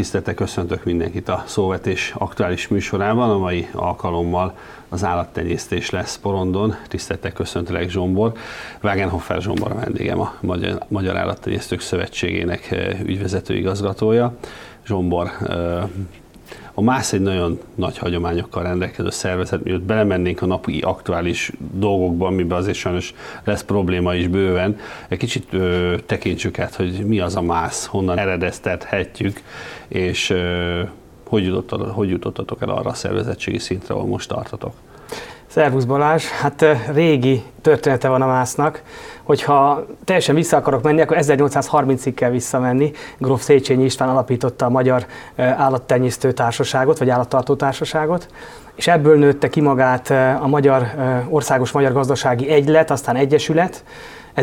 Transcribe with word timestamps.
Nagy 0.00 0.08
tisztelettel 0.08 0.46
köszöntök 0.46 0.84
mindenkit 0.84 1.28
a 1.28 1.44
Szóvetés 1.46 2.12
aktuális 2.18 2.68
műsorában. 2.68 3.30
A 3.30 3.38
mai 3.38 3.68
alkalommal 3.72 4.56
az 4.88 5.04
állattenyésztés 5.04 5.90
lesz 5.90 6.18
porondon. 6.18 6.74
Tisztelettel 6.88 7.32
köszöntelek 7.32 7.90
Zsombor. 7.90 8.32
Wagenhofer 8.82 9.42
Zsombor 9.42 9.70
a 9.70 9.74
vendégem, 9.74 10.20
a 10.20 10.34
Magyar, 10.40 10.78
Magyar 10.88 11.16
Állattenyésztők 11.16 11.80
Szövetségének 11.80 12.70
eh, 12.70 13.00
ügyvezető 13.00 13.56
igazgatója. 13.56 14.36
Zsombor, 14.86 15.30
eh, 15.48 15.82
a 16.80 16.82
MÁSZ 16.82 17.12
egy 17.12 17.20
nagyon 17.20 17.58
nagy 17.74 17.98
hagyományokkal 17.98 18.62
rendelkező 18.62 19.10
szervezet, 19.10 19.64
mielőtt 19.64 19.82
belemennénk 19.82 20.42
a 20.42 20.46
napi 20.46 20.80
aktuális 20.80 21.52
dolgokba, 21.72 22.26
amiben 22.26 22.58
azért 22.58 22.76
sajnos 22.76 23.14
lesz 23.44 23.62
probléma 23.62 24.14
is 24.14 24.28
bőven, 24.28 24.76
egy 25.08 25.18
kicsit 25.18 25.46
ö, 25.50 25.96
tekintsük 26.06 26.58
át, 26.58 26.74
hogy 26.74 27.06
mi 27.06 27.20
az 27.20 27.36
a 27.36 27.42
MÁSZ, 27.42 27.86
honnan 27.86 28.18
eredeztethetjük, 28.18 29.42
és 29.88 30.30
ö, 30.30 30.82
hogy, 31.26 31.44
jutott, 31.44 31.90
hogy 31.90 32.08
jutottatok 32.08 32.62
el 32.62 32.68
arra 32.68 32.90
a 32.90 32.94
szervezettségi 32.94 33.58
szintre, 33.58 33.94
ahol 33.94 34.06
most 34.06 34.28
tartotok. 34.28 34.74
Szervusz 35.52 35.84
Balázs, 35.84 36.24
hát 36.24 36.64
régi 36.92 37.42
története 37.62 38.08
van 38.08 38.22
a 38.22 38.26
másznak, 38.26 38.82
hogyha 39.22 39.86
teljesen 40.04 40.34
vissza 40.34 40.56
akarok 40.56 40.82
menni, 40.82 41.00
akkor 41.00 41.16
1830-ig 41.20 42.12
kell 42.14 42.30
visszamenni. 42.30 42.92
Gróf 43.18 43.42
Széchenyi 43.42 43.84
István 43.84 44.08
alapította 44.08 44.64
a 44.64 44.70
Magyar 44.70 45.06
Állattenyésztő 45.36 46.32
Társaságot, 46.32 46.98
vagy 46.98 47.10
Állattartó 47.10 47.54
Társaságot, 47.54 48.28
és 48.74 48.86
ebből 48.86 49.18
nőtte 49.18 49.48
ki 49.48 49.60
magát 49.60 50.10
a 50.40 50.46
Magyar 50.46 50.86
Országos 51.28 51.72
Magyar 51.72 51.92
Gazdasági 51.92 52.48
Egylet, 52.48 52.90
aztán 52.90 53.16
Egyesület, 53.16 53.84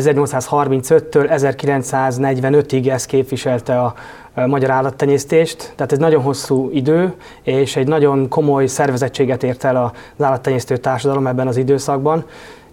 1835-től 0.04 1.28
1945-ig 1.36 2.90
ez 2.90 3.06
képviselte 3.06 3.80
a 3.80 3.94
magyar 4.46 4.70
állattenyésztést, 4.70 5.72
tehát 5.76 5.92
ez 5.92 5.98
nagyon 5.98 6.22
hosszú 6.22 6.70
idő, 6.72 7.14
és 7.42 7.76
egy 7.76 7.86
nagyon 7.86 8.28
komoly 8.28 8.66
szervezettséget 8.66 9.42
ért 9.42 9.64
el 9.64 9.76
az 10.16 10.24
állattenyésztő 10.24 10.76
társadalom 10.76 11.26
ebben 11.26 11.46
az 11.46 11.56
időszakban, 11.56 12.24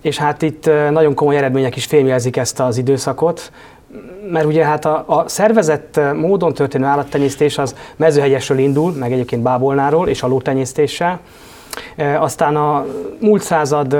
és 0.01 0.17
hát 0.17 0.41
itt 0.41 0.69
nagyon 0.89 1.13
komoly 1.13 1.37
eredmények 1.37 1.75
is 1.75 1.85
fémjelzik 1.85 2.37
ezt 2.37 2.59
az 2.59 2.77
időszakot, 2.77 3.51
mert 4.31 4.45
ugye 4.45 4.65
hát 4.65 4.85
a, 4.85 5.03
a 5.07 5.27
szervezett 5.27 5.99
módon 6.15 6.53
történő 6.53 6.85
állattenyésztés 6.85 7.57
az 7.57 7.75
mezőhegyesről 7.95 8.57
indul, 8.57 8.91
meg 8.91 9.11
egyébként 9.11 9.41
bábolnáról 9.41 10.07
és 10.07 10.23
a. 10.23 11.19
Aztán 12.19 12.55
a 12.55 12.85
múlt 13.19 13.41
század 13.41 13.97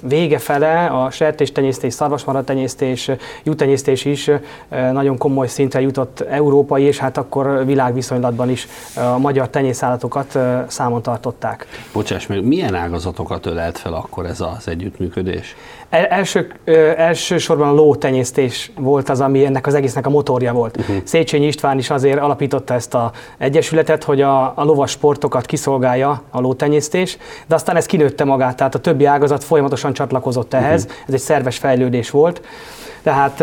vége 0.00 0.38
fele 0.38 0.86
a 0.86 1.10
sertéstenyésztés, 1.10 1.92
szarvasmaratenyésztés, 1.92 3.10
jutenyésztés 3.42 4.04
is 4.04 4.30
nagyon 4.68 5.18
komoly 5.18 5.46
szintre 5.46 5.80
jutott 5.80 6.20
európai, 6.20 6.82
és 6.82 6.98
hát 6.98 7.16
akkor 7.16 7.66
világviszonylatban 7.66 8.50
is 8.50 8.68
a 8.94 9.18
magyar 9.18 9.48
tenyészállatokat 9.48 10.38
számon 10.66 11.02
tartották. 11.02 11.66
Bocsáss 11.92 12.26
meg, 12.26 12.44
milyen 12.44 12.74
ágazatokat 12.74 13.46
ölelt 13.46 13.78
fel 13.78 13.92
akkor 13.92 14.26
ez 14.26 14.40
az 14.40 14.68
együttműködés? 14.68 15.56
Első, 15.90 16.52
elsősorban 16.96 17.68
a 17.68 17.72
lótenyésztés 17.72 18.72
volt 18.78 19.08
az, 19.08 19.20
ami 19.20 19.44
ennek 19.44 19.66
az 19.66 19.74
egésznek 19.74 20.06
a 20.06 20.10
motorja 20.10 20.52
volt. 20.52 20.76
Uh-huh. 20.76 20.96
Széchenyi 21.04 21.46
István 21.46 21.78
is 21.78 21.90
azért 21.90 22.18
alapította 22.18 22.74
ezt 22.74 22.94
a 22.94 23.12
egyesületet, 23.38 24.04
hogy 24.04 24.20
a, 24.20 24.42
a 24.44 24.64
lovas 24.64 24.90
sportokat 24.90 25.46
kiszolgálja 25.46 26.22
a 26.30 26.40
lótenyésztés, 26.40 27.16
de 27.46 27.54
aztán 27.54 27.76
ez 27.76 27.86
kinőtte 27.86 28.24
magát, 28.24 28.56
tehát 28.56 28.74
a 28.74 28.78
többi 28.78 29.04
ágazat 29.04 29.44
folyamatosan 29.44 29.92
csatlakozott 29.92 30.54
ehhez, 30.54 30.84
uh-huh. 30.84 30.98
ez 31.06 31.14
egy 31.14 31.20
szerves 31.20 31.58
fejlődés 31.58 32.10
volt. 32.10 32.40
Tehát 33.02 33.40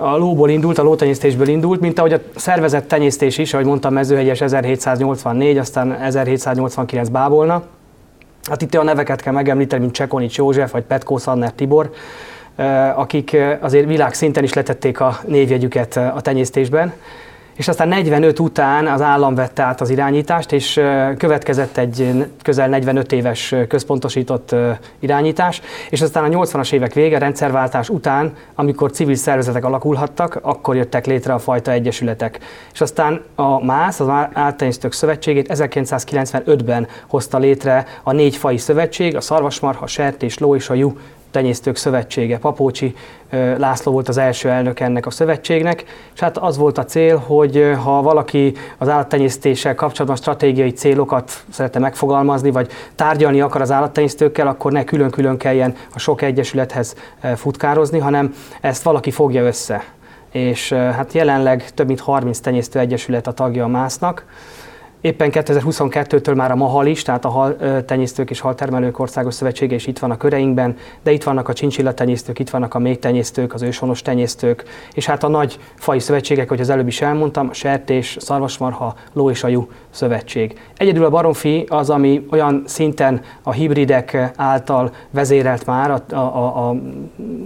a 0.00 0.16
lóból 0.16 0.50
indult, 0.50 0.78
a 0.78 0.82
lótenyésztésből 0.82 1.48
indult, 1.48 1.80
mint 1.80 1.98
ahogy 1.98 2.12
a 2.12 2.20
szervezett 2.36 2.88
tenyésztés 2.88 3.38
is, 3.38 3.54
ahogy 3.54 3.66
mondtam, 3.66 3.92
mezőhegyes 3.92 4.40
1784, 4.40 5.58
aztán 5.58 5.92
1789 5.92 7.08
bábolna. 7.08 7.62
Hát 8.48 8.62
itt 8.62 8.74
a 8.74 8.82
neveket 8.82 9.20
kell 9.20 9.32
megemlíteni, 9.32 9.82
mint 9.82 9.94
Csekonics 9.94 10.36
József, 10.36 10.72
vagy 10.72 10.82
Petkó 10.82 11.18
Szanner 11.18 11.52
Tibor, 11.52 11.90
akik 12.94 13.36
azért 13.60 13.86
világszinten 13.86 14.44
is 14.44 14.52
letették 14.52 15.00
a 15.00 15.18
névjegyüket 15.26 15.96
a 15.96 16.20
tenyésztésben 16.20 16.92
és 17.56 17.68
aztán 17.68 17.88
45 17.88 18.38
után 18.38 18.86
az 18.86 19.00
állam 19.00 19.34
vette 19.34 19.62
át 19.62 19.80
az 19.80 19.90
irányítást, 19.90 20.52
és 20.52 20.80
következett 21.18 21.76
egy 21.76 22.26
közel 22.42 22.68
45 22.68 23.12
éves 23.12 23.54
központosított 23.68 24.54
irányítás, 24.98 25.60
és 25.90 26.00
aztán 26.00 26.24
a 26.24 26.38
80-as 26.38 26.72
évek 26.72 26.92
vége, 26.92 27.18
rendszerváltás 27.18 27.88
után, 27.88 28.32
amikor 28.54 28.90
civil 28.90 29.14
szervezetek 29.14 29.64
alakulhattak, 29.64 30.38
akkor 30.42 30.76
jöttek 30.76 31.06
létre 31.06 31.32
a 31.32 31.38
fajta 31.38 31.70
egyesületek. 31.70 32.38
És 32.72 32.80
aztán 32.80 33.22
a 33.34 33.64
MÁSZ, 33.64 34.00
az 34.00 34.08
Általánosztők 34.32 34.92
Szövetségét 34.92 35.46
1995-ben 35.54 36.86
hozta 37.06 37.38
létre 37.38 37.86
a 38.02 38.12
négy 38.12 38.36
fai 38.36 38.56
szövetség, 38.56 39.16
a 39.16 39.20
szarvasmarha, 39.20 39.86
sertés, 39.86 40.38
ló 40.38 40.54
és 40.54 40.70
a 40.70 40.74
jú 40.74 40.96
Tenyésztők 41.34 41.76
Szövetsége. 41.76 42.38
Papócsi 42.38 42.94
László 43.56 43.92
volt 43.92 44.08
az 44.08 44.16
első 44.16 44.48
elnök 44.48 44.80
ennek 44.80 45.06
a 45.06 45.10
szövetségnek, 45.10 45.84
és 46.14 46.20
hát 46.20 46.38
az 46.38 46.56
volt 46.56 46.78
a 46.78 46.84
cél, 46.84 47.16
hogy 47.16 47.72
ha 47.82 48.02
valaki 48.02 48.54
az 48.78 48.88
állattenyésztéssel 48.88 49.74
kapcsolatban 49.74 50.16
stratégiai 50.16 50.70
célokat 50.70 51.32
szeretne 51.50 51.80
megfogalmazni, 51.80 52.50
vagy 52.50 52.70
tárgyalni 52.94 53.40
akar 53.40 53.60
az 53.60 53.70
állattenyésztőkkel, 53.70 54.46
akkor 54.46 54.72
ne 54.72 54.84
külön-külön 54.84 55.36
kelljen 55.36 55.76
a 55.94 55.98
sok 55.98 56.22
egyesülethez 56.22 56.94
futkározni, 57.36 57.98
hanem 57.98 58.34
ezt 58.60 58.82
valaki 58.82 59.10
fogja 59.10 59.44
össze. 59.44 59.84
És 60.32 60.72
hát 60.72 61.12
jelenleg 61.12 61.70
több 61.70 61.86
mint 61.86 62.00
30 62.00 62.38
tenyésztő 62.38 62.78
egyesület 62.78 63.26
a 63.26 63.32
tagja 63.32 63.64
a 63.64 63.68
MÁSZ-nak, 63.68 64.24
Éppen 65.04 65.30
2022-től 65.32 66.36
már 66.36 66.50
a 66.50 66.56
MAHAL 66.56 66.86
is, 66.86 67.02
tehát 67.02 67.24
a 67.24 67.28
hal 67.28 67.56
tenyésztők 67.84 68.30
és 68.30 68.40
haltermelők 68.40 68.98
országos 68.98 69.34
szövetsége 69.34 69.74
is 69.74 69.86
itt 69.86 69.98
van 69.98 70.10
a 70.10 70.16
köreinkben, 70.16 70.76
de 71.02 71.12
itt 71.12 71.22
vannak 71.22 71.48
a 71.48 71.52
csincsilla 71.52 71.94
tenyésztők, 71.94 72.38
itt 72.38 72.50
vannak 72.50 72.74
a 72.74 72.80
tenyésztők, 73.00 73.54
az 73.54 73.62
őshonos 73.62 74.02
tenyésztők, 74.02 74.64
és 74.92 75.06
hát 75.06 75.24
a 75.24 75.28
nagy 75.28 75.58
fai 75.74 75.98
szövetségek, 75.98 76.48
hogy 76.48 76.60
az 76.60 76.70
előbb 76.70 76.86
is 76.86 77.00
elmondtam, 77.00 77.48
a 77.50 77.54
sertés, 77.54 78.16
szarvasmarha, 78.20 78.94
ló 79.12 79.30
és 79.30 79.44
ajú 79.44 79.68
szövetség. 79.90 80.60
Egyedül 80.76 81.04
a 81.04 81.10
baromfi 81.10 81.64
az, 81.68 81.90
ami 81.90 82.26
olyan 82.30 82.62
szinten 82.66 83.20
a 83.42 83.52
hibridek 83.52 84.32
által 84.36 84.92
vezérelt 85.10 85.66
már 85.66 85.90
a, 85.90 86.14
a, 86.14 86.16
a, 86.16 86.68
a 86.68 86.76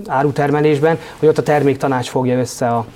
árutermelésben, 0.06 0.98
hogy 1.18 1.28
ott 1.28 1.38
a 1.38 1.42
terméktanács 1.42 2.08
fogja 2.08 2.38
össze 2.38 2.68
a 2.68 2.86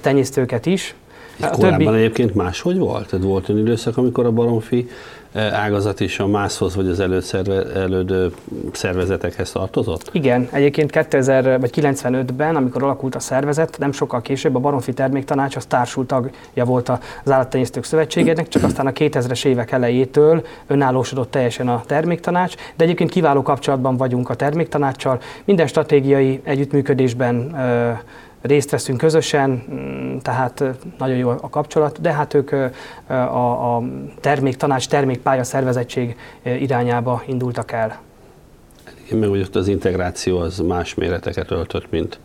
tenyésztőket 0.00 0.66
is, 0.66 0.94
a 1.42 1.50
korábban 1.50 1.78
többi... 1.78 1.96
egyébként 1.96 2.34
máshogy 2.34 2.78
volt? 2.78 3.08
Tehát 3.08 3.24
volt 3.24 3.48
olyan 3.48 3.60
időszak, 3.60 3.96
amikor 3.96 4.26
a 4.26 4.30
baromfi 4.30 4.88
eh, 5.32 5.62
ágazat 5.62 6.00
is 6.00 6.18
a 6.18 6.26
mászhoz 6.26 6.74
vagy 6.74 6.86
az 6.86 7.00
előszerve, 7.00 7.72
elődő 7.74 8.32
szervezetekhez 8.72 9.52
tartozott? 9.52 10.08
Igen, 10.12 10.48
egyébként 10.52 10.90
2000 10.90 11.60
vagy 11.60 11.70
95-ben, 11.76 12.56
amikor 12.56 12.82
alakult 12.82 13.14
a 13.14 13.20
szervezet, 13.20 13.78
nem 13.78 13.92
sokkal 13.92 14.20
később 14.20 14.54
a 14.54 14.58
Baromfi 14.58 14.92
Terméktanács 14.92 15.56
az 15.56 15.64
társult 15.64 16.06
tagja 16.06 16.64
volt 16.64 16.88
az 16.88 17.30
Állattenyésztők 17.30 17.84
Szövetségének, 17.84 18.48
csak 18.48 18.62
aztán 18.62 18.86
a 18.86 18.90
2000-es 18.90 19.44
évek 19.44 19.70
elejétől 19.70 20.46
önállósodott 20.66 21.30
teljesen 21.30 21.68
a 21.68 21.82
terméktanács, 21.86 22.54
de 22.76 22.84
egyébként 22.84 23.10
kiváló 23.10 23.42
kapcsolatban 23.42 23.96
vagyunk 23.96 24.30
a 24.30 24.34
terméktanáccsal, 24.34 25.20
minden 25.44 25.66
stratégiai 25.66 26.40
együttműködésben 26.44 27.56
részt 28.40 28.70
veszünk 28.70 28.98
közösen, 28.98 29.64
mm, 29.70 30.16
tehát 30.18 30.64
nagyon 30.98 31.16
jó 31.16 31.28
a 31.28 31.48
kapcsolat, 31.50 32.00
de 32.00 32.12
hát 32.12 32.34
ők 32.34 32.52
a, 33.06 33.76
a 33.76 33.82
termék 34.20 34.56
tanács, 34.56 34.88
termékpálya 34.88 35.44
szervezettség 35.44 36.16
irányába 36.42 37.22
indultak 37.26 37.72
el. 37.72 38.00
Én 39.12 39.18
meg 39.18 39.28
hogy 39.28 39.40
ott 39.40 39.56
az 39.56 39.68
integráció 39.68 40.38
az 40.38 40.58
más 40.58 40.94
méreteket 40.94 41.50
öltött, 41.50 41.90
mint 41.90 42.18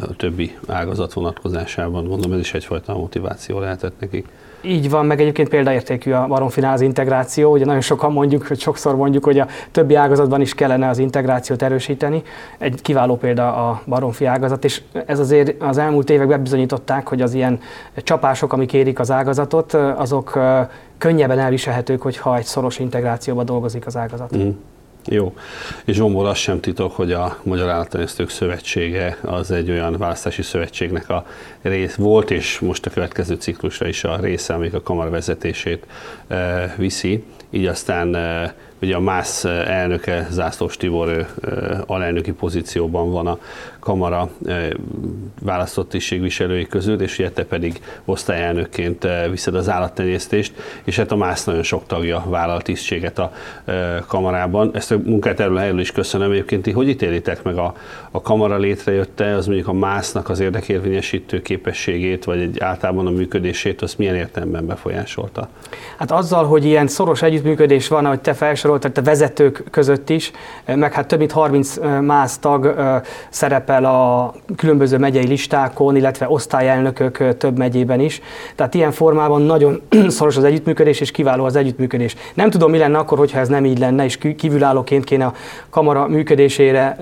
a 0.00 0.16
többi 0.16 0.58
ágazat 0.66 1.12
vonatkozásában. 1.12 2.06
Gondolom 2.06 2.32
ez 2.32 2.38
is 2.38 2.54
egyfajta 2.54 2.96
motiváció 2.96 3.58
lehetett 3.58 4.00
nekik. 4.00 4.28
Így 4.62 4.90
van, 4.90 5.06
meg 5.06 5.20
egyébként 5.20 5.48
példaértékű 5.48 6.12
a 6.12 6.26
baromfinál 6.26 6.72
az 6.72 6.80
integráció. 6.80 7.52
Ugye 7.52 7.64
nagyon 7.64 7.80
sokan 7.80 8.12
mondjuk, 8.12 8.46
hogy 8.46 8.60
sokszor 8.60 8.96
mondjuk, 8.96 9.24
hogy 9.24 9.38
a 9.38 9.46
többi 9.70 9.94
ágazatban 9.94 10.40
is 10.40 10.54
kellene 10.54 10.88
az 10.88 10.98
integrációt 10.98 11.62
erősíteni. 11.62 12.22
Egy 12.58 12.82
kiváló 12.82 13.16
példa 13.16 13.68
a 13.68 13.82
baromfi 13.86 14.24
ágazat, 14.24 14.64
és 14.64 14.82
ez 15.06 15.18
azért 15.18 15.62
az 15.62 15.78
elmúlt 15.78 16.10
években 16.10 16.42
bizonyították, 16.42 17.08
hogy 17.08 17.22
az 17.22 17.34
ilyen 17.34 17.60
csapások, 17.94 18.52
amik 18.52 18.72
érik 18.72 18.98
az 18.98 19.10
ágazatot, 19.10 19.74
azok 19.74 20.38
könnyebben 20.98 21.38
elviselhetők, 21.38 22.02
hogyha 22.02 22.36
egy 22.36 22.44
szoros 22.44 22.78
integrációban 22.78 23.44
dolgozik 23.44 23.86
az 23.86 23.96
ágazat. 23.96 24.36
Mm. 24.36 24.50
Jó. 25.06 25.34
És 25.84 25.96
Zsombor, 25.96 26.26
az 26.26 26.36
sem 26.36 26.60
titok, 26.60 26.92
hogy 26.92 27.12
a 27.12 27.38
Magyar 27.42 27.68
Állattenyésztők 27.68 28.30
Szövetsége 28.30 29.18
az 29.22 29.50
egy 29.50 29.70
olyan 29.70 29.96
választási 29.96 30.42
szövetségnek 30.42 31.08
a 31.08 31.26
rész 31.62 31.94
volt, 31.94 32.30
és 32.30 32.58
most 32.58 32.86
a 32.86 32.90
következő 32.90 33.34
ciklusra 33.34 33.88
is 33.88 34.04
a 34.04 34.18
része, 34.20 34.54
amik 34.54 34.74
a 34.74 34.82
kamar 34.82 35.10
vezetését 35.10 35.86
e, 36.28 36.74
viszi. 36.78 37.24
Így 37.54 37.66
aztán 37.66 38.14
e, 38.14 38.54
hogy 38.82 38.92
a 38.92 39.00
MÁSZ 39.00 39.44
elnöke, 39.44 40.26
Zászlós 40.30 40.76
Tibor 40.76 41.26
alelnöki 41.86 42.32
pozícióban 42.32 43.10
van 43.10 43.26
a 43.26 43.38
kamara 43.78 44.30
választott 45.40 45.88
tisztségviselői 45.88 46.66
között, 46.66 47.00
és 47.00 47.18
ugye 47.18 47.30
te 47.30 47.44
pedig 47.44 47.80
osztályelnökként 48.04 49.06
viszed 49.30 49.54
az 49.54 49.68
állattenyésztést, 49.68 50.52
és 50.84 50.96
hát 50.96 51.12
a 51.12 51.16
MÁSZ 51.16 51.44
nagyon 51.44 51.62
sok 51.62 51.86
tagja 51.86 52.24
vállal 52.28 52.60
tisztséget 52.60 53.18
a 53.18 53.32
kamarában. 54.06 54.70
Ezt 54.74 54.92
a 54.92 54.98
munkát 55.04 55.40
erről 55.40 55.80
is 55.80 55.92
köszönöm. 55.92 56.30
Egyébként 56.30 56.62
ti 56.62 56.70
hogy 56.70 56.88
ítélitek 56.88 57.42
meg 57.42 57.56
a, 57.56 57.74
a 58.10 58.20
kamara 58.20 58.56
létrejötte, 58.56 59.34
az 59.34 59.46
mondjuk 59.46 59.68
a 59.68 59.72
MÁSZ-nak 59.72 60.28
az 60.28 60.40
érdekérvényesítő 60.40 61.42
képességét, 61.42 62.24
vagy 62.24 62.40
egy 62.40 62.60
általában 62.60 63.06
a 63.06 63.10
működését, 63.10 63.82
azt 63.82 63.98
milyen 63.98 64.14
értelemben 64.14 64.66
befolyásolta? 64.66 65.48
Hát 65.98 66.10
azzal, 66.10 66.44
hogy 66.44 66.64
ilyen 66.64 66.86
szoros 66.86 67.22
együttműködés 67.42 67.88
van, 67.88 68.04
ahogy 68.04 68.20
te 68.20 68.32
felsoroltad, 68.34 68.98
a 68.98 69.02
vezetők 69.02 69.64
között 69.70 70.10
is, 70.10 70.30
meg 70.66 70.92
hát 70.92 71.06
több 71.06 71.18
mint 71.18 71.32
30 71.32 71.76
MÁSZ 72.00 72.38
tag 72.38 72.74
szerepel 73.28 73.84
a 73.84 74.32
különböző 74.56 74.98
megyei 74.98 75.26
listákon, 75.26 75.96
illetve 75.96 76.28
osztályelnökök 76.28 77.36
több 77.36 77.58
megyében 77.58 78.00
is. 78.00 78.20
Tehát 78.54 78.74
ilyen 78.74 78.92
formában 78.92 79.42
nagyon 79.42 79.80
szoros 80.08 80.36
az 80.36 80.44
együttműködés, 80.44 81.00
és 81.00 81.10
kiváló 81.10 81.44
az 81.44 81.56
együttműködés. 81.56 82.16
Nem 82.34 82.50
tudom, 82.50 82.70
mi 82.70 82.78
lenne 82.78 82.98
akkor, 82.98 83.18
hogyha 83.18 83.38
ez 83.38 83.48
nem 83.48 83.64
így 83.64 83.78
lenne, 83.78 84.04
és 84.04 84.18
kívülállóként 84.36 85.04
kéne 85.04 85.24
a 85.24 85.34
kamara 85.70 86.08
működésére 86.08 86.96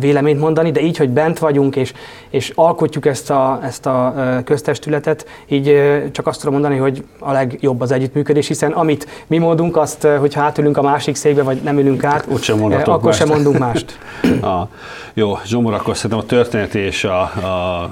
véleményt 0.00 0.40
mondani, 0.40 0.70
de 0.70 0.80
így, 0.80 0.96
hogy 0.96 1.08
bent 1.08 1.38
vagyunk 1.38 1.76
és, 1.76 1.92
és 2.30 2.52
alkotjuk 2.54 3.06
ezt 3.06 3.30
a, 3.30 3.58
ezt 3.62 3.86
a 3.86 4.14
köztestületet, 4.44 5.26
így 5.48 5.74
csak 6.12 6.26
azt 6.26 6.38
tudom 6.38 6.54
mondani, 6.54 6.76
hogy 6.76 7.04
a 7.18 7.32
legjobb 7.32 7.80
az 7.80 7.90
együttműködés, 7.90 8.46
hiszen 8.46 8.72
amit 8.72 9.24
mi 9.26 9.38
mondunk, 9.38 9.76
azt, 9.76 10.02
hogyha 10.02 10.42
átülünk 10.42 10.76
a 10.76 10.82
másik 10.82 11.14
székbe, 11.14 11.42
vagy 11.42 11.60
nem 11.62 11.78
ülünk 11.78 12.04
át, 12.04 12.26
Ott 12.30 12.42
sem 12.42 12.62
akkor 12.62 13.02
mást. 13.02 13.18
sem 13.18 13.28
mondunk 13.28 13.58
mást. 13.58 13.98
a, 14.52 14.68
jó, 15.14 15.38
Zsomor, 15.44 15.74
akkor 15.74 15.96
szerintem 15.96 16.18
a 16.18 16.26
történet 16.26 16.74
és 16.74 17.04
a, 17.04 17.20
a, 17.20 17.90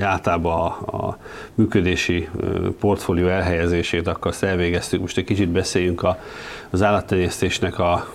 általában 0.00 0.52
a, 0.52 0.96
a 0.96 1.18
működési 1.54 2.28
portfólió 2.80 3.28
elhelyezését 3.28 4.06
akkor 4.06 4.30
azt 4.30 4.42
elvégeztük. 4.42 5.00
Most 5.00 5.16
egy 5.16 5.24
kicsit 5.24 5.48
beszéljünk 5.48 6.02
a, 6.02 6.18
az 6.70 6.82
állattenyésztésnek 6.82 7.78
a 7.78 8.06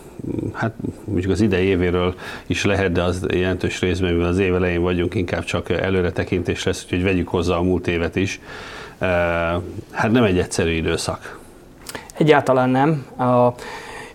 hát 0.53 0.73
mondjuk 1.05 1.31
az 1.31 1.41
idei 1.41 1.65
évéről 1.65 2.15
is 2.47 2.65
lehet, 2.65 2.91
de 2.91 3.03
az 3.03 3.25
jelentős 3.33 3.81
részben, 3.81 4.13
mivel 4.13 4.27
az 4.27 4.39
év 4.39 4.55
elején 4.55 4.81
vagyunk, 4.81 5.15
inkább 5.15 5.43
csak 5.43 5.69
előre 5.69 6.11
tekintés 6.11 6.63
lesz, 6.63 6.83
úgyhogy 6.83 7.03
vegyük 7.03 7.27
hozzá 7.27 7.55
a 7.55 7.61
múlt 7.61 7.87
évet 7.87 8.15
is. 8.15 8.39
Hát 9.91 10.11
nem 10.11 10.23
egy 10.23 10.39
egyszerű 10.39 10.71
időszak. 10.71 11.39
Egyáltalán 12.17 12.69
nem. 12.69 13.05
A 13.17 13.53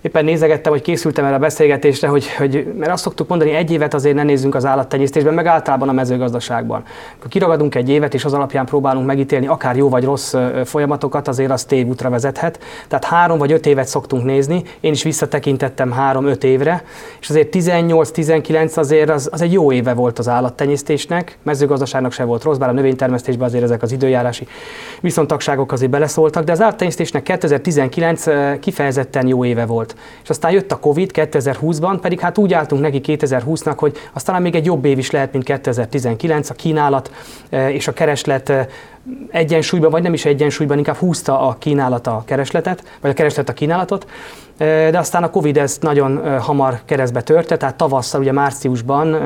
éppen 0.02 0.25
nézegettem, 0.25 0.72
hogy 0.72 0.82
készültem 0.82 1.25
erre 1.25 1.34
a 1.34 1.38
beszélgetésre, 1.38 2.08
hogy, 2.08 2.34
hogy 2.34 2.72
mert 2.78 2.93
azt 2.93 3.02
szoktuk 3.02 3.28
mondani, 3.28 3.50
egy 3.50 3.70
évet 3.70 3.94
azért 3.94 4.14
ne 4.14 4.22
nézzünk 4.22 4.54
az 4.54 4.64
állattenyésztésben, 4.64 5.34
meg 5.34 5.46
általában 5.46 5.88
a 5.88 5.93
mezőgazdaságban. 5.93 6.82
Ha 7.19 7.28
kiragadunk 7.28 7.75
egy 7.75 7.88
évet, 7.88 8.14
és 8.14 8.25
az 8.25 8.32
alapján 8.32 8.66
próbálunk 8.66 9.06
megítélni 9.06 9.46
akár 9.46 9.76
jó 9.76 9.88
vagy 9.88 10.04
rossz 10.04 10.34
folyamatokat, 10.64 11.28
azért 11.28 11.50
az 11.50 11.64
tévútra 11.64 12.10
vezethet. 12.10 12.58
Tehát 12.88 13.04
három 13.04 13.38
vagy 13.38 13.52
öt 13.52 13.66
évet 13.66 13.87
szoktunk 13.87 14.25
nézni, 14.25 14.62
én 14.81 14.93
is 14.93 15.02
visszatekintettem 15.02 15.90
három-öt 15.90 16.44
évre, 16.44 16.84
és 17.20 17.28
azért 17.28 17.55
18-19 17.56 18.76
azért 18.76 19.10
az, 19.10 19.28
az 19.32 19.43
egy 19.43 19.52
jó 19.52 19.72
éve 19.72 19.93
volt 19.94 20.19
az 20.19 20.28
állattenyésztésnek, 20.28 21.38
mezőgazdaságnak 21.43 22.12
se 22.12 22.25
volt 22.25 22.43
rossz, 22.43 22.56
bár 22.56 22.69
a 22.69 22.72
növénytermesztésben 22.72 23.46
azért 23.46 23.62
ezek 23.64 23.82
az 23.82 23.93
időjárási 23.93 24.46
viszontagságok 25.00 25.72
azért 25.72 25.90
beleszóltak, 25.90 26.44
de 26.44 26.52
az 26.52 26.60
állattenyésztésnek 26.60 27.22
2019 27.22 28.25
kifejezetten 28.60 29.26
jó 29.26 29.44
éve 29.44 29.66
volt. 29.66 29.92
És 30.23 30.29
aztán 30.29 30.53
jött 30.53 30.73
a 30.73 30.79
Covid 30.79 31.11
2020-ban, 31.15 31.99
pedig 32.00 32.21
hát 32.21 32.39
úgy 32.39 32.53
álltunk 32.53 32.83
neki 32.83 33.00
2020-nak, 33.05 33.75
hogy 33.77 33.97
aztán 34.12 34.43
még 34.43 34.55
egy 34.55 34.65
jobb 34.65 34.85
év 34.85 34.99
is 34.99 35.11
lehet, 35.11 35.33
mint 35.33 35.44
2019, 35.44 36.50
a 36.50 36.55
kínálat 36.55 37.11
e, 37.50 37.71
és 37.73 37.89
a 37.89 37.93
kereslet 37.93 38.49
e, 38.49 38.67
egyensúlyban, 39.31 39.91
vagy 39.91 40.03
nem 40.03 40.12
is 40.12 40.25
egyensúlyban, 40.25 40.79
inkább 40.79 40.97
húzta 40.97 41.41
a 41.41 41.56
kínálat 41.59 42.06
a 42.06 42.23
keresletet, 42.27 42.83
vagy 43.00 43.11
a 43.11 43.15
kereslet 43.15 43.49
a 43.49 43.53
kínálatot, 43.53 44.06
e, 44.56 44.91
de 44.91 44.99
aztán 44.99 45.23
a 45.23 45.31
Covid 45.31 45.56
ezt 45.56 45.83
nagyon 45.83 46.41
hamar 46.41 46.81
keresztbe 46.85 47.23
törte, 47.23 47.56
tehát 47.56 47.75
tavasszal, 47.75 48.21
ugye 48.21 48.33
márciusban 48.33 49.17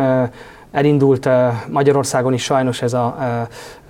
elindult 0.77 1.29
Magyarországon 1.69 2.33
is 2.33 2.43
sajnos 2.43 2.83
ez 2.83 2.93
a, 2.93 3.17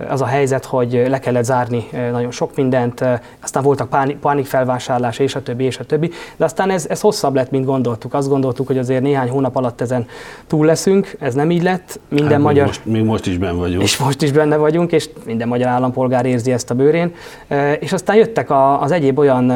az 0.09 0.21
a 0.21 0.25
helyzet, 0.25 0.65
hogy 0.65 1.03
le 1.07 1.19
kellett 1.19 1.43
zárni 1.43 1.89
nagyon 2.11 2.31
sok 2.31 2.55
mindent, 2.55 3.03
aztán 3.41 3.63
voltak 3.63 3.89
pánik, 3.89 4.17
pánikfelvásárlás, 4.17 5.19
és 5.19 5.35
a 5.35 5.43
többi, 5.43 5.63
és 5.63 5.77
a 5.77 5.83
többi, 5.83 6.11
de 6.37 6.45
aztán 6.45 6.69
ez, 6.69 6.85
ez 6.89 7.01
hosszabb 7.01 7.35
lett, 7.35 7.51
mint 7.51 7.65
gondoltuk. 7.65 8.13
Azt 8.13 8.29
gondoltuk, 8.29 8.67
hogy 8.67 8.77
azért 8.77 9.01
néhány 9.01 9.29
hónap 9.29 9.55
alatt 9.55 9.81
ezen 9.81 10.07
túl 10.47 10.65
leszünk, 10.65 11.15
ez 11.19 11.33
nem 11.33 11.51
így 11.51 11.63
lett. 11.63 11.99
Minden 12.09 12.31
hát, 12.31 12.41
magyar... 12.41 12.65
Most, 12.65 12.85
még 12.85 13.03
most 13.03 13.25
is 13.25 13.37
benne 13.37 13.57
vagyunk. 13.57 13.83
És 13.83 13.97
most 13.97 14.21
is 14.21 14.31
benne 14.31 14.55
vagyunk, 14.57 14.91
és 14.91 15.09
minden 15.25 15.47
magyar 15.47 15.67
állampolgár 15.67 16.25
érzi 16.25 16.51
ezt 16.51 16.69
a 16.69 16.75
bőrén. 16.75 17.13
És 17.79 17.93
aztán 17.93 18.15
jöttek 18.15 18.49
az 18.79 18.91
egyéb 18.91 19.19
olyan 19.19 19.51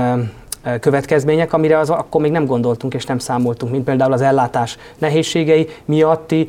következmények, 0.80 1.54
amire 1.54 1.80
az 1.80 1.90
akkor 1.90 2.22
még 2.22 2.32
nem 2.32 2.46
gondoltunk 2.46 2.94
és 2.94 3.06
nem 3.06 3.20
számoltunk, 3.20 3.72
mint 3.72 3.84
például 3.84 4.14
az 4.14 4.22
ellátás 4.22 4.78
nehézségei 4.98 5.68
miatti 5.86 6.48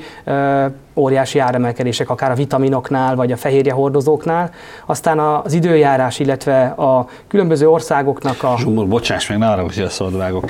óriási 0.95 1.39
áremelkedések, 1.39 2.11
akár 2.11 2.31
a 2.31 2.35
vitaminoknál, 2.35 3.17
vagy 3.17 3.33
a 3.33 3.37
fehérje 3.37 3.73
hordozóknál. 3.73 4.51
Aztán 4.87 5.19
az 5.19 5.53
időjárás, 5.53 6.19
illetve 6.19 6.65
a 6.65 7.09
különböző 7.29 7.69
országoknak 7.69 8.43
a... 8.43 8.55
Zsumor, 8.59 8.87
bocsáss 8.87 9.29
meg, 9.29 9.39
ne 9.39 9.51
arra, 9.51 9.63
hogy 9.63 9.89
a 9.99 10.11
vágok. 10.11 10.45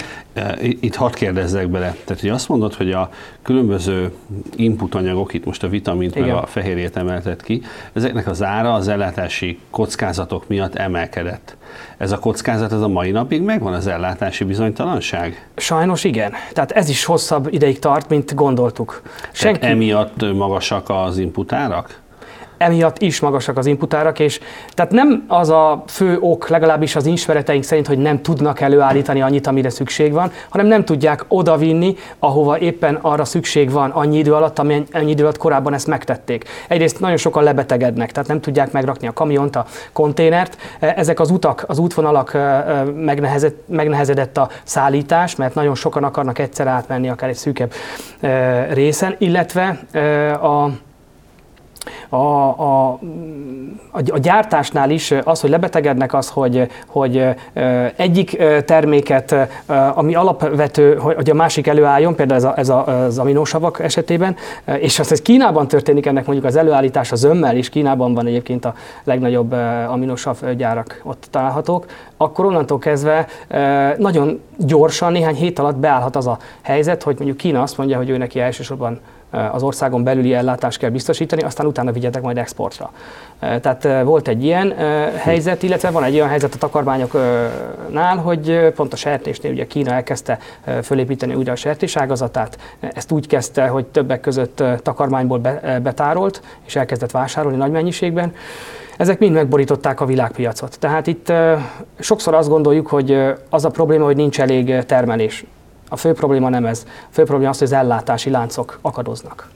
Itt 0.60 0.94
hadd 0.94 1.14
kérdezzek 1.14 1.68
bele. 1.68 1.96
Tehát, 2.04 2.20
hogy 2.20 2.30
azt 2.30 2.48
mondod, 2.48 2.74
hogy 2.74 2.90
a 2.90 3.10
különböző 3.42 4.12
inputanyagok, 4.56 5.34
itt 5.34 5.44
most 5.44 5.62
a 5.62 5.68
vitamint, 5.68 6.16
Igen. 6.16 6.28
meg 6.28 6.36
a 6.36 6.46
fehérjét 6.46 6.96
emeltet 6.96 7.42
ki, 7.42 7.62
ezeknek 7.92 8.26
az 8.26 8.42
ára 8.42 8.74
az 8.74 8.88
ellátási 8.88 9.58
kockázatok 9.70 10.48
miatt 10.48 10.74
emelkedett. 10.74 11.56
Ez 12.02 12.12
a 12.12 12.18
kockázat 12.18 12.72
ez 12.72 12.80
a 12.80 12.88
mai 12.88 13.10
napig 13.10 13.42
megvan, 13.42 13.72
az 13.72 13.86
ellátási 13.86 14.44
bizonytalanság? 14.44 15.48
Sajnos 15.56 16.04
igen. 16.04 16.32
Tehát 16.52 16.70
ez 16.70 16.88
is 16.88 17.04
hosszabb 17.04 17.52
ideig 17.52 17.78
tart, 17.78 18.08
mint 18.08 18.34
gondoltuk. 18.34 19.02
Senki... 19.32 19.58
Tehát 19.58 19.74
emiatt 19.74 20.32
magasak 20.34 20.88
az 20.88 21.18
inputárak? 21.18 22.01
Emiatt 22.62 22.98
is 23.02 23.20
magasak 23.20 23.58
az 23.58 23.66
inputárak, 23.66 24.18
és 24.18 24.40
tehát 24.74 24.92
nem 24.92 25.24
az 25.28 25.50
a 25.50 25.82
fő 25.86 26.16
ok, 26.20 26.48
legalábbis 26.48 26.96
az 26.96 27.06
ismereteink 27.06 27.62
szerint, 27.62 27.86
hogy 27.86 27.98
nem 27.98 28.22
tudnak 28.22 28.60
előállítani 28.60 29.22
annyit, 29.22 29.46
amire 29.46 29.70
szükség 29.70 30.12
van, 30.12 30.32
hanem 30.48 30.66
nem 30.66 30.84
tudják 30.84 31.24
odavinni, 31.28 31.94
ahova 32.18 32.58
éppen 32.58 32.94
arra 32.94 33.24
szükség 33.24 33.70
van 33.70 33.90
annyi 33.90 34.18
idő 34.18 34.34
alatt, 34.34 34.58
amennyi 34.58 35.10
idő 35.10 35.22
alatt 35.22 35.38
korábban 35.38 35.74
ezt 35.74 35.86
megtették. 35.86 36.44
Egyrészt 36.68 37.00
nagyon 37.00 37.16
sokan 37.16 37.42
lebetegednek, 37.42 38.12
tehát 38.12 38.28
nem 38.28 38.40
tudják 38.40 38.72
megrakni 38.72 39.06
a 39.06 39.12
kamiont, 39.12 39.56
a 39.56 39.66
konténert. 39.92 40.56
Ezek 40.78 41.20
az 41.20 41.30
utak, 41.30 41.64
az 41.66 41.78
útvonalak 41.78 42.36
megnehezedett, 42.94 43.68
megnehezedett 43.68 44.36
a 44.36 44.48
szállítás, 44.62 45.36
mert 45.36 45.54
nagyon 45.54 45.74
sokan 45.74 46.04
akarnak 46.04 46.38
egyszer 46.38 46.66
átmenni 46.66 47.08
akár 47.08 47.28
egy 47.28 47.36
szűkebb 47.36 47.72
részen, 48.70 49.14
illetve 49.18 49.68
a 50.42 50.68
a, 52.08 52.16
a, 52.16 52.98
a 53.90 54.18
gyártásnál 54.18 54.90
is 54.90 55.14
az, 55.24 55.40
hogy 55.40 55.50
lebetegednek, 55.50 56.14
az, 56.14 56.28
hogy, 56.28 56.70
hogy 56.86 57.24
egyik 57.96 58.42
terméket, 58.64 59.36
ami 59.94 60.14
alapvető, 60.14 60.94
hogy 60.96 61.30
a 61.30 61.34
másik 61.34 61.66
előálljon, 61.66 62.14
például 62.14 62.38
ez, 62.38 62.44
a, 62.44 62.54
ez 62.56 62.68
a, 62.68 63.04
az 63.04 63.18
aminósavak 63.18 63.80
esetében, 63.80 64.36
és 64.78 64.98
az, 64.98 65.08
hogy 65.08 65.22
Kínában 65.22 65.68
történik 65.68 66.06
ennek 66.06 66.26
mondjuk 66.26 66.46
az 66.46 66.56
előállítás 66.56 67.12
a 67.12 67.16
zömmel, 67.16 67.56
és 67.56 67.68
Kínában 67.68 68.14
van 68.14 68.26
egyébként 68.26 68.64
a 68.64 68.74
legnagyobb 69.04 69.52
aminósav 69.88 70.36
gyárak 70.56 71.00
ott 71.04 71.26
találhatók, 71.30 71.86
akkor 72.16 72.44
onnantól 72.44 72.78
kezdve 72.78 73.26
nagyon 73.98 74.40
gyorsan, 74.56 75.12
néhány 75.12 75.34
hét 75.34 75.58
alatt 75.58 75.76
beállhat 75.76 76.16
az 76.16 76.26
a 76.26 76.38
helyzet, 76.60 77.02
hogy 77.02 77.14
mondjuk 77.16 77.36
Kína 77.36 77.62
azt 77.62 77.76
mondja, 77.76 77.96
hogy 77.96 78.10
ő 78.10 78.16
neki 78.16 78.40
elsősorban 78.40 79.00
az 79.52 79.62
országon 79.62 80.04
belüli 80.04 80.34
ellátást 80.34 80.78
kell 80.78 80.90
biztosítani, 80.90 81.42
aztán 81.42 81.66
utána 81.66 81.92
vigyetek 81.92 82.22
majd 82.22 82.38
exportra. 82.38 82.90
Tehát 83.38 84.04
volt 84.04 84.28
egy 84.28 84.44
ilyen 84.44 84.74
helyzet, 85.16 85.62
illetve 85.62 85.90
van 85.90 86.04
egy 86.04 86.14
olyan 86.14 86.28
helyzet 86.28 86.54
a 86.54 86.58
takarmányoknál, 86.58 88.16
hogy 88.16 88.72
pont 88.74 88.92
a 88.92 88.96
sertésnél 88.96 89.52
ugye 89.52 89.66
Kína 89.66 89.92
elkezdte 89.92 90.38
fölépíteni 90.82 91.34
újra 91.34 91.52
a 91.52 91.56
sertéságazatát. 91.56 92.58
Ezt 92.80 93.12
úgy 93.12 93.26
kezdte, 93.26 93.66
hogy 93.66 93.84
többek 93.86 94.20
között 94.20 94.62
takarmányból 94.82 95.38
betárolt, 95.82 96.42
és 96.66 96.76
elkezdett 96.76 97.10
vásárolni 97.10 97.56
nagy 97.56 97.70
mennyiségben. 97.70 98.34
Ezek 98.96 99.18
mind 99.18 99.34
megborították 99.34 100.00
a 100.00 100.06
világpiacot. 100.06 100.78
Tehát 100.78 101.06
itt 101.06 101.32
sokszor 101.98 102.34
azt 102.34 102.48
gondoljuk, 102.48 102.86
hogy 102.86 103.32
az 103.50 103.64
a 103.64 103.70
probléma, 103.70 104.04
hogy 104.04 104.16
nincs 104.16 104.40
elég 104.40 104.84
termelés. 104.84 105.44
A 105.92 105.96
fő 105.96 106.12
probléma 106.12 106.48
nem 106.48 106.66
ez. 106.66 106.82
A 106.86 107.08
fő 107.10 107.22
probléma 107.24 107.50
az, 107.50 107.58
hogy 107.58 107.66
az 107.66 107.72
ellátási 107.72 108.30
láncok 108.30 108.78
akadoznak. 108.82 109.48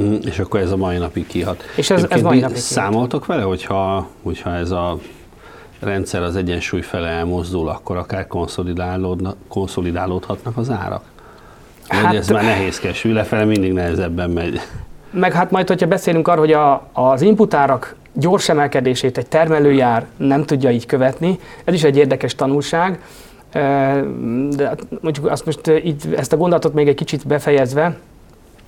Mm, 0.00 0.14
és 0.24 0.38
akkor 0.38 0.60
ez 0.60 0.70
a 0.70 0.76
mai 0.76 0.96
napig 0.96 1.26
kihat. 1.26 1.62
És 1.76 1.90
ez, 1.90 2.06
ez 2.08 2.20
mai 2.22 2.38
napig 2.38 2.54
kihat. 2.54 2.70
Számoltok 2.70 3.26
vele, 3.26 3.42
hogyha, 3.42 4.06
hogyha 4.22 4.54
ez 4.54 4.70
a 4.70 4.98
rendszer 5.80 6.22
az 6.22 6.36
egyensúly 6.36 6.80
fele 6.80 7.08
elmozdul, 7.08 7.68
akkor 7.68 7.96
akár 7.96 8.26
konszolidálódhatnak 9.48 10.56
az 10.56 10.70
árak? 10.70 11.02
Vagy 11.88 11.98
hát, 11.98 12.14
ez 12.14 12.28
már 12.28 12.42
nehézkes, 12.42 13.04
lefele 13.04 13.44
mindig 13.44 13.72
nehezebben 13.72 14.30
megy. 14.30 14.60
Meg 15.10 15.32
hát 15.32 15.50
majd, 15.50 15.68
hogyha 15.68 15.86
beszélünk 15.86 16.28
arról, 16.28 16.44
hogy 16.44 16.52
a, 16.52 16.88
az 16.92 17.22
inputárak 17.22 17.94
gyors 18.12 18.48
emelkedését 18.48 19.18
egy 19.18 19.26
termelőjár 19.26 20.06
nem 20.16 20.44
tudja 20.44 20.70
így 20.70 20.86
követni, 20.86 21.38
ez 21.64 21.74
is 21.74 21.82
egy 21.82 21.96
érdekes 21.96 22.34
tanulság, 22.34 23.00
de 23.52 24.66
hát 24.66 24.86
mondjuk 25.00 25.30
azt 25.30 25.46
most 25.46 25.70
így, 25.84 26.14
ezt 26.16 26.32
a 26.32 26.36
gondolatot 26.36 26.74
még 26.74 26.88
egy 26.88 26.94
kicsit 26.94 27.26
befejezve, 27.26 27.96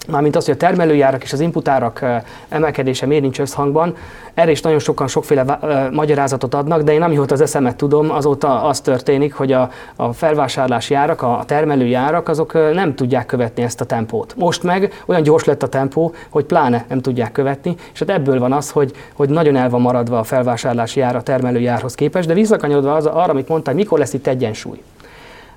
mármint 0.07 0.37
az, 0.37 0.45
hogy 0.45 0.55
a 0.55 0.57
termelőjárak 0.57 1.23
és 1.23 1.33
az 1.33 1.41
inputárak 1.41 2.05
emelkedése 2.49 3.07
miért 3.07 3.23
nincs 3.23 3.41
összhangban. 3.41 3.97
Erre 4.35 4.51
is 4.51 4.61
nagyon 4.61 4.79
sokan 4.79 5.07
sokféle 5.07 5.59
magyarázatot 5.93 6.55
adnak, 6.55 6.83
de 6.83 6.93
én 6.93 7.03
amióta 7.03 7.35
az 7.35 7.41
eszemet 7.41 7.77
tudom, 7.77 8.11
azóta 8.11 8.63
az 8.63 8.81
történik, 8.81 9.35
hogy 9.35 9.53
a, 9.53 9.71
a 9.97 10.13
felvásárlási 10.13 10.95
árak, 10.95 11.23
a 11.23 11.43
termelői 11.47 11.95
árak, 11.95 12.29
azok 12.29 12.53
nem 12.53 12.95
tudják 12.95 13.27
követni 13.27 13.63
ezt 13.63 13.81
a 13.81 13.85
tempót. 13.85 14.35
Most 14.37 14.63
meg 14.63 15.03
olyan 15.07 15.23
gyors 15.23 15.45
lett 15.45 15.63
a 15.63 15.69
tempó, 15.69 16.15
hogy 16.29 16.45
pláne 16.45 16.85
nem 16.89 17.01
tudják 17.01 17.33
követni, 17.33 17.77
és 17.93 17.99
hát 17.99 18.11
ebből 18.11 18.39
van 18.39 18.53
az, 18.53 18.71
hogy, 18.71 18.93
hogy 19.13 19.29
nagyon 19.29 19.57
el 19.57 19.71
van 19.71 19.81
maradva 19.81 20.19
a 20.19 20.25
felvásárlási 20.25 21.01
ár 21.01 21.17
a 21.17 21.23
termelői 21.23 21.67
árhoz 21.67 21.95
képest, 21.95 22.29
de 22.29 22.35
visszakanyarodva 22.35 22.95
az, 22.95 23.07
arra, 23.07 23.33
amit 23.33 23.49
mondtam, 23.49 23.75
mikor 23.75 23.99
lesz 23.99 24.13
itt 24.13 24.27
egyensúly. 24.27 24.83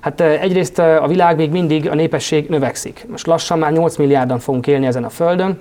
Hát 0.02 0.20
egyrészt 0.20 0.78
a 0.78 1.06
világ 1.08 1.36
még 1.36 1.50
mindig, 1.50 1.88
a 1.88 1.94
népesség 1.94 2.48
növekszik. 2.48 3.06
Most 3.08 3.26
lassan 3.26 3.58
már 3.58 3.72
8 3.72 3.96
milliárdan 3.96 4.38
fogunk 4.38 4.66
élni 4.66 4.86
ezen 4.86 5.04
a 5.04 5.08
Földön, 5.08 5.58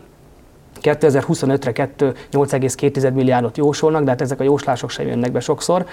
2025-re 0.81 1.89
8,2 2.31 3.13
milliárdot 3.13 3.57
jósolnak, 3.57 4.03
de 4.03 4.09
hát 4.09 4.21
ezek 4.21 4.39
a 4.39 4.43
jóslások 4.43 4.89
sem 4.89 5.07
jönnek 5.07 5.31
be 5.31 5.39
sokszor. 5.39 5.85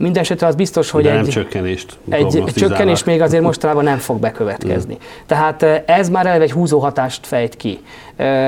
Mindenesetre 0.00 0.46
az 0.46 0.54
biztos, 0.54 0.90
hogy 0.90 1.02
De 1.02 1.10
egy, 1.10 1.14
nem 1.16 1.24
csökkenést 1.24 1.98
egy, 2.08 2.44
csökkenés 2.54 3.04
még 3.04 3.20
azért 3.20 3.42
mostanában 3.42 3.84
nem 3.84 3.98
fog 3.98 4.20
bekövetkezni. 4.20 4.94
Mm. 4.94 5.04
Tehát 5.26 5.62
ez 5.86 6.08
már 6.08 6.26
eleve 6.26 6.44
egy 6.44 6.52
húzó 6.52 6.78
hatást 6.78 7.26
fejt 7.26 7.56
ki. 7.56 7.80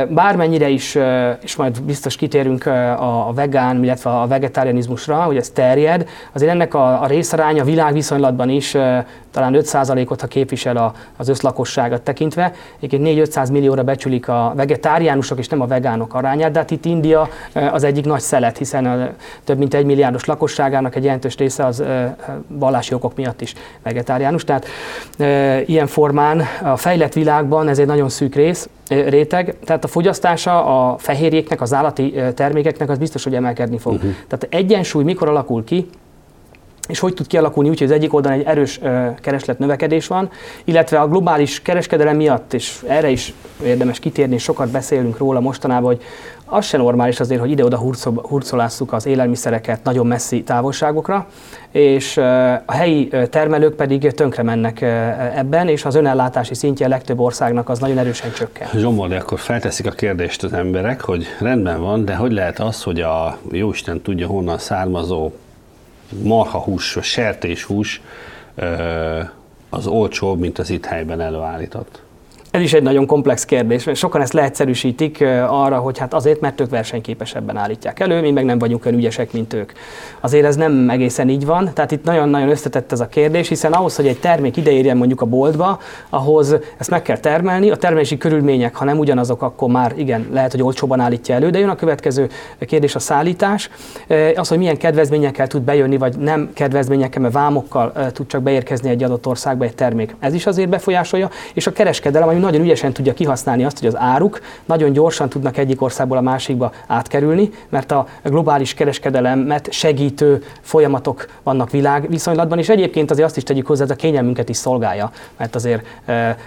Bármennyire 0.08 0.68
is, 0.68 0.98
és 1.42 1.56
majd 1.56 1.82
biztos 1.82 2.16
kitérünk 2.16 2.66
a 2.98 3.32
vegán, 3.34 3.84
illetve 3.84 4.10
a 4.10 4.26
vegetarianizmusra, 4.26 5.16
hogy 5.16 5.36
ez 5.36 5.50
terjed, 5.50 6.08
azért 6.32 6.50
ennek 6.50 6.74
a, 6.74 7.02
a 7.02 7.06
részaránya 7.06 7.64
világviszonylatban 7.64 8.48
is 8.48 8.76
talán 9.32 9.54
5%-ot, 9.56 10.20
ha 10.20 10.26
képvisel 10.26 10.94
az 11.16 11.28
összlakosságot 11.28 12.02
tekintve. 12.02 12.52
Egyébként 12.80 13.28
4-500 13.28 13.52
millióra 13.52 13.82
becsülik 13.82 14.28
a 14.28 14.52
vegetáriánusok 14.56 15.38
és 15.38 15.48
nem 15.48 15.60
a 15.60 15.66
vegánok 15.66 16.14
arányát, 16.14 16.50
de 16.50 16.58
hát 16.58 16.70
itt 16.70 16.84
India 16.84 17.28
az 17.72 17.84
egyik 17.84 18.04
nagy 18.04 18.20
szelet, 18.20 18.58
hiszen 18.58 18.86
a 18.86 19.10
több 19.44 19.58
mint 19.58 19.74
egy 19.74 19.84
milliárdos 19.84 20.24
lakosságának 20.24 20.96
egy 20.96 21.04
jelentős 21.04 21.34
része 21.42 21.66
az 21.66 21.82
vallási 22.46 22.94
okok 22.94 23.16
miatt 23.16 23.40
is 23.40 23.54
vegetáriánus. 23.82 24.44
Tehát 24.44 24.66
ilyen 25.66 25.86
formán 25.86 26.42
a 26.62 26.76
fejlett 26.76 27.12
világban 27.12 27.68
ez 27.68 27.78
egy 27.78 27.86
nagyon 27.86 28.08
szűk 28.08 28.34
rész, 28.34 28.68
réteg, 28.88 29.56
tehát 29.64 29.84
a 29.84 29.88
fogyasztása 29.88 30.64
a 30.64 30.98
fehérjéknek, 30.98 31.60
az 31.60 31.74
állati 31.74 32.14
termékeknek 32.34 32.88
az 32.88 32.98
biztos, 32.98 33.24
hogy 33.24 33.34
emelkedni 33.34 33.78
fog. 33.78 33.92
Uh-huh. 33.92 34.10
Tehát 34.28 34.46
egyensúly 34.54 35.04
mikor 35.04 35.28
alakul 35.28 35.64
ki, 35.64 35.88
és 36.88 36.98
hogy 36.98 37.14
tud 37.14 37.26
kialakulni 37.26 37.68
úgy, 37.68 37.78
hogy 37.78 37.86
az 37.86 37.92
egyik 37.92 38.14
oldalon 38.14 38.38
egy 38.38 38.46
erős 38.46 38.80
kereslet 39.20 39.58
növekedés 39.58 40.06
van, 40.06 40.30
illetve 40.64 41.00
a 41.00 41.08
globális 41.08 41.62
kereskedelem 41.62 42.16
miatt, 42.16 42.52
és 42.52 42.84
erre 42.88 43.10
is 43.10 43.34
érdemes 43.64 43.98
kitérni, 43.98 44.34
és 44.34 44.42
sokat 44.42 44.70
beszélünk 44.70 45.18
róla 45.18 45.40
mostanában, 45.40 45.84
hogy 45.84 46.02
az 46.52 46.64
se 46.64 46.76
normális 46.76 47.20
azért, 47.20 47.40
hogy 47.40 47.50
ide-oda 47.50 47.78
hurcolásszuk 48.22 48.92
az 48.92 49.06
élelmiszereket 49.06 49.84
nagyon 49.84 50.06
messzi 50.06 50.42
távolságokra, 50.42 51.26
és 51.70 52.16
a 52.66 52.72
helyi 52.72 53.08
termelők 53.30 53.74
pedig 53.74 54.12
tönkre 54.12 54.42
mennek 54.42 54.80
ebben, 55.34 55.68
és 55.68 55.84
az 55.84 55.94
önellátási 55.94 56.54
szintje 56.54 56.86
a 56.86 56.88
legtöbb 56.88 57.20
országnak 57.20 57.68
az 57.68 57.78
nagyon 57.78 57.98
erősen 57.98 58.32
csökken. 58.32 58.68
Zsombor, 58.74 59.12
akkor 59.12 59.38
felteszik 59.38 59.86
a 59.86 59.90
kérdést 59.90 60.42
az 60.42 60.52
emberek, 60.52 61.00
hogy 61.00 61.26
rendben 61.40 61.80
van, 61.80 62.04
de 62.04 62.14
hogy 62.14 62.32
lehet 62.32 62.60
az, 62.60 62.82
hogy 62.82 63.00
a 63.00 63.38
jóisten 63.50 64.00
tudja 64.00 64.26
honnan 64.26 64.58
származó 64.58 65.30
marhahús, 66.22 66.98
sertéshús 67.00 68.02
az 69.70 69.86
olcsóbb, 69.86 70.38
mint 70.38 70.58
az 70.58 70.70
itt 70.70 70.84
helyben 70.84 71.20
előállított? 71.20 72.02
Ez 72.52 72.60
is 72.60 72.72
egy 72.72 72.82
nagyon 72.82 73.06
komplex 73.06 73.44
kérdés, 73.44 73.84
mert 73.84 73.98
sokan 73.98 74.20
ezt 74.20 74.32
leegyszerűsítik 74.32 75.24
arra, 75.48 75.78
hogy 75.78 75.98
hát 75.98 76.14
azért, 76.14 76.40
mert 76.40 76.60
ők 76.60 76.70
versenyképesebben 76.70 77.56
állítják 77.56 78.00
elő, 78.00 78.20
mi 78.20 78.30
meg 78.30 78.44
nem 78.44 78.58
vagyunk 78.58 78.86
olyan 78.86 78.98
ügyesek, 78.98 79.32
mint 79.32 79.52
ők. 79.52 79.72
Azért 80.20 80.44
ez 80.44 80.56
nem 80.56 80.90
egészen 80.90 81.28
így 81.28 81.46
van, 81.46 81.70
tehát 81.74 81.90
itt 81.90 82.04
nagyon-nagyon 82.04 82.48
összetett 82.48 82.92
ez 82.92 83.00
a 83.00 83.06
kérdés, 83.06 83.48
hiszen 83.48 83.72
ahhoz, 83.72 83.96
hogy 83.96 84.06
egy 84.06 84.18
termék 84.18 84.56
ideérjen 84.56 84.96
mondjuk 84.96 85.20
a 85.20 85.26
boltba, 85.26 85.78
ahhoz 86.10 86.56
ezt 86.78 86.90
meg 86.90 87.02
kell 87.02 87.18
termelni, 87.18 87.70
a 87.70 87.76
termelési 87.76 88.18
körülmények, 88.18 88.74
ha 88.74 88.84
nem 88.84 88.98
ugyanazok, 88.98 89.42
akkor 89.42 89.70
már 89.70 89.92
igen, 89.96 90.28
lehet, 90.32 90.50
hogy 90.50 90.62
olcsóban 90.62 91.00
állítja 91.00 91.34
elő, 91.34 91.50
de 91.50 91.58
jön 91.58 91.68
a 91.68 91.76
következő 91.76 92.28
kérdés 92.60 92.94
a 92.94 92.98
szállítás, 92.98 93.70
az, 94.34 94.48
hogy 94.48 94.58
milyen 94.58 94.76
kedvezményekkel 94.76 95.46
tud 95.46 95.62
bejönni, 95.62 95.96
vagy 95.96 96.16
nem 96.18 96.50
kedvezményekkel, 96.54 97.22
mert 97.22 97.34
vámokkal 97.34 97.92
tud 98.12 98.26
csak 98.26 98.42
beérkezni 98.42 98.90
egy 98.90 99.02
adott 99.02 99.26
országba 99.26 99.64
egy 99.64 99.74
termék. 99.74 100.14
Ez 100.18 100.34
is 100.34 100.46
azért 100.46 100.68
befolyásolja, 100.68 101.30
és 101.54 101.66
a 101.66 101.72
kereskedelem, 101.72 102.28
ami 102.28 102.40
nagyon 102.42 102.60
ügyesen 102.60 102.92
tudja 102.92 103.12
kihasználni 103.12 103.64
azt, 103.64 103.78
hogy 103.78 103.88
az 103.88 103.96
áruk 103.96 104.40
nagyon 104.64 104.92
gyorsan 104.92 105.28
tudnak 105.28 105.56
egyik 105.56 105.82
országból 105.82 106.16
a 106.16 106.20
másikba 106.20 106.72
átkerülni, 106.86 107.50
mert 107.68 107.92
a 107.92 108.06
globális 108.24 108.74
kereskedelemet 108.74 109.72
segítő 109.72 110.42
folyamatok 110.60 111.26
vannak 111.42 111.70
világviszonylatban, 111.70 112.58
és 112.58 112.68
egyébként 112.68 113.10
azért 113.10 113.26
azt 113.26 113.36
is 113.36 113.42
tegyük 113.42 113.66
hozzá, 113.66 113.84
ez 113.84 113.90
a 113.90 113.94
kényelmünket 113.94 114.48
is 114.48 114.56
szolgálja, 114.56 115.10
mert 115.36 115.54
azért 115.54 115.84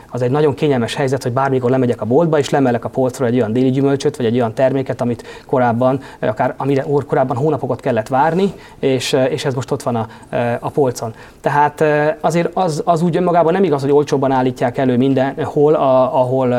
az 0.09 0.21
egy 0.21 0.31
nagyon 0.31 0.53
kényelmes 0.53 0.95
helyzet, 0.95 1.23
hogy 1.23 1.31
bármikor 1.31 1.69
lemegyek 1.69 2.01
a 2.01 2.05
boltba, 2.05 2.37
és 2.37 2.49
lemelek 2.49 2.85
a 2.85 2.89
polcra 2.89 3.25
egy 3.25 3.35
olyan 3.35 3.53
déli 3.53 3.69
gyümölcsöt, 3.69 4.17
vagy 4.17 4.25
egy 4.25 4.35
olyan 4.35 4.53
terméket, 4.53 5.01
amit 5.01 5.23
korábban, 5.45 5.99
akár 6.19 6.53
amire 6.57 6.85
korábban 7.07 7.37
hónapokat 7.37 7.79
kellett 7.79 8.07
várni, 8.07 8.53
és, 8.79 9.17
és 9.29 9.45
ez 9.45 9.53
most 9.53 9.71
ott 9.71 9.83
van 9.83 9.95
a, 9.95 10.07
a 10.59 10.69
polcon. 10.69 11.13
Tehát 11.41 11.83
azért 12.21 12.49
az, 12.53 12.81
az 12.85 13.01
úgy 13.01 13.15
önmagában 13.15 13.53
nem 13.53 13.63
igaz, 13.63 13.81
hogy 13.81 13.91
olcsóbban 13.91 14.31
állítják 14.31 14.77
elő 14.77 14.97
mindenhol 14.97 15.73
a, 15.85 16.19
ahol, 16.19 16.51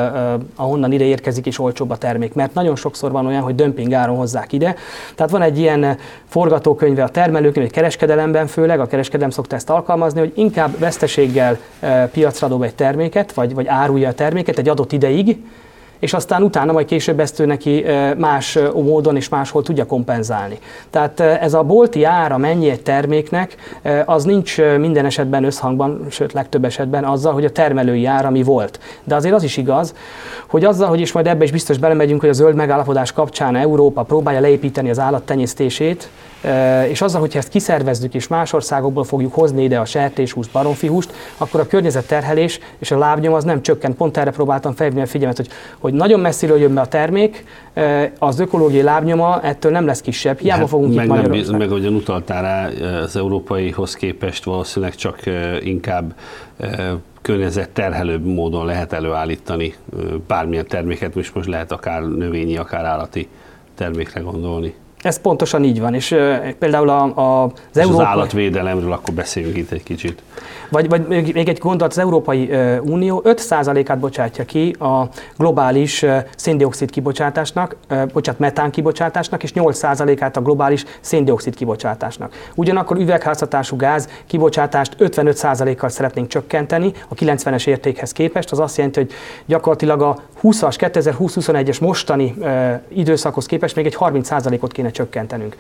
ahonnan 0.56 0.92
ide 0.92 1.04
érkezik 1.04 1.47
és 1.47 1.59
olcsóbb 1.59 1.90
a 1.90 1.97
termék. 1.97 2.35
Mert 2.35 2.54
nagyon 2.54 2.76
sokszor 2.76 3.12
van 3.12 3.26
olyan, 3.26 3.42
hogy 3.42 3.54
dömping 3.54 3.92
áron 3.92 4.16
hozzák 4.16 4.52
ide. 4.52 4.75
Tehát 5.14 5.33
van 5.33 5.42
egy 5.42 5.59
ilyen 5.59 5.99
forgatókönyve 6.26 7.02
a 7.02 7.09
termelőknél, 7.09 7.64
vagy 7.64 7.73
kereskedelemben 7.73 8.47
főleg, 8.47 8.80
a 8.80 8.87
kereskedelem 8.87 9.30
szokta 9.30 9.56
ezt 9.56 9.71
alkalmazni, 9.71 10.21
hogy 10.21 10.33
inkább 10.35 10.78
veszteséggel 10.78 11.59
piacra 12.12 12.49
dob 12.49 12.62
egy 12.62 12.75
terméket, 12.75 13.33
vagy, 13.33 13.54
vagy 13.54 13.66
árulja 13.66 14.09
a 14.09 14.14
terméket 14.14 14.59
egy 14.59 14.68
adott 14.68 14.92
ideig, 14.92 15.38
és 15.98 16.12
aztán 16.12 16.42
utána 16.42 16.72
majd 16.72 16.86
később 16.86 17.20
ezt 17.20 17.40
ő 17.40 17.46
neki 17.46 17.84
más 18.16 18.58
módon 18.74 19.16
és 19.16 19.28
máshol 19.28 19.62
tudja 19.62 19.86
kompenzálni. 19.86 20.58
Tehát 20.90 21.20
ez 21.20 21.54
a 21.54 21.62
bolti 21.62 22.04
ára 22.04 22.36
mennyi 22.36 22.70
egy 22.70 22.82
terméknek, 22.82 23.56
az 24.04 24.24
nincs 24.24 24.58
minden 24.78 25.04
esetben 25.04 25.44
összhangban, 25.44 26.06
sőt 26.10 26.32
legtöbb 26.32 26.64
esetben 26.64 27.04
azzal, 27.04 27.32
hogy 27.32 27.44
a 27.44 27.52
termelői 27.52 28.06
ára 28.06 28.30
mi 28.30 28.42
volt. 28.42 28.80
De 29.04 29.14
azért 29.14 29.34
az 29.34 29.42
is 29.42 29.56
igaz, 29.56 29.94
hogy 30.46 30.64
azzal, 30.64 30.88
hogy 30.88 31.00
is 31.00 31.12
majd 31.12 31.26
ebbe 31.26 31.44
is 31.44 31.50
biztos 31.50 31.78
belemegyünk, 31.78 32.20
hogy 32.20 32.28
a 32.28 32.32
zöld 32.32 32.54
megállapodás 32.54 33.12
kapcsán 33.12 33.56
Európa 33.56 34.02
próbálja 34.02 34.40
leépíteni 34.40 34.90
az 34.90 34.98
állattenyésztését, 34.98 36.08
és 36.88 37.00
azzal, 37.00 37.21
hogyha 37.21 37.38
ezt 37.38 37.49
kiszervezzük 37.49 38.14
és 38.14 38.28
más 38.28 38.52
országokból 38.52 39.05
fogjuk 39.05 39.35
hozni 39.35 39.62
ide 39.62 39.78
a 39.78 39.85
sertéshúst, 39.85 40.50
baromfihúst, 40.50 41.12
akkor 41.37 41.61
a 41.61 41.66
környezetterhelés 41.66 42.61
és 42.78 42.90
a 42.90 42.99
lábnyom 42.99 43.35
az 43.35 43.45
nem 43.45 43.62
csökken. 43.62 43.95
Pont 43.95 44.16
erre 44.16 44.31
próbáltam 44.31 44.75
felhívni 44.75 45.02
a 45.02 45.07
figyelmet, 45.07 45.37
hogy, 45.37 45.49
hogy 45.78 45.93
nagyon 45.93 46.21
messziről 46.21 46.59
jön 46.59 46.75
be 46.75 46.81
a 46.81 46.87
termék, 46.87 47.45
az 48.19 48.38
ökológiai 48.38 48.83
lábnyoma 48.83 49.40
ettől 49.43 49.73
nem 49.73 49.87
lesz 49.87 50.00
kisebb. 50.00 50.38
Hiába 50.38 50.61
hát 50.61 50.69
fogunk 50.69 50.95
meg 50.95 51.35
itt. 51.35 51.49
Nem, 51.50 51.59
meg 51.59 51.71
ahogyan 51.71 51.95
utaltál 51.95 52.43
rá, 52.43 52.69
az 53.02 53.16
európaihoz 53.16 53.95
képest 53.95 54.45
valószínűleg 54.45 54.95
csak 54.95 55.21
inkább 55.62 56.14
környezetterhelőbb 57.23 58.25
módon 58.25 58.66
lehet 58.66 58.93
előállítani 58.93 59.75
bármilyen 60.26 60.66
terméket, 60.66 61.14
most 61.14 61.35
most 61.35 61.49
lehet 61.49 61.73
akár 61.73 62.02
növényi, 62.02 62.57
akár 62.57 62.85
állati 62.85 63.28
termékre 63.75 64.21
gondolni. 64.21 64.75
Ez 65.06 65.20
pontosan 65.20 65.64
így 65.64 65.80
van, 65.80 65.94
és 65.94 66.10
uh, 66.10 66.48
például 66.58 66.88
a, 66.88 67.02
a, 67.02 67.42
az, 67.44 67.52
és 67.72 67.80
európai... 67.80 68.04
az 68.04 68.10
állatvédelemről 68.10 68.92
akkor 68.92 69.14
beszéljünk 69.14 69.56
itt 69.56 69.70
egy 69.70 69.82
kicsit. 69.82 70.22
Vagy, 70.70 70.88
vagy 70.88 71.06
még 71.06 71.48
egy 71.48 71.58
gondolat, 71.58 71.92
az 71.92 71.98
Európai 71.98 72.50
Unió 72.80 73.22
5%-át 73.25 73.98
bocsátja 73.98 74.44
ki 74.44 74.76
a 74.78 75.08
globális 75.36 76.04
széndiokszid 76.36 76.90
kibocsátásnak, 76.90 77.76
bocsát, 78.12 78.38
metán 78.38 78.70
kibocsátásnak, 78.70 79.42
és 79.42 79.52
8%-át 79.54 80.36
a 80.36 80.40
globális 80.40 80.84
széndiokszid 81.00 81.54
kibocsátásnak. 81.54 82.50
Ugyanakkor 82.54 82.96
üvegházhatású 82.96 83.76
gáz 83.76 84.08
kibocsátást 84.26 84.96
55%-kal 84.98 85.88
szeretnénk 85.88 86.28
csökkenteni 86.28 86.92
a 87.08 87.14
90-es 87.14 87.66
értékhez 87.66 88.12
képest. 88.12 88.52
Az 88.52 88.58
azt 88.58 88.76
jelenti, 88.76 88.98
hogy 88.98 89.10
gyakorlatilag 89.46 90.02
a 90.02 90.18
20-as, 90.42 90.75
2020-21-es 90.78 91.80
mostani 91.80 92.34
időszakhoz 92.88 93.46
képest 93.46 93.76
még 93.76 93.86
egy 93.86 93.96
30%-ot 94.00 94.72
kéne 94.72 94.90
csökkentenünk 94.96 95.56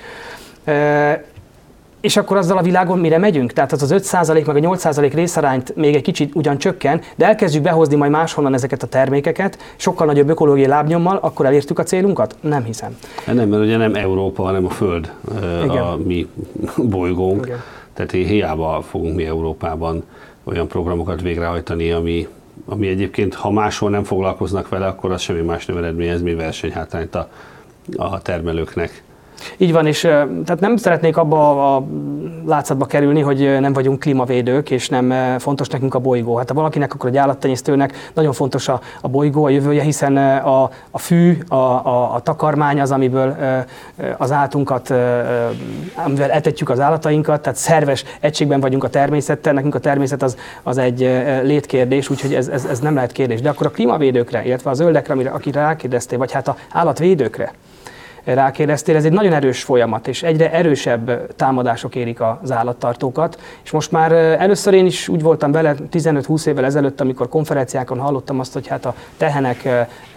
és 2.06 2.16
akkor 2.16 2.36
azzal 2.36 2.58
a 2.58 2.62
világon 2.62 2.98
mire 2.98 3.18
megyünk? 3.18 3.52
Tehát 3.52 3.72
az 3.72 3.82
az 3.82 3.94
5% 4.12 4.46
meg 4.46 4.56
a 4.64 4.76
8% 4.76 5.10
részarányt 5.14 5.76
még 5.76 5.94
egy 5.94 6.02
kicsit 6.02 6.34
ugyan 6.34 6.58
csökken, 6.58 7.00
de 7.16 7.26
elkezdjük 7.26 7.62
behozni 7.62 7.96
majd 7.96 8.10
máshonnan 8.10 8.54
ezeket 8.54 8.82
a 8.82 8.86
termékeket, 8.86 9.58
sokkal 9.76 10.06
nagyobb 10.06 10.28
ökológiai 10.28 10.66
lábnyommal, 10.66 11.18
akkor 11.22 11.46
elértük 11.46 11.78
a 11.78 11.82
célunkat? 11.82 12.36
Nem 12.40 12.64
hiszem. 12.64 12.96
Nem, 13.26 13.48
mert 13.48 13.62
ugye 13.62 13.76
nem 13.76 13.94
Európa, 13.94 14.42
hanem 14.42 14.64
a 14.64 14.70
Föld 14.70 15.12
Igen. 15.64 15.82
a 15.82 15.96
mi 16.04 16.28
bolygónk. 16.76 17.46
Igen. 17.46 17.62
Tehát 17.94 18.10
hiába 18.10 18.82
fogunk 18.88 19.14
mi 19.14 19.24
Európában 19.24 20.04
olyan 20.44 20.68
programokat 20.68 21.20
végrehajtani, 21.20 21.90
ami, 21.90 22.28
ami 22.66 22.88
egyébként, 22.88 23.34
ha 23.34 23.50
máshol 23.50 23.90
nem 23.90 24.04
foglalkoznak 24.04 24.68
vele, 24.68 24.86
akkor 24.86 25.12
az 25.12 25.20
semmi 25.20 25.40
más 25.40 25.66
nem 25.66 25.76
eredményez, 25.76 26.22
mi 26.22 26.34
versenyhátrányt 26.34 27.14
a, 27.14 27.28
a 27.96 28.22
termelőknek. 28.22 29.02
Így 29.56 29.72
van, 29.72 29.86
és 29.86 30.00
tehát 30.00 30.60
nem 30.60 30.76
szeretnék 30.76 31.16
abba 31.16 31.74
a 31.76 31.84
látszatba 32.46 32.84
kerülni, 32.86 33.20
hogy 33.20 33.56
nem 33.60 33.72
vagyunk 33.72 34.00
klímavédők, 34.00 34.70
és 34.70 34.88
nem 34.88 35.38
fontos 35.38 35.68
nekünk 35.68 35.94
a 35.94 35.98
bolygó. 35.98 36.36
Hát 36.36 36.48
ha 36.48 36.54
valakinek, 36.54 36.94
akkor 36.94 37.10
egy 37.10 37.16
állattenyésztőnek 37.16 38.10
nagyon 38.14 38.32
fontos 38.32 38.68
a, 38.68 38.80
a 39.00 39.08
bolygó, 39.08 39.44
a 39.44 39.48
jövője, 39.48 39.82
hiszen 39.82 40.16
a, 40.36 40.70
a 40.90 40.98
fű, 40.98 41.38
a, 41.48 41.54
a, 41.54 42.14
a 42.14 42.20
takarmány 42.20 42.80
az, 42.80 42.90
amiből 42.90 43.36
az 44.16 44.32
állatunkat, 44.32 44.94
amivel 46.04 46.30
etetjük 46.30 46.70
az 46.70 46.80
állatainkat, 46.80 47.40
tehát 47.40 47.58
szerves 47.58 48.04
egységben 48.20 48.60
vagyunk 48.60 48.84
a 48.84 48.88
természettel, 48.88 49.52
nekünk 49.52 49.74
a 49.74 49.78
természet 49.78 50.22
az, 50.22 50.36
az 50.62 50.78
egy 50.78 51.00
létkérdés, 51.42 52.10
úgyhogy 52.10 52.34
ez, 52.34 52.48
ez, 52.48 52.64
ez 52.64 52.78
nem 52.78 52.94
lehet 52.94 53.12
kérdés. 53.12 53.40
De 53.40 53.48
akkor 53.48 53.66
a 53.66 53.70
klímavédőkre, 53.70 54.44
illetve 54.44 54.70
a 54.70 54.74
zöldekre, 54.74 55.12
amire, 55.12 55.30
akire 55.30 55.60
rákérdeztél, 55.60 56.18
vagy 56.18 56.32
hát 56.32 56.48
a 56.48 56.56
állatvédőkre, 56.72 57.52
rákérdeztél, 58.34 58.96
ez 58.96 59.04
egy 59.04 59.12
nagyon 59.12 59.32
erős 59.32 59.62
folyamat, 59.62 60.08
és 60.08 60.22
egyre 60.22 60.52
erősebb 60.52 61.34
támadások 61.36 61.94
érik 61.94 62.20
az 62.20 62.52
állattartókat. 62.52 63.40
És 63.64 63.70
most 63.70 63.92
már 63.92 64.12
először 64.12 64.74
én 64.74 64.86
is 64.86 65.08
úgy 65.08 65.22
voltam 65.22 65.52
vele 65.52 65.74
15-20 65.92 66.46
évvel 66.46 66.64
ezelőtt, 66.64 67.00
amikor 67.00 67.28
konferenciákon 67.28 67.98
hallottam 67.98 68.40
azt, 68.40 68.52
hogy 68.52 68.66
hát 68.66 68.84
a 68.84 68.94
tehenek 69.16 69.68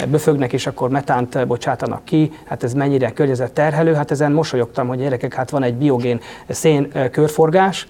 böfögnek, 0.07 0.53
és 0.53 0.67
akkor 0.67 0.89
metánt 0.89 1.47
bocsátanak 1.47 2.05
ki, 2.05 2.31
hát 2.45 2.63
ez 2.63 2.73
mennyire 2.73 3.13
terhelő, 3.53 3.93
hát 3.93 4.11
ezen 4.11 4.31
mosolyogtam, 4.31 4.87
hogy 4.87 4.97
gyerekek, 4.99 5.33
hát 5.33 5.49
van 5.49 5.63
egy 5.63 5.73
biogén 5.73 6.19
szén 6.47 6.91
körforgás, 7.11 7.87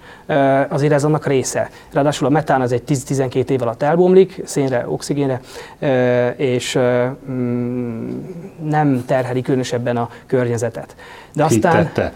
azért 0.68 0.92
ez 0.92 1.04
annak 1.04 1.26
része. 1.26 1.70
Ráadásul 1.92 2.26
a 2.26 2.30
metán 2.30 2.60
az 2.60 2.72
egy 2.72 2.82
10-12 2.88 3.48
év 3.48 3.62
alatt 3.62 3.82
elbomlik, 3.82 4.42
szénre, 4.44 4.84
oxigénre, 4.88 5.40
és 6.36 6.78
mm, 7.30 8.10
nem 8.62 9.04
terheli 9.06 9.42
különösebben 9.42 9.96
a 9.96 10.09
környezetet. 10.26 10.94
De 11.34 11.44
aztán... 11.44 11.76
Hittette. 11.76 12.12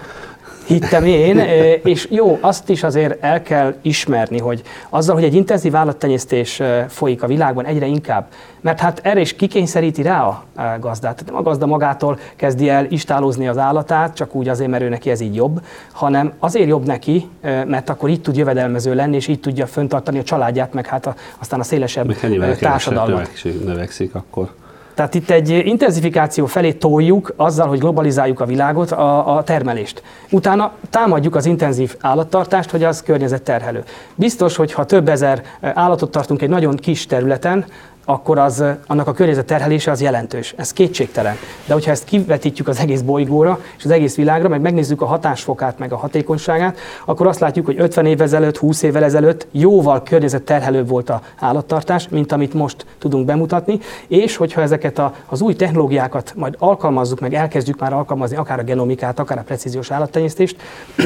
Hittem 0.67 1.05
én, 1.05 1.39
és 1.93 2.07
jó, 2.11 2.39
azt 2.41 2.69
is 2.69 2.83
azért 2.83 3.23
el 3.23 3.43
kell 3.43 3.75
ismerni, 3.83 4.39
hogy 4.39 4.63
azzal, 4.89 5.15
hogy 5.15 5.25
egy 5.25 5.35
intenzív 5.35 5.77
állattenyésztés 5.77 6.63
folyik 6.89 7.23
a 7.23 7.27
világban 7.27 7.67
egyre 7.67 7.87
inkább, 7.87 8.27
mert 8.61 8.81
hát 8.81 9.01
erre 9.03 9.21
is 9.21 9.37
kikényszeríti 9.37 10.03
rá 10.03 10.23
a 10.23 10.45
gazdát. 10.57 11.13
Tehát 11.13 11.27
nem 11.27 11.37
a 11.37 11.43
gazda 11.43 11.67
magától 11.67 12.19
kezdi 12.37 12.69
el 12.69 12.87
istálozni 12.89 13.49
az 13.49 13.59
állatát, 13.59 14.15
csak 14.15 14.35
úgy 14.35 14.49
azért, 14.49 14.71
mert 14.71 14.83
ő 14.83 14.89
neki 14.89 15.11
ez 15.11 15.21
így 15.21 15.35
jobb, 15.35 15.61
hanem 15.93 16.33
azért 16.39 16.69
jobb 16.69 16.87
neki, 16.87 17.29
mert 17.67 17.89
akkor 17.89 18.09
így 18.09 18.21
tud 18.21 18.37
jövedelmező 18.37 18.95
lenni, 18.95 19.17
és 19.17 19.29
így 19.29 19.41
tudja 19.41 19.67
föntartani 19.67 20.19
a 20.19 20.23
családját, 20.23 20.73
meg 20.73 20.87
hát 20.87 21.07
a, 21.07 21.15
aztán 21.39 21.61
a 21.61 21.65
szélesebb 21.65 22.07
meg 22.39 22.59
társadalmat. 22.59 23.31
növekszik 23.65 24.15
akkor. 24.15 24.49
Tehát 24.95 25.15
itt 25.15 25.31
egy 25.31 25.51
intenzifikáció 25.51 26.47
felé 26.47 26.73
toljuk 26.73 27.33
azzal, 27.37 27.69
hogy 27.69 27.79
globalizáljuk 27.79 28.41
a 28.41 28.47
világot, 28.47 28.91
a, 28.91 29.37
a 29.37 29.43
termelést. 29.43 30.03
Utána 30.31 30.73
támadjuk 30.91 31.35
az 31.35 31.47
intenzív 31.47 31.97
állattartást, 32.01 32.71
hogy 32.71 32.85
az 32.85 33.03
környezetterhelő. 33.03 33.85
Biztos, 34.15 34.57
hogy 34.57 34.73
ha 34.73 34.85
több 34.85 35.09
ezer 35.09 35.43
állatot 35.61 36.11
tartunk 36.11 36.43
egy 36.43 36.49
nagyon 36.49 36.77
kis 36.77 37.07
területen, 37.07 37.65
akkor 38.05 38.39
az, 38.39 38.65
annak 38.87 39.07
a 39.07 39.13
környezet 39.13 39.47
terhelése 39.47 39.91
az 39.91 40.01
jelentős. 40.01 40.55
Ez 40.57 40.73
kétségtelen. 40.73 41.37
De 41.67 41.73
hogyha 41.73 41.91
ezt 41.91 42.05
kivetítjük 42.05 42.69
az 42.69 42.79
egész 42.79 43.01
bolygóra 43.01 43.61
és 43.77 43.85
az 43.85 43.91
egész 43.91 44.17
világra, 44.17 44.49
meg 44.49 44.61
megnézzük 44.61 45.03
a 45.03 45.07
hatásfokát, 45.07 45.79
meg 45.79 45.93
a 45.93 45.97
hatékonyságát, 45.97 46.79
akkor 47.05 47.27
azt 47.27 47.41
látjuk, 47.41 47.67
hogy 47.67 47.81
50 47.81 48.07
évvel 48.07 48.27
ezelőtt, 48.27 48.57
20 48.57 48.83
évvel 48.83 49.05
ezelőtt 49.05 49.47
jóval 49.51 50.03
terhelőbb 50.45 50.89
volt 50.89 51.11
a 51.11 51.21
állattartás, 51.39 52.09
mint 52.09 52.33
amit 52.33 52.55
most 52.55 52.87
tudunk 52.99 53.25
bemutatni, 53.25 53.79
és 54.07 54.37
hogyha 54.37 54.61
ezeket 54.61 54.99
a, 54.99 55.15
az 55.27 55.41
új 55.41 55.55
technológiákat 55.55 56.33
majd 56.37 56.55
alkalmazzuk, 56.59 57.21
meg 57.21 57.35
elkezdjük 57.35 57.81
már 57.81 57.93
alkalmazni, 57.93 58.37
akár 58.37 58.59
a 58.59 58.63
genomikát, 58.63 59.19
akár 59.19 59.39
a 59.39 59.43
precíziós 59.43 59.91
állattenyésztést, 59.91 60.57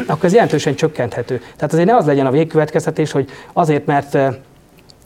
akkor 0.06 0.24
ez 0.24 0.32
jelentősen 0.32 0.74
csökkenthető. 0.74 1.36
Tehát 1.56 1.72
azért 1.72 1.88
ne 1.88 1.96
az 1.96 2.06
legyen 2.06 2.26
a 2.26 2.30
végkövetkeztetés, 2.30 3.12
hogy 3.12 3.28
azért, 3.52 3.86
mert 3.86 4.18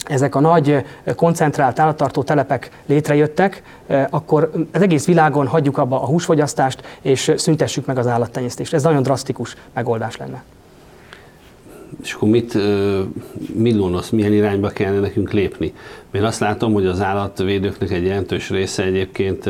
ezek 0.04 0.34
a 0.34 0.40
nagy 0.40 0.84
koncentrált 1.16 1.78
állattartó 1.78 2.22
telepek 2.22 2.70
létrejöttek, 2.86 3.62
akkor 4.10 4.50
az 4.72 4.82
egész 4.82 5.06
világon 5.06 5.46
hagyjuk 5.46 5.78
abba 5.78 6.02
a 6.02 6.06
húsfogyasztást, 6.06 6.82
és 7.00 7.32
szüntessük 7.36 7.86
meg 7.86 7.98
az 7.98 8.06
állattenyésztést. 8.06 8.74
Ez 8.74 8.82
nagyon 8.82 9.02
drasztikus 9.02 9.56
megoldás 9.72 10.16
lenne. 10.16 10.42
És 12.02 12.12
akkor 12.12 12.28
mit, 12.28 12.58
mit 13.54 13.78
gondolsz, 13.78 14.10
milyen 14.10 14.32
irányba 14.32 14.68
kellene 14.68 15.00
nekünk 15.00 15.32
lépni? 15.32 15.72
Én 16.10 16.24
azt 16.24 16.40
látom, 16.40 16.72
hogy 16.72 16.86
az 16.86 17.00
állatvédőknek 17.00 17.90
egy 17.90 18.04
jelentős 18.04 18.50
része 18.50 18.82
egyébként 18.82 19.46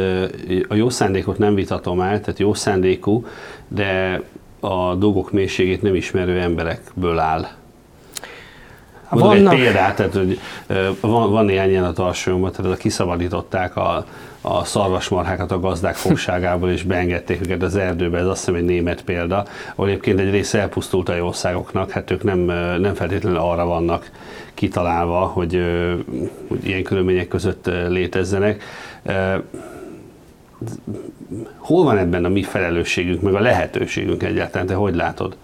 a 0.69 0.75
jó 0.75 0.89
szándékot 0.89 1.39
nem 1.39 1.55
vitatom 1.55 2.01
el, 2.01 2.21
tehát 2.21 2.39
jó 2.39 2.55
szándékú, 2.55 3.27
de 3.69 4.23
a 4.61 4.95
dolgok 4.95 5.33
mélységét 5.33 5.83
nem 5.83 5.95
ismerő 5.95 6.41
emberekből 6.41 7.19
áll 7.19 7.47
Mondok 9.19 9.29
vannak... 9.29 9.53
egy 9.53 9.59
példát, 9.59 9.97
tehát 9.97 10.13
hogy 10.15 10.41
van, 11.01 11.31
van 11.31 11.45
néhány 11.45 11.71
ilyen 11.71 11.85
a 11.85 11.93
tarsolyomban, 11.93 12.53
tehát 12.53 12.77
kiszabadították 12.77 13.77
a, 13.77 14.05
a 14.41 14.65
szarvasmarhákat 14.65 15.53
a 15.53 15.61
gazdák 15.61 15.95
fogságából, 15.95 16.71
és 16.71 16.83
beengedték 16.83 17.41
őket 17.41 17.63
az 17.63 17.77
erdőbe, 17.77 18.19
ez 18.19 18.27
azt 18.27 18.39
hiszem 18.39 18.55
egy 18.55 18.65
német 18.65 19.03
példa, 19.03 19.45
ahol 19.75 19.89
egyébként 19.89 20.21
egy 20.21 20.31
része 20.31 20.59
elpusztult 20.59 21.09
a 21.09 21.13
országoknak, 21.13 21.91
hát 21.91 22.11
ők 22.11 22.23
nem, 22.23 22.39
nem 22.81 22.95
feltétlenül 22.95 23.39
arra 23.39 23.67
vannak 23.67 24.11
kitalálva, 24.55 25.19
hogy, 25.19 25.63
hogy 26.49 26.67
ilyen 26.67 26.83
körülmények 26.83 27.29
között 27.29 27.71
létezzenek. 27.89 28.63
Hol 31.57 31.85
van 31.85 31.99
ebben 31.99 32.25
a 32.25 32.29
mi 32.29 32.43
felelősségünk, 32.43 33.23
meg 33.23 33.35
a 33.35 33.41
lehetőségünk 33.41 34.23
egyáltalán, 34.23 34.67
te 34.67 34.75
hogy 34.75 34.95
látod? 34.95 35.37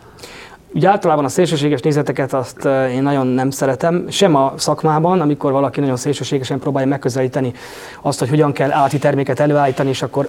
Ugye 0.73 0.89
általában 0.89 1.25
a 1.25 1.29
szélsőséges 1.29 1.81
nézeteket 1.81 2.33
azt 2.33 2.65
én 2.91 3.03
nagyon 3.03 3.27
nem 3.27 3.51
szeretem, 3.51 4.05
sem 4.09 4.35
a 4.35 4.53
szakmában, 4.57 5.21
amikor 5.21 5.53
valaki 5.53 5.81
nagyon 5.81 5.97
szélsőségesen 5.97 6.59
próbálja 6.59 6.89
megközelíteni 6.89 7.53
azt, 8.03 8.19
hogy 8.19 8.29
hogyan 8.29 8.53
kell 8.53 8.73
állati 8.73 8.99
terméket 8.99 9.41
előállítani, 9.41 9.89
és 9.89 10.03
akkor 10.03 10.29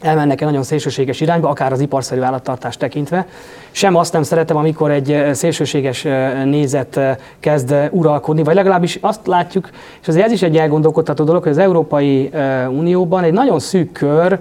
elmennek 0.00 0.40
egy 0.40 0.46
nagyon 0.46 0.62
szélsőséges 0.62 1.20
irányba, 1.20 1.48
akár 1.48 1.72
az 1.72 1.80
iparszerű 1.80 2.20
állattartást 2.20 2.78
tekintve. 2.78 3.26
Sem 3.70 3.96
azt 3.96 4.12
nem 4.12 4.22
szeretem, 4.22 4.56
amikor 4.56 4.90
egy 4.90 5.24
szélsőséges 5.32 6.06
nézet 6.44 7.00
kezd 7.40 7.74
uralkodni, 7.90 8.42
vagy 8.42 8.54
legalábbis 8.54 8.98
azt 9.00 9.26
látjuk, 9.26 9.70
és 10.00 10.06
ez 10.08 10.32
is 10.32 10.42
egy 10.42 10.56
elgondolkodtató 10.56 11.24
dolog, 11.24 11.42
hogy 11.42 11.52
az 11.52 11.58
Európai 11.58 12.30
Unióban 12.68 13.24
egy 13.24 13.32
nagyon 13.32 13.58
szűk 13.58 13.92
kör, 13.92 14.38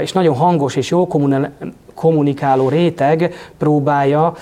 és 0.00 0.12
nagyon 0.12 0.34
hangos 0.34 0.76
és 0.76 0.90
jó 0.90 1.06
kommunikáló 1.94 2.68
réteg 2.68 3.34
próbálja 3.58 4.34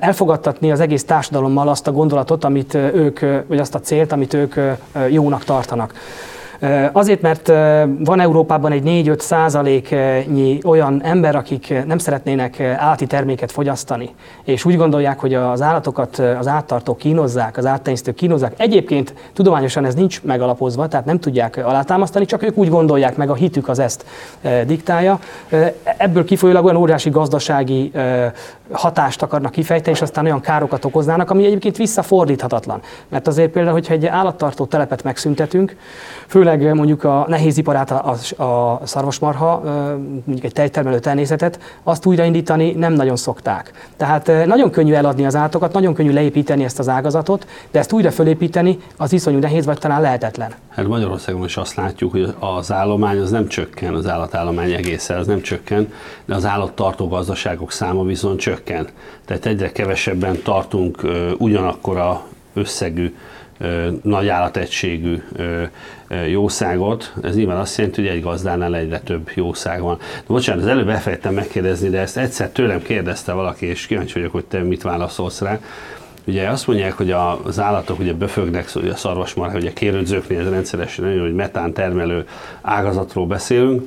elfogadtatni 0.00 0.70
az 0.72 0.80
egész 0.80 1.04
társadalommal 1.04 1.68
azt 1.68 1.86
a 1.86 1.92
gondolatot, 1.92 2.44
amit 2.44 2.74
ők, 2.74 3.20
vagy 3.46 3.58
azt 3.58 3.74
a 3.74 3.80
célt, 3.80 4.12
amit 4.12 4.34
ők 4.34 4.54
jónak 5.08 5.44
tartanak. 5.44 5.94
Azért, 6.92 7.20
mert 7.20 7.46
van 7.98 8.20
Európában 8.20 8.72
egy 8.72 8.82
4-5 8.86 9.18
százaléknyi 9.18 10.58
olyan 10.64 11.02
ember, 11.02 11.36
akik 11.36 11.74
nem 11.86 11.98
szeretnének 11.98 12.60
állati 12.60 13.06
terméket 13.06 13.52
fogyasztani, 13.52 14.10
és 14.44 14.64
úgy 14.64 14.76
gondolják, 14.76 15.18
hogy 15.18 15.34
az 15.34 15.62
állatokat 15.62 16.18
az 16.18 16.46
áttartók 16.46 16.98
kínozzák, 16.98 17.56
az 17.56 17.66
áttenyésztők 17.66 18.14
kínozzák. 18.14 18.54
Egyébként 18.56 19.14
tudományosan 19.32 19.84
ez 19.84 19.94
nincs 19.94 20.22
megalapozva, 20.22 20.88
tehát 20.88 21.06
nem 21.06 21.18
tudják 21.18 21.56
alátámasztani, 21.56 22.24
csak 22.24 22.42
ők 22.42 22.56
úgy 22.56 22.68
gondolják, 22.68 23.16
meg 23.16 23.30
a 23.30 23.34
hitük 23.34 23.68
az 23.68 23.78
ezt 23.78 24.04
diktálja. 24.66 25.18
Ebből 25.96 26.24
kifolyólag 26.24 26.64
olyan 26.64 26.76
óriási 26.76 27.10
gazdasági 27.10 27.92
hatást 28.72 29.22
akarnak 29.22 29.52
kifejteni, 29.52 29.96
és 29.96 30.02
aztán 30.02 30.24
olyan 30.24 30.40
károkat 30.40 30.84
okoznának, 30.84 31.30
ami 31.30 31.44
egyébként 31.44 31.76
visszafordíthatatlan. 31.76 32.80
Mert 33.08 33.26
azért 33.26 33.50
például, 33.50 33.74
hogyha 33.74 33.94
egy 33.94 34.06
állattartó 34.06 34.64
telepet 34.64 35.02
megszüntetünk, 35.02 35.76
főleg 36.26 36.74
mondjuk 36.74 37.04
a 37.04 37.24
nehéziparát, 37.28 37.90
a, 37.90 38.16
a 38.44 38.80
szarvasmarha, 38.84 39.60
mondjuk 40.24 40.44
egy 40.44 40.52
tejtermelő 40.52 40.98
természetet, 40.98 41.58
azt 41.82 42.06
újraindítani 42.06 42.72
nem 42.72 42.92
nagyon 42.92 43.16
szokták. 43.16 43.88
Tehát 43.96 44.46
nagyon 44.46 44.70
könnyű 44.70 44.92
eladni 44.92 45.26
az 45.26 45.36
állatokat, 45.36 45.72
nagyon 45.72 45.94
könnyű 45.94 46.12
leépíteni 46.12 46.64
ezt 46.64 46.78
az 46.78 46.88
ágazatot, 46.88 47.46
de 47.70 47.78
ezt 47.78 47.92
újra 47.92 48.10
fölépíteni 48.10 48.78
az 48.96 49.12
iszonyú 49.12 49.38
nehéz, 49.38 49.64
vagy 49.64 49.78
talán 49.78 50.00
lehetetlen. 50.00 50.52
Hát 50.68 50.86
Magyarországon 50.86 51.44
is 51.44 51.56
azt 51.56 51.74
látjuk, 51.74 52.10
hogy 52.10 52.34
az 52.38 52.72
állomány 52.72 53.18
az 53.18 53.30
nem 53.30 53.48
csökken, 53.48 53.94
az 53.94 54.06
állatállomány 54.06 54.72
egészen 54.72 55.18
az 55.18 55.26
nem 55.26 55.40
csökken, 55.40 55.92
de 56.24 56.34
az 56.34 56.44
állattartó 56.44 57.08
gazdaságok 57.08 57.72
száma 57.72 58.04
viszont 58.04 58.40
csökken. 58.40 58.59
Tehát 59.24 59.46
egyre 59.46 59.72
kevesebben 59.72 60.42
tartunk 60.42 61.02
ugyanakkor 61.38 61.96
a 61.96 62.26
összegű 62.54 63.14
nagy 64.02 64.28
állategységű 64.28 65.22
jószágot, 66.28 67.12
ez 67.22 67.36
nyilván 67.36 67.56
azt 67.56 67.76
jelenti, 67.76 68.00
hogy 68.00 68.10
egy 68.10 68.22
gazdánál 68.22 68.76
egyre 68.76 69.00
több 69.00 69.30
jószág 69.34 69.80
van. 69.80 69.96
De 69.98 70.24
bocsánat, 70.26 70.62
az 70.62 70.68
előbb 70.68 70.88
elfelejtettem 70.88 71.34
megkérdezni, 71.34 71.88
de 71.88 71.98
ezt 71.98 72.16
egyszer 72.16 72.48
tőlem 72.48 72.82
kérdezte 72.82 73.32
valaki, 73.32 73.66
és 73.66 73.86
kíváncsi 73.86 74.12
vagyok, 74.12 74.32
hogy 74.32 74.44
te 74.44 74.58
mit 74.58 74.82
válaszolsz 74.82 75.40
rá. 75.40 75.58
Ugye 76.24 76.48
azt 76.48 76.66
mondják, 76.66 76.92
hogy 76.92 77.10
az 77.10 77.60
állatok 77.60 77.98
ugye 77.98 78.12
befögnek, 78.12 78.70
a 78.74 78.96
szarvasmarha, 78.96 79.58
ugye 79.58 79.72
kérődzőknél 79.72 80.40
ez 80.40 80.48
rendszeresen 80.48 81.20
hogy 81.20 81.34
metán 81.34 81.72
termelő 81.72 82.26
ágazatról 82.62 83.26
beszélünk, 83.26 83.82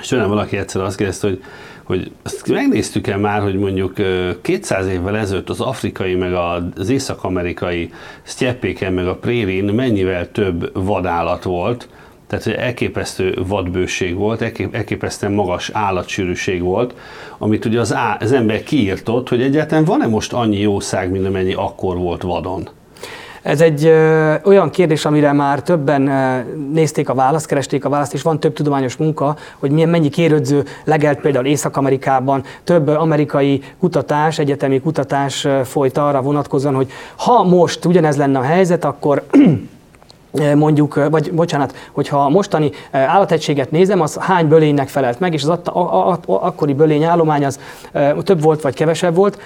és 0.00 0.06
tőlem 0.06 0.28
valaki 0.28 0.56
egyszer 0.56 0.82
azt 0.82 0.96
kérdezte, 0.96 1.28
hogy 1.28 1.42
hogy 1.90 2.10
azt 2.22 2.48
megnéztük-e 2.48 3.16
már, 3.16 3.42
hogy 3.42 3.58
mondjuk 3.58 3.94
200 4.40 4.86
évvel 4.86 5.16
ezelőtt 5.16 5.50
az 5.50 5.60
afrikai, 5.60 6.14
meg 6.14 6.32
az 6.34 6.88
észak-amerikai 6.88 7.92
sztyeppéken, 8.22 8.92
meg 8.92 9.06
a 9.06 9.16
prérin 9.16 9.64
mennyivel 9.64 10.30
több 10.30 10.84
vadállat 10.84 11.42
volt, 11.42 11.88
tehát 12.26 12.44
hogy 12.44 12.54
elképesztő 12.54 13.38
vadbőség 13.46 14.14
volt, 14.14 14.42
elképesztően 14.72 15.32
magas 15.32 15.70
állatsűrűség 15.72 16.62
volt, 16.62 16.94
amit 17.38 17.64
ugye 17.64 17.80
az, 17.80 17.94
á, 17.94 18.16
az 18.20 18.32
ember 18.32 18.62
kiírtott, 18.62 19.28
hogy 19.28 19.42
egyáltalán 19.42 19.84
van-e 19.84 20.06
most 20.06 20.32
annyi 20.32 20.58
jószág, 20.60 21.10
mint 21.10 21.26
amennyi 21.26 21.52
akkor 21.52 21.96
volt 21.96 22.22
vadon? 22.22 22.68
Ez 23.42 23.60
egy 23.60 23.84
ö, 23.84 24.34
olyan 24.44 24.70
kérdés, 24.70 25.04
amire 25.04 25.32
már 25.32 25.62
többen 25.62 26.06
ö, 26.06 26.38
nézték 26.72 27.08
a 27.08 27.14
választ, 27.14 27.46
keresték 27.46 27.84
a 27.84 27.88
választ, 27.88 28.14
és 28.14 28.22
van 28.22 28.40
több 28.40 28.52
tudományos 28.52 28.96
munka, 28.96 29.36
hogy 29.58 29.70
milyen 29.70 29.88
mennyi 29.88 30.08
kérődző 30.08 30.64
legelt 30.84 31.20
például 31.20 31.46
Észak-Amerikában. 31.46 32.44
Több 32.64 32.88
amerikai 32.88 33.62
kutatás, 33.78 34.38
egyetemi 34.38 34.80
kutatás 34.80 35.46
folyt 35.64 35.98
arra 35.98 36.22
vonatkozóan, 36.22 36.74
hogy 36.74 36.90
ha 37.16 37.42
most 37.42 37.84
ugyanez 37.84 38.16
lenne 38.16 38.38
a 38.38 38.42
helyzet, 38.42 38.84
akkor 38.84 39.24
mondjuk, 40.54 41.08
vagy 41.10 41.32
bocsánat, 41.32 41.74
hogyha 41.92 42.24
a 42.24 42.28
mostani 42.28 42.70
állategységet 42.90 43.70
nézem, 43.70 44.00
az 44.00 44.16
hány 44.16 44.48
bölénynek 44.48 44.88
felelt 44.88 45.20
meg, 45.20 45.32
és 45.32 45.42
az 45.42 45.48
atta, 45.48 45.72
a, 45.72 46.08
a, 46.08 46.12
a, 46.12 46.46
akkori 46.46 46.72
bölényállomány 46.72 47.44
az 47.44 47.58
több 48.22 48.42
volt 48.42 48.62
vagy 48.62 48.74
kevesebb 48.74 49.14
volt. 49.14 49.38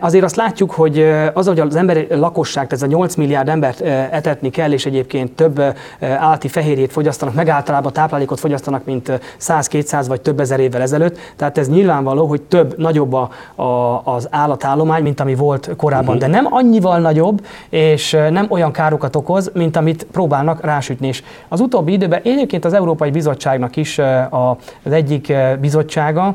Azért 0.00 0.24
azt 0.24 0.36
látjuk, 0.36 0.70
hogy 0.70 1.12
az, 1.34 1.46
hogy 1.46 1.60
az 1.60 1.76
emberi 1.76 2.06
lakosság, 2.10 2.66
tehát 2.66 2.72
ez 2.72 2.82
a 2.82 2.96
8 2.96 3.14
milliárd 3.14 3.48
embert 3.48 3.80
etetni 4.10 4.50
kell, 4.50 4.72
és 4.72 4.86
egyébként 4.86 5.32
több 5.32 5.62
állati 6.00 6.48
fehérjét 6.48 6.92
fogyasztanak, 6.92 7.34
meg 7.34 7.48
általában 7.48 7.92
táplálékot 7.92 8.40
fogyasztanak, 8.40 8.84
mint 8.84 9.20
100-200 9.40 10.04
vagy 10.08 10.20
több 10.20 10.40
ezer 10.40 10.60
évvel 10.60 10.82
ezelőtt. 10.82 11.18
Tehát 11.36 11.58
ez 11.58 11.68
nyilvánvaló, 11.68 12.26
hogy 12.26 12.42
több, 12.42 12.78
nagyobb 12.78 13.12
a, 13.12 13.30
a, 13.62 14.00
az 14.04 14.28
állatállomány, 14.30 15.02
mint 15.02 15.20
ami 15.20 15.34
volt 15.34 15.70
korábban. 15.76 16.16
Uh-huh. 16.16 16.30
De 16.30 16.40
nem 16.40 16.54
annyival 16.54 16.98
nagyobb, 16.98 17.46
és 17.68 18.16
nem 18.30 18.46
olyan 18.48 18.72
károkat 18.72 19.16
okoz, 19.16 19.50
mint 19.54 19.76
amit 19.76 19.99
próbálnak 20.04 20.64
rásütni. 20.64 21.06
És 21.06 21.22
az 21.48 21.60
utóbbi 21.60 21.92
időben 21.92 22.20
egyébként 22.24 22.64
az 22.64 22.72
Európai 22.72 23.10
Bizottságnak 23.10 23.76
is 23.76 23.98
az 24.30 24.92
egyik 24.92 25.32
bizottsága, 25.60 26.34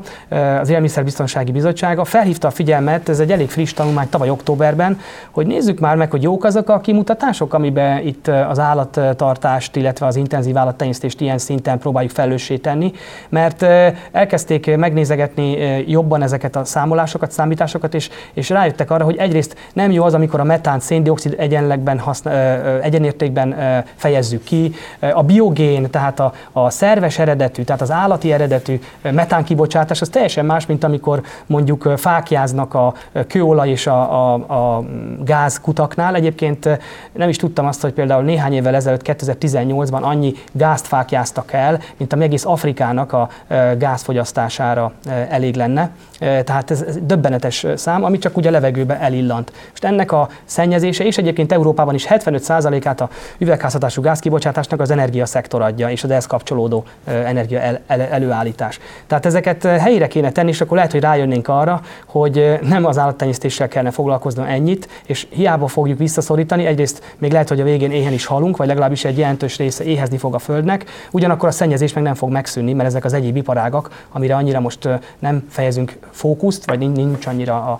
az 0.59 0.69
Élelmiszerbiztonsági 0.69 1.51
Bizottsága 1.51 2.03
felhívta 2.03 2.47
a 2.47 2.51
figyelmet, 2.51 3.09
ez 3.09 3.19
egy 3.19 3.31
elég 3.31 3.49
friss 3.49 3.73
tanulmány 3.73 4.09
tavaly 4.09 4.29
októberben, 4.29 4.99
hogy 5.31 5.47
nézzük 5.47 5.79
már 5.79 5.95
meg, 5.95 6.11
hogy 6.11 6.23
jók 6.23 6.43
azok 6.43 6.69
a 6.69 6.79
kimutatások, 6.79 7.53
amiben 7.53 8.05
itt 8.05 8.27
az 8.27 8.59
állattartást, 8.59 9.75
illetve 9.75 10.05
az 10.05 10.15
intenzív 10.15 10.57
állattenyésztést 10.57 11.21
ilyen 11.21 11.37
szinten 11.37 11.79
próbáljuk 11.79 12.11
felelőssé 12.11 12.57
tenni, 12.57 12.91
mert 13.29 13.65
elkezdték 14.11 14.77
megnézegetni 14.77 15.51
jobban 15.87 16.21
ezeket 16.21 16.55
a 16.55 16.65
számolásokat, 16.65 17.31
számításokat, 17.31 17.93
és, 17.93 18.09
és 18.33 18.49
rájöttek 18.49 18.91
arra, 18.91 19.03
hogy 19.03 19.17
egyrészt 19.17 19.55
nem 19.73 19.91
jó 19.91 20.03
az, 20.03 20.13
amikor 20.13 20.39
a 20.39 20.43
metán 20.43 20.79
széndiokszid 20.79 21.35
egyenlegben 21.37 21.99
használ, 21.99 22.81
egyenértékben 22.81 23.54
fejezzük 23.95 24.43
ki. 24.43 24.73
A 25.13 25.23
biogén, 25.23 25.89
tehát 25.89 26.19
a, 26.19 26.33
a 26.51 26.69
szerves 26.69 27.19
eredetű, 27.19 27.63
tehát 27.63 27.81
az 27.81 27.91
állati 27.91 28.31
eredetű 28.31 28.79
metánkibocsátás, 29.01 30.01
az 30.01 30.09
teljesen 30.09 30.45
más, 30.45 30.65
mint 30.65 30.83
amikor 30.83 31.21
mondjuk 31.45 31.93
fákjáznak 31.97 32.73
a 32.73 32.93
kőolaj 33.27 33.69
és 33.69 33.87
a, 33.87 34.33
a, 34.33 34.33
a 34.33 34.83
gázkutaknál. 35.23 36.15
Egyébként 36.15 36.79
nem 37.13 37.29
is 37.29 37.37
tudtam 37.37 37.65
azt, 37.65 37.81
hogy 37.81 37.93
például 37.93 38.23
néhány 38.23 38.53
évvel 38.53 38.75
ezelőtt, 38.75 39.01
2018-ban 39.03 40.01
annyi 40.01 40.33
gázt 40.51 40.87
fákjáztak 40.87 41.53
el, 41.53 41.79
mint 41.97 42.13
ami 42.13 42.23
egész 42.23 42.45
Afrikának 42.45 43.13
a 43.13 43.29
gázfogyasztására 43.77 44.91
elég 45.29 45.55
lenne. 45.55 45.89
Tehát 46.19 46.71
ez, 46.71 46.83
döbbenetes 47.01 47.65
szám, 47.75 48.03
ami 48.03 48.17
csak 48.17 48.37
ugye 48.37 48.49
a 48.49 48.51
levegőbe 48.51 48.99
elillant. 48.99 49.51
Most 49.69 49.83
ennek 49.83 50.11
a 50.11 50.29
szennyezése, 50.45 51.05
és 51.05 51.17
egyébként 51.17 51.51
Európában 51.51 51.93
is 51.93 52.07
75%-át 52.09 53.01
a 53.01 53.09
üvegházhatású 53.45 54.01
gázkibocsátásnak 54.01 54.79
az 54.79 54.91
energiaszektor 54.91 55.61
adja, 55.61 55.89
és 55.89 56.03
az 56.03 56.09
ehhez 56.09 56.25
kapcsolódó 56.25 56.83
energia 57.05 57.59
el, 57.59 57.79
el, 57.87 58.01
előállítás. 58.01 58.79
Tehát 59.07 59.25
ezeket 59.25 59.63
helyére 59.63 60.07
kéne 60.07 60.31
tenni, 60.31 60.49
és 60.49 60.61
akkor 60.61 60.77
lehet, 60.77 60.91
hogy 60.91 61.01
rájönnénk 61.01 61.47
arra, 61.47 61.81
hogy 62.05 62.59
nem 62.61 62.85
az 62.85 62.97
állattenyésztéssel 62.97 63.67
kellene 63.67 63.91
foglalkozni 63.91 64.43
ennyit, 64.47 64.89
és 65.05 65.27
hiába 65.29 65.67
fogjuk 65.67 65.97
visszaszorítani, 65.97 66.65
egyrészt 66.65 67.15
még 67.17 67.31
lehet, 67.31 67.49
hogy 67.49 67.59
a 67.59 67.63
végén 67.63 67.91
éhen 67.91 68.13
is 68.13 68.25
halunk, 68.25 68.57
vagy 68.57 68.67
legalábbis 68.67 69.05
egy 69.05 69.17
jelentős 69.17 69.57
része 69.57 69.83
éhezni 69.83 70.17
fog 70.17 70.33
a 70.33 70.39
földnek, 70.39 70.85
ugyanakkor 71.11 71.47
a 71.47 71.51
szennyezés 71.51 71.93
meg 71.93 72.03
nem 72.03 72.13
fog 72.13 72.29
megszűnni, 72.29 72.73
mert 72.73 72.87
ezek 72.87 73.05
az 73.05 73.13
egyéb 73.13 73.35
iparágak, 73.35 74.05
amire 74.11 74.35
annyira 74.35 74.59
most 74.59 74.89
nem 75.19 75.45
fejezünk 75.49 75.97
fókuszt, 76.11 76.65
vagy 76.65 76.91
nincs 76.91 77.25
annyira 77.25 77.55
a 77.55 77.79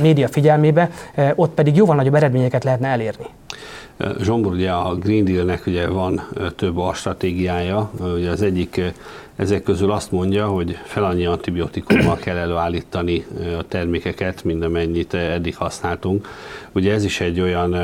média 0.00 0.28
figyelmébe, 0.28 0.90
ott 1.34 1.54
pedig 1.54 1.76
jóval 1.76 1.96
nagyobb 1.96 2.14
eredményeket 2.14 2.64
lehetne 2.64 2.88
elérni. 2.88 3.26
Zsombor, 4.20 4.52
ugye 4.52 4.70
a 4.70 4.94
Green 4.94 5.24
Deal-nek 5.24 5.66
ugye 5.66 5.88
van 5.88 6.28
több 6.56 6.78
a 6.78 6.94
stratégiája, 6.94 7.90
ugye 8.14 8.30
az 8.30 8.42
egyik 8.42 8.80
ezek 9.36 9.62
közül 9.62 9.90
azt 9.90 10.12
mondja, 10.12 10.46
hogy 10.46 10.78
fel 10.84 11.04
annyi 11.04 11.26
antibiotikummal 11.26 12.16
kell 12.16 12.36
előállítani 12.36 13.26
a 13.58 13.62
termékeket, 13.68 14.44
mint 14.44 14.64
amennyit 14.64 15.14
eddig 15.14 15.56
használtunk. 15.56 16.28
Ugye 16.72 16.92
ez 16.92 17.04
is 17.04 17.20
egy 17.20 17.40
olyan 17.40 17.76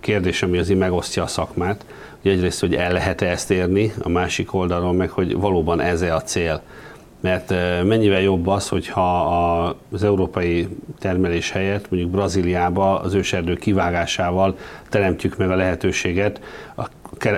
kérdés, 0.00 0.42
ami 0.42 0.58
azért 0.58 0.78
megosztja 0.78 1.22
a 1.22 1.26
szakmát, 1.26 1.84
hogy 2.22 2.30
egyrészt, 2.30 2.60
hogy 2.60 2.74
el 2.74 2.92
lehet-e 2.92 3.26
ezt 3.26 3.50
érni, 3.50 3.92
a 4.02 4.08
másik 4.08 4.54
oldalon 4.54 4.96
meg, 4.96 5.10
hogy 5.10 5.36
valóban 5.36 5.80
ez 5.80 6.02
a 6.02 6.22
cél 6.22 6.62
mert 7.20 7.50
mennyivel 7.84 8.20
jobb 8.20 8.46
az, 8.46 8.68
hogyha 8.68 9.24
az 9.90 10.04
európai 10.04 10.68
termelés 10.98 11.50
helyett 11.50 11.90
mondjuk 11.90 12.12
Brazíliába 12.12 13.00
az 13.00 13.14
őserdő 13.14 13.54
kivágásával 13.54 14.56
teremtjük 14.88 15.36
meg 15.36 15.50
a 15.50 15.54
lehetőséget 15.54 16.40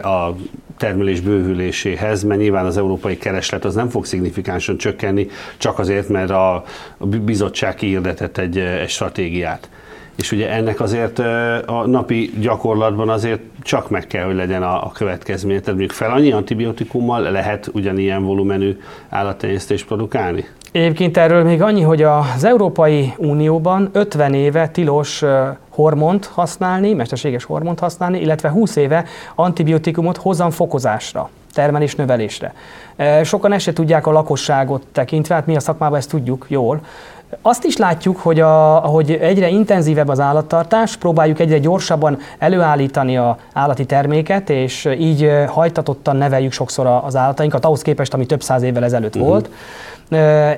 a 0.03 0.29
termelés 0.77 1.21
bővüléséhez, 1.21 2.23
mert 2.23 2.41
nyilván 2.41 2.67
az 2.67 2.77
európai 2.77 3.19
kereslet 3.19 3.65
az 3.65 3.75
nem 3.75 3.89
fog 3.89 4.05
szignifikánsan 4.05 4.77
csökkenni, 4.77 5.27
csak 5.57 5.79
azért, 5.79 6.09
mert 6.09 6.31
a 6.31 6.65
bizottság 6.99 7.75
kiirdetett 7.75 8.39
egy, 8.39 8.59
egy 8.59 8.89
stratégiát 8.89 9.71
és 10.17 10.33
ugye 10.33 10.51
ennek 10.51 10.81
azért 10.81 11.19
a 11.67 11.87
napi 11.87 12.31
gyakorlatban 12.41 13.09
azért 13.09 13.41
csak 13.63 13.91
meg 13.91 14.07
kell, 14.07 14.25
hogy 14.25 14.35
legyen 14.35 14.63
a, 14.63 14.85
a 14.85 14.91
következménye. 14.95 15.59
Tehát 15.59 15.79
mondjuk 15.79 15.91
fel 15.99 16.11
annyi 16.11 16.33
antibiotikummal 16.33 17.21
lehet 17.21 17.71
ugyanilyen 17.73 18.25
volumenű 18.25 18.79
állattenyésztést 19.09 19.87
produkálni? 19.87 20.45
Egyébként 20.73 21.17
erről 21.17 21.45
még 21.45 21.63
annyi, 21.63 21.83
hogy 21.83 22.03
az 22.03 22.45
Európai 22.45 23.13
Unióban 23.17 23.89
50 23.93 24.35
éve 24.35 24.69
tilos 24.69 25.25
hormont 25.69 26.25
használni, 26.25 26.93
mesterséges 26.93 27.45
hormont 27.45 27.79
használni, 27.79 28.21
illetve 28.21 28.51
20 28.51 28.77
éve 28.77 29.05
antibiotikumot 29.35 30.21
fokozásra 30.51 31.31
termelés 31.53 31.95
növelésre. 31.95 32.55
Sokan 33.23 33.53
ezt 33.53 33.65
se 33.65 33.73
tudják 33.73 34.07
a 34.07 34.13
lakosságot 34.13 34.87
tekintve, 34.93 35.35
hát 35.35 35.47
mi 35.47 35.57
a 35.57 35.61
szakmában 35.61 35.99
ezt 35.99 36.11
tudjuk 36.11 36.47
jól, 36.49 36.81
azt 37.43 37.65
is 37.65 37.77
látjuk, 37.77 38.17
hogy 38.17 38.41
a, 38.41 38.85
ahogy 38.85 39.11
egyre 39.11 39.49
intenzívebb 39.49 40.09
az 40.09 40.21
állattartás, 40.21 40.97
próbáljuk 40.97 41.39
egyre 41.39 41.59
gyorsabban 41.59 42.19
előállítani 42.39 43.17
a 43.17 43.37
állati 43.53 43.87
terméket, 43.87 44.51
és 44.51 44.89
így 44.99 45.31
hajtatottan 45.47 46.17
neveljük 46.17 46.53
sokszor 46.53 47.01
az 47.05 47.17
állatainkat, 47.17 47.65
ahhoz 47.65 47.83
képest, 47.83 48.15
ami 48.15 48.27
több 48.27 48.43
száz 48.43 48.63
évvel 48.63 48.85
ezelőtt 48.85 49.17
uh-huh. 49.17 49.31
volt. 49.31 49.51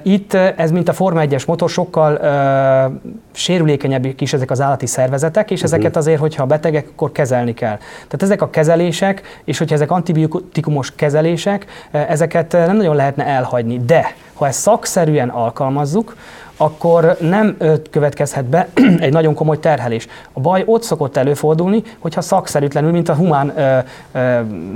Itt 0.02 0.34
ez, 0.34 0.70
mint 0.70 0.88
a 0.88 0.92
Forma 0.92 1.20
1-es 1.24 1.46
motor, 1.46 1.70
sokkal 1.70 2.12
uh, 2.14 3.12
sérülékenyebbek 3.32 4.20
is 4.20 4.32
ezek 4.32 4.50
az 4.50 4.60
állati 4.60 4.86
szervezetek, 4.86 5.50
és 5.50 5.62
uh-huh. 5.62 5.74
ezeket 5.74 5.96
azért, 5.96 6.20
hogyha 6.20 6.46
betegek, 6.46 6.88
akkor 6.92 7.12
kezelni 7.12 7.54
kell. 7.54 7.76
Tehát 7.76 8.22
ezek 8.22 8.42
a 8.42 8.50
kezelések, 8.50 9.40
és 9.44 9.58
hogyha 9.58 9.74
ezek 9.74 9.90
antibiotikumos 9.90 10.94
kezelések, 10.94 11.66
ezeket 11.90 12.52
nem 12.52 12.76
nagyon 12.76 12.96
lehetne 12.96 13.26
elhagyni. 13.26 13.80
De 13.86 14.14
ha 14.34 14.46
ezt 14.46 14.60
szakszerűen 14.60 15.28
alkalmazzuk, 15.28 16.16
akkor 16.56 17.16
nem 17.20 17.56
következhet 17.90 18.44
be 18.44 18.68
egy 18.98 19.12
nagyon 19.12 19.34
komoly 19.34 19.58
terhelés. 19.58 20.06
A 20.32 20.40
baj 20.40 20.62
ott 20.66 20.82
szokott 20.82 21.16
előfordulni, 21.16 21.82
hogyha 21.98 22.20
szakszerűtlenül, 22.20 22.90
mint 22.90 23.08
a 23.08 23.14
humán 23.14 23.52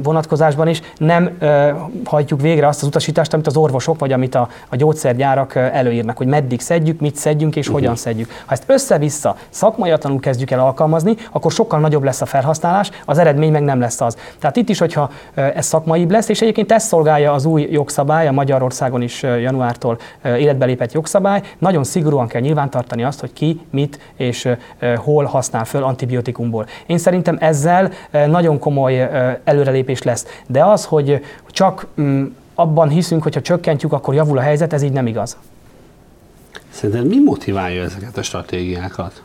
vonatkozásban 0.03 0.69
is, 0.69 0.83
nem 0.97 1.39
hajtjuk 2.05 2.41
végre 2.41 2.67
azt 2.67 2.83
az 2.83 2.89
utasítást, 2.89 3.33
amit 3.33 3.47
az 3.47 3.57
orvosok 3.57 3.99
vagy 3.99 4.13
amit 4.13 4.35
a, 4.35 4.49
a 4.69 4.77
gyógyszergyárak 4.77 5.55
előírnak, 5.55 6.17
hogy 6.17 6.27
meddig 6.27 6.61
szedjük, 6.61 7.01
mit 7.01 7.17
szedjünk 7.17 7.57
és 7.57 7.67
uh-huh. 7.67 7.81
hogyan 7.81 7.97
szedjük. 7.97 8.31
Ha 8.47 8.53
ezt 8.53 8.65
össze-vissza 8.67 9.37
szakmaiatlanul 9.49 10.21
kezdjük 10.21 10.51
el 10.51 10.61
alkalmazni, 10.61 11.17
akkor 11.33 11.53
sokkal 11.53 11.81
nagyobb 11.81 12.03
lesz 12.03 12.21
a 12.21 12.27
felhasználás, 12.27 12.91
az 13.05 13.19
eredmény 13.19 13.53
meg 13.53 13.63
nem 13.63 13.81
lesz 13.81 14.01
az. 14.01 14.17
Tehát 14.39 14.57
itt 14.57 14.69
is, 14.69 14.79
hogyha 14.79 15.11
ez 15.35 15.67
szakmaibb 15.67 16.11
lesz, 16.11 16.29
és 16.29 16.41
egyébként 16.41 16.73
ezt 16.73 16.87
szolgálja 16.87 17.33
az 17.33 17.45
új 17.45 17.69
jogszabály, 17.71 18.27
a 18.27 18.33
Magyarországon 18.33 19.03
is 19.03 19.23
januártól 19.23 19.99
életbe 20.25 20.65
lépett 20.65 20.93
jogszabály, 20.93 21.43
nagyon 21.69 21.85
szigorúan 21.85 22.27
kell 22.27 22.41
nyilvántartani 22.41 23.05
azt, 23.05 23.21
hogy 23.21 23.33
ki, 23.33 23.61
mit 23.71 23.99
és 24.17 24.49
hol 24.97 25.25
használ 25.25 25.65
föl 25.65 25.83
antibiotikumból. 25.83 26.67
Én 26.87 26.99
szerintem 26.99 27.37
ezzel 27.41 27.93
nagyon 28.11 28.59
komoly 28.59 29.11
előrelépés 29.45 30.03
lesz. 30.03 30.27
De 30.47 30.65
az, 30.65 30.85
hogy 30.85 31.21
csak 31.51 31.87
mm, 32.01 32.25
abban 32.55 32.89
hiszünk, 32.89 33.23
hogy 33.23 33.35
ha 33.35 33.41
csökkentjük, 33.41 33.93
akkor 33.93 34.15
javul 34.15 34.39
a 34.39 34.41
helyzet, 34.41 34.73
ez 34.73 34.83
így 34.83 34.93
nem 34.93 35.07
igaz. 35.07 35.37
Szerinted 36.71 37.07
mi 37.07 37.23
motiválja 37.25 37.83
ezeket 37.83 38.17
a 38.17 38.23
stratégiákat? 38.23 39.23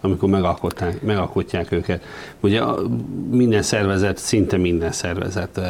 amikor 0.00 0.28
megalkotják, 0.28 1.02
megalkotják 1.02 1.72
őket. 1.72 2.02
Ugye 2.40 2.62
minden 3.30 3.62
szervezet, 3.62 4.18
szinte 4.18 4.56
minden 4.56 4.92
szervezet 4.92 5.60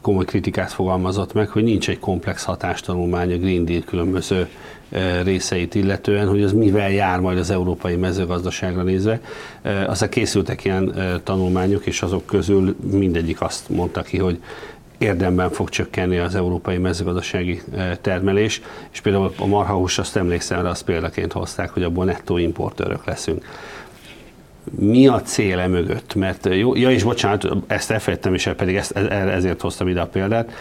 komoly 0.00 0.24
kritikát 0.24 0.72
fogalmazott 0.72 1.32
meg, 1.32 1.48
hogy 1.48 1.62
nincs 1.62 1.88
egy 1.88 1.98
komplex 1.98 2.44
hatástanulmány 2.44 3.32
a 3.32 3.36
Green 3.36 3.64
Deal 3.64 3.82
különböző 3.86 4.48
részeit 5.22 5.74
illetően, 5.74 6.28
hogy 6.28 6.42
az 6.42 6.52
mivel 6.52 6.90
jár 6.90 7.20
majd 7.20 7.38
az 7.38 7.50
európai 7.50 7.96
mezőgazdaságra 7.96 8.82
nézve. 8.82 9.20
Aztán 9.86 10.08
készültek 10.08 10.64
ilyen 10.64 10.94
tanulmányok, 11.24 11.86
és 11.86 12.02
azok 12.02 12.26
közül 12.26 12.76
mindegyik 12.90 13.40
azt 13.40 13.68
mondta 13.68 14.02
ki, 14.02 14.18
hogy 14.18 14.38
érdemben 14.98 15.50
fog 15.50 15.68
csökkenni 15.68 16.18
az 16.18 16.34
európai 16.34 16.78
mezőgazdasági 16.78 17.62
termelés, 18.00 18.60
és 18.92 19.00
például 19.00 19.32
a 19.38 19.46
marhahús, 19.46 19.98
azt 19.98 20.16
emlékszem, 20.16 20.66
azt 20.66 20.84
példaként 20.84 21.32
hozták, 21.32 21.70
hogy 21.70 21.82
abból 21.82 22.04
nettó 22.04 22.36
importőrök 22.36 23.04
leszünk 23.04 23.44
mi 24.78 25.06
a 25.06 25.22
cél 25.22 25.58
e 25.58 25.66
mögött? 25.66 26.14
Mert 26.14 26.48
jó, 26.54 26.76
ja 26.76 26.90
és 26.90 27.02
bocsánat, 27.02 27.46
ezt 27.66 27.90
elfelejtettem, 27.90 28.34
és 28.34 28.50
pedig 28.56 28.76
ezt, 28.76 28.96
ezért 28.96 29.60
hoztam 29.60 29.88
ide 29.88 30.00
a 30.00 30.06
példát. 30.06 30.52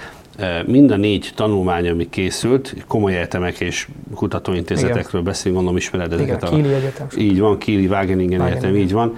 Mind 0.65 0.91
a 0.91 0.95
négy 0.95 1.31
tanulmány, 1.35 1.89
ami 1.89 2.09
készült, 2.09 2.75
komoly 2.88 3.15
egyetemek 3.15 3.59
és 3.59 3.88
kutatóintézetekről 4.15 5.21
beszélünk, 5.21 5.55
gondolom 5.55 5.77
ismered 5.77 6.13
ezeket. 6.13 6.41
Igen, 6.41 6.53
a, 6.53 6.55
Kili 6.55 6.73
Egyetem. 6.73 7.07
Így 7.17 7.39
van, 7.39 7.57
Kili, 7.57 7.88
Wageningen 7.88 8.41
Egyetem, 8.41 8.75
így 8.75 8.91
van. 8.91 9.17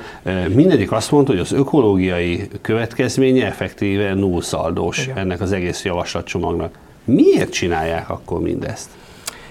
Mindegyik 0.53 0.91
azt 0.91 1.11
mondta, 1.11 1.31
hogy 1.31 1.41
az 1.41 1.51
ökológiai 1.51 2.47
következménye 2.61 3.45
effektíve 3.45 4.13
nullszaldós 4.13 5.09
ennek 5.13 5.41
az 5.41 5.51
egész 5.51 5.83
javaslatcsomagnak. 5.83 6.77
Miért 7.03 7.51
csinálják 7.51 8.09
akkor 8.09 8.41
mindezt? 8.41 8.89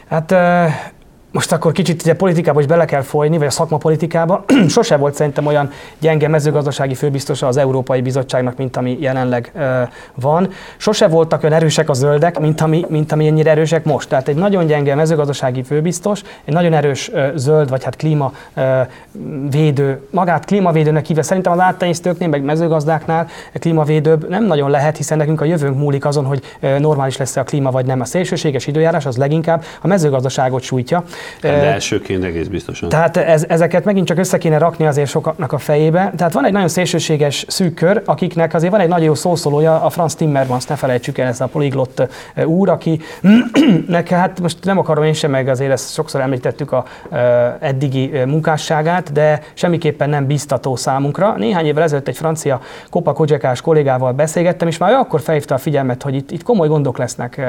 Hát 0.09 0.35
most 1.33 1.53
akkor 1.53 1.73
kicsit 1.73 2.03
ugye 2.03 2.15
politikába 2.15 2.61
is 2.61 2.67
bele 2.67 2.85
kell 2.85 3.03
folyni, 3.03 3.39
vagy 3.39 3.47
a 3.47 3.51
szakmapolitikába. 3.51 4.45
Sose 4.69 4.97
volt 4.97 5.15
szerintem 5.15 5.47
olyan 5.47 5.71
gyenge 5.99 6.29
mezőgazdasági 6.29 6.95
főbiztosa 6.95 7.47
az 7.47 7.57
Európai 7.57 8.01
Bizottságnak, 8.01 8.57
mint 8.57 8.77
ami 8.77 8.97
jelenleg 9.01 9.53
uh, 9.55 9.63
van. 10.15 10.49
Sose 10.77 11.09
voltak 11.09 11.43
olyan 11.43 11.55
erősek 11.55 11.89
a 11.89 11.93
zöldek, 11.93 12.39
mint 12.39 12.61
ami, 12.61 12.85
mint 12.89 13.13
ami 13.13 13.27
ennyire 13.27 13.51
erősek 13.51 13.85
most. 13.85 14.09
Tehát 14.09 14.29
egy 14.29 14.37
nagyon 14.37 14.67
gyenge 14.67 14.95
mezőgazdasági 14.95 15.63
főbiztos, 15.63 16.23
egy 16.45 16.55
nagyon 16.55 16.73
erős 16.73 17.09
uh, 17.09 17.35
zöld, 17.35 17.69
vagy 17.69 17.85
hát 17.85 17.97
klímavédő, 17.97 18.39
magát 20.11 20.45
klímavédőnek 20.45 21.07
hívja. 21.07 21.23
Szerintem 21.23 21.53
az 21.53 21.61
áttenyésztőknél, 21.61 22.29
meg 22.29 22.43
mezőgazdáknál 22.43 23.29
klímavédőbb 23.53 24.29
nem 24.29 24.45
nagyon 24.45 24.71
lehet, 24.71 24.97
hiszen 24.97 25.19
nekünk 25.19 25.41
a 25.41 25.45
jövőnk 25.45 25.79
múlik 25.79 26.05
azon, 26.05 26.25
hogy 26.25 26.43
normális 26.79 27.17
lesz 27.17 27.37
a 27.37 27.43
klíma, 27.43 27.71
vagy 27.71 27.87
nem. 27.87 28.01
A 28.01 28.05
szélsőséges 28.05 28.67
időjárás 28.67 29.07
az 29.07 29.17
leginkább 29.17 29.65
a 29.81 29.87
mezőgazdaságot 29.87 30.63
sújtja. 30.63 31.05
De 31.41 31.49
elsőként 31.49 32.25
egész 32.25 32.47
biztosan. 32.47 32.89
Tehát 32.89 33.17
ez, 33.17 33.45
ezeket 33.49 33.85
megint 33.85 34.07
csak 34.07 34.19
össze 34.19 34.39
kéne 34.39 34.59
rakni 34.59 34.87
azért 34.87 35.09
sokaknak 35.09 35.53
a 35.53 35.59
fejébe. 35.59 36.13
Tehát 36.17 36.33
van 36.33 36.45
egy 36.45 36.53
nagyon 36.53 36.69
szélsőséges 36.69 37.45
szűk 37.49 37.75
kör, 37.75 38.03
akiknek 38.05 38.55
azért 38.55 38.73
van 38.73 38.81
egy 38.81 38.89
nagyon 38.89 39.05
jó 39.05 39.15
szószólója, 39.15 39.83
a 39.83 39.91
Franz 39.91 40.15
Timmermans, 40.15 40.65
ne 40.65 40.77
felejtsük 40.77 41.19
el, 41.19 41.27
ez 41.27 41.41
a 41.41 41.47
poliglott 41.47 42.03
úr, 42.45 42.69
aki 42.69 43.01
neki, 43.87 44.15
hát 44.15 44.41
most 44.41 44.65
nem 44.65 44.79
akarom 44.79 45.05
én 45.05 45.13
sem, 45.13 45.31
meg 45.31 45.49
azért 45.49 45.71
ezt 45.71 45.93
sokszor 45.93 46.21
említettük 46.21 46.73
a 46.73 46.85
eddigi 47.61 48.11
munkásságát, 48.27 49.13
de 49.13 49.41
semmiképpen 49.55 50.09
nem 50.09 50.27
biztató 50.27 50.77
számunkra. 50.77 51.35
Néhány 51.37 51.67
évvel 51.67 51.83
ezelőtt 51.83 52.09
egy 52.09 52.17
francia 52.17 52.61
Kopa 52.91 53.13
Kodzsekás 53.13 53.61
kollégával 53.61 54.13
beszélgettem, 54.13 54.69
és 54.69 54.79
már 54.79 54.93
akkor 54.93 55.21
felhívta 55.21 55.55
a 55.55 55.59
figyelmet, 55.59 56.03
hogy 56.03 56.15
itt, 56.15 56.31
itt 56.31 56.43
komoly 56.43 56.69
gondok 56.69 56.99
lesznek 56.99 57.41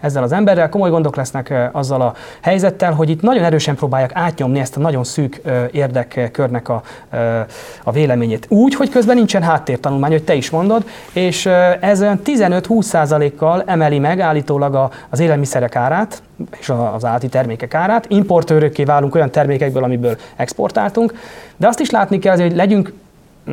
ezzel 0.00 0.22
az 0.22 0.32
emberrel, 0.32 0.68
komoly 0.68 0.90
gondok 0.90 1.16
lesznek 1.16 1.54
azzal 1.72 2.00
a 2.00 2.14
helyzettel, 2.40 2.92
hogy 2.92 3.10
itt 3.14 3.22
nagyon 3.22 3.44
erősen 3.44 3.74
próbálják 3.74 4.10
átnyomni 4.14 4.58
ezt 4.58 4.76
a 4.76 4.80
nagyon 4.80 5.04
szűk 5.04 5.40
érdekkörnek 5.70 6.68
a, 6.68 6.82
a 7.82 7.92
véleményét. 7.92 8.46
Úgy, 8.48 8.74
hogy 8.74 8.88
közben 8.88 9.16
nincsen 9.16 9.42
háttértanulmány, 9.42 10.10
hogy 10.10 10.24
te 10.24 10.34
is 10.34 10.50
mondod, 10.50 10.84
és 11.12 11.46
ez 11.80 12.00
olyan 12.00 12.20
15-20%-kal 12.24 13.62
emeli 13.66 13.98
meg 13.98 14.20
állítólag 14.20 14.90
az 15.10 15.20
élelmiszerek 15.20 15.76
árát, 15.76 16.22
és 16.58 16.72
az 16.94 17.04
állati 17.04 17.28
termékek 17.28 17.74
árát. 17.74 18.06
Importőrökké 18.08 18.84
válunk 18.84 19.14
olyan 19.14 19.30
termékekből, 19.30 19.84
amiből 19.84 20.16
exportáltunk, 20.36 21.14
de 21.56 21.66
azt 21.66 21.80
is 21.80 21.90
látni 21.90 22.18
kell, 22.18 22.36
hogy 22.36 22.54
legyünk 22.54 22.92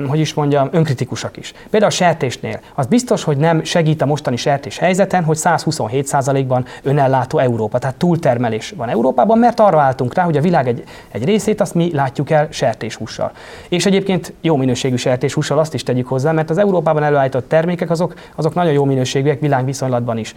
hogy 0.07 0.19
is 0.19 0.33
mondjam, 0.33 0.69
önkritikusak 0.71 1.37
is. 1.37 1.53
Például 1.69 1.91
a 1.91 1.95
sertésnél. 1.95 2.59
Az 2.75 2.85
biztos, 2.85 3.23
hogy 3.23 3.37
nem 3.37 3.63
segít 3.63 4.01
a 4.01 4.05
mostani 4.05 4.35
sertés 4.35 4.77
helyzeten, 4.77 5.23
hogy 5.23 5.37
127%-ban 5.41 6.65
önellátó 6.83 7.37
Európa, 7.37 7.79
tehát 7.79 7.95
túltermelés 7.95 8.73
van 8.77 8.89
Európában, 8.89 9.37
mert 9.37 9.59
arra 9.59 9.79
álltunk 9.79 10.13
rá, 10.13 10.23
hogy 10.23 10.37
a 10.37 10.41
világ 10.41 10.67
egy, 10.67 10.83
egy 11.11 11.25
részét 11.25 11.61
azt 11.61 11.73
mi 11.73 11.91
látjuk 11.93 12.29
el 12.29 12.47
sertéshússal. 12.51 13.31
És 13.69 13.85
egyébként 13.85 14.33
jó 14.41 14.55
minőségű 14.55 14.95
sertéshússal 14.95 15.59
azt 15.59 15.73
is 15.73 15.83
tegyük 15.83 16.07
hozzá, 16.07 16.31
mert 16.31 16.49
az 16.49 16.57
Európában 16.57 17.03
előállított 17.03 17.49
termékek 17.49 17.89
azok, 17.89 18.13
azok 18.35 18.53
nagyon 18.53 18.73
jó 18.73 18.85
minőségűek 18.85 19.39
világviszonylatban 19.39 20.17
is. 20.17 20.35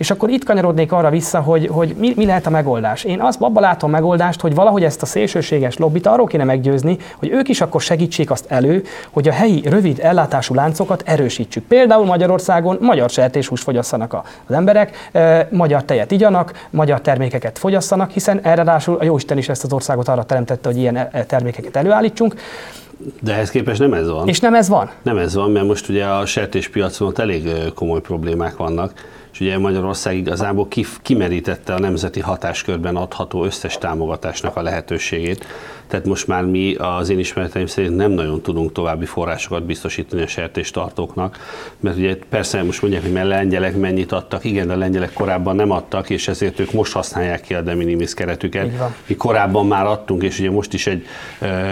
És 0.00 0.10
akkor 0.10 0.28
itt 0.28 0.44
kanyarodnék 0.44 0.92
arra 0.92 1.10
vissza, 1.10 1.40
hogy, 1.40 1.66
hogy 1.66 1.94
mi, 1.98 2.12
mi 2.16 2.24
lehet 2.24 2.46
a 2.46 2.50
megoldás. 2.50 3.04
Én 3.04 3.20
azt 3.20 3.40
abban 3.40 3.62
látom 3.62 3.90
megoldást, 3.90 4.40
hogy 4.40 4.54
valahogy 4.54 4.84
ezt 4.84 5.02
a 5.02 5.06
szélsőséges 5.06 5.76
lobbit 5.76 6.06
arról 6.06 6.26
kéne 6.26 6.44
meggyőzni, 6.44 6.96
hogy 7.16 7.30
ők 7.30 7.48
is 7.48 7.60
akkor 7.60 7.80
segítsék 7.80 8.30
azt 8.30 8.44
elő, 8.48 8.84
hogy 9.10 9.28
a 9.28 9.32
helyi 9.32 9.62
rövid 9.64 9.98
ellátású 10.02 10.54
láncokat 10.54 11.02
erősítsük. 11.06 11.64
Például 11.64 12.04
Magyarországon 12.04 12.78
magyar 12.80 13.10
sertéshúst 13.10 13.62
fogyasszanak 13.62 14.12
az 14.46 14.54
emberek, 14.54 15.10
magyar 15.50 15.82
tejet 15.84 16.10
igyanak, 16.10 16.66
magyar 16.70 17.00
termékeket 17.00 17.58
fogyasszanak, 17.58 18.10
hiszen 18.10 18.40
erre 18.42 18.62
rásul 18.62 18.96
a 19.00 19.04
Jóisten 19.04 19.38
is 19.38 19.48
ezt 19.48 19.64
az 19.64 19.72
országot 19.72 20.08
arra 20.08 20.24
teremtette, 20.24 20.68
hogy 20.68 20.78
ilyen 20.78 20.96
e, 20.96 21.24
termékeket 21.24 21.76
előállítsunk. 21.76 22.34
De 23.20 23.32
ehhez 23.32 23.50
képest 23.50 23.80
nem 23.80 23.92
ez 23.92 24.10
van. 24.10 24.28
És 24.28 24.40
nem 24.40 24.54
ez 24.54 24.68
van? 24.68 24.90
Nem 25.02 25.16
ez 25.16 25.34
van, 25.34 25.50
mert 25.50 25.66
most 25.66 25.88
ugye 25.88 26.04
a 26.04 26.26
sertéspiacon 26.26 27.08
ott 27.08 27.18
elég 27.18 27.48
komoly 27.74 28.00
problémák 28.00 28.56
vannak 28.56 28.92
és 29.40 29.46
ugye 29.46 29.58
Magyarország 29.58 30.16
igazából 30.16 30.68
kimerítette 31.02 31.74
a 31.74 31.78
nemzeti 31.78 32.20
hatáskörben 32.20 32.96
adható 32.96 33.44
összes 33.44 33.78
támogatásnak 33.78 34.56
a 34.56 34.62
lehetőségét. 34.62 35.44
Tehát 35.90 36.06
most 36.06 36.26
már 36.26 36.44
mi 36.44 36.74
az 36.74 37.08
én 37.08 37.18
ismereteim 37.18 37.66
szerint 37.66 37.96
nem 37.96 38.10
nagyon 38.10 38.40
tudunk 38.40 38.72
további 38.72 39.04
forrásokat 39.04 39.64
biztosítani 39.64 40.22
a 40.22 40.26
sertéstartóknak, 40.26 41.38
mert 41.80 41.96
ugye 41.96 42.18
persze 42.28 42.62
most 42.62 42.82
mondják, 42.82 43.02
hogy 43.02 43.12
mert 43.12 43.28
lengyelek 43.28 43.76
mennyit 43.76 44.12
adtak, 44.12 44.44
igen, 44.44 44.66
de 44.66 44.72
a 44.72 44.76
lengyelek 44.76 45.12
korábban 45.12 45.56
nem 45.56 45.70
adtak, 45.70 46.10
és 46.10 46.28
ezért 46.28 46.60
ők 46.60 46.72
most 46.72 46.92
használják 46.92 47.40
ki 47.40 47.54
a 47.54 47.60
de 47.60 47.74
minimis 47.74 48.14
keretüket. 48.14 48.70
Mi 49.06 49.14
korábban 49.14 49.66
már 49.66 49.86
adtunk, 49.86 50.22
és 50.22 50.38
ugye 50.38 50.50
most 50.50 50.72
is 50.72 50.86
egy 50.86 51.06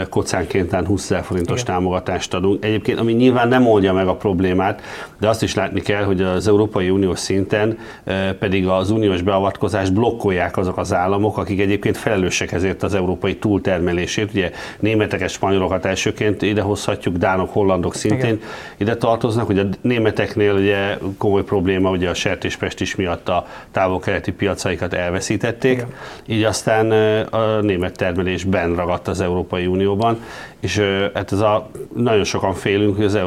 kocánként 0.09 0.73
20 0.73 1.05
ezer 1.05 1.25
forintos 1.25 1.61
igen. 1.61 1.75
támogatást 1.75 2.35
adunk. 2.35 2.65
Egyébként, 2.65 2.99
ami 2.99 3.13
nyilván 3.13 3.49
nem 3.49 3.67
oldja 3.67 3.93
meg 3.93 4.09
a 4.09 4.15
problémát, 4.15 4.83
de 5.21 5.29
azt 5.29 5.43
is 5.43 5.55
látni 5.55 5.81
kell, 5.81 6.03
hogy 6.03 6.23
az 6.23 6.49
Európai 6.49 6.91
Unió 6.91 7.15
szinte 7.15 7.37
szinten 7.39 7.79
pedig 8.39 8.67
az 8.67 8.91
uniós 8.91 9.23
beavatkozást 9.23 9.93
blokkolják 9.93 10.57
azok 10.57 10.77
az 10.77 10.93
államok, 10.93 11.39
akik 11.39 11.61
egyébként 11.61 11.97
felelősek 11.97 12.53
ezért 12.53 12.83
az 12.83 12.95
európai 12.95 13.37
túltermelésért. 14.15 14.35
Ugye 14.35 14.51
németeket, 14.81 15.29
spanyolokat 15.31 15.85
elsőként 15.85 16.43
idehozhatjuk, 16.43 17.17
dánok, 17.17 17.53
hollandok 17.53 17.95
szintén 17.95 18.19
Igen. 18.19 18.41
ide 18.77 18.97
tartoznak. 18.97 19.49
Ugye 19.49 19.63
a 19.63 19.67
németeknél 19.81 20.55
ugye 20.55 20.99
komoly 21.19 21.43
probléma, 21.43 21.91
ugye 21.91 22.09
a 22.09 22.15
sertéspestis 22.15 22.97
miatt 22.97 23.29
a 23.29 23.47
távol-keleti 23.73 24.33
piacaikat 24.33 24.95
elveszítették, 24.95 25.73
Igen. 25.73 25.93
így 26.27 26.43
aztán 26.43 26.91
a 27.31 27.61
német 27.61 27.97
termelés 27.97 28.45
benn 28.45 28.75
ragadt 28.75 29.09
az 29.09 29.21
Európai 29.21 29.67
Unióban, 29.67 30.23
és 30.61 30.79
hát 31.15 31.33
ez 31.33 31.41
a, 31.41 31.71
nagyon 31.97 32.25
sokan 32.25 32.55
félünk, 32.55 32.97
hogy 32.97 33.05
az, 33.05 33.19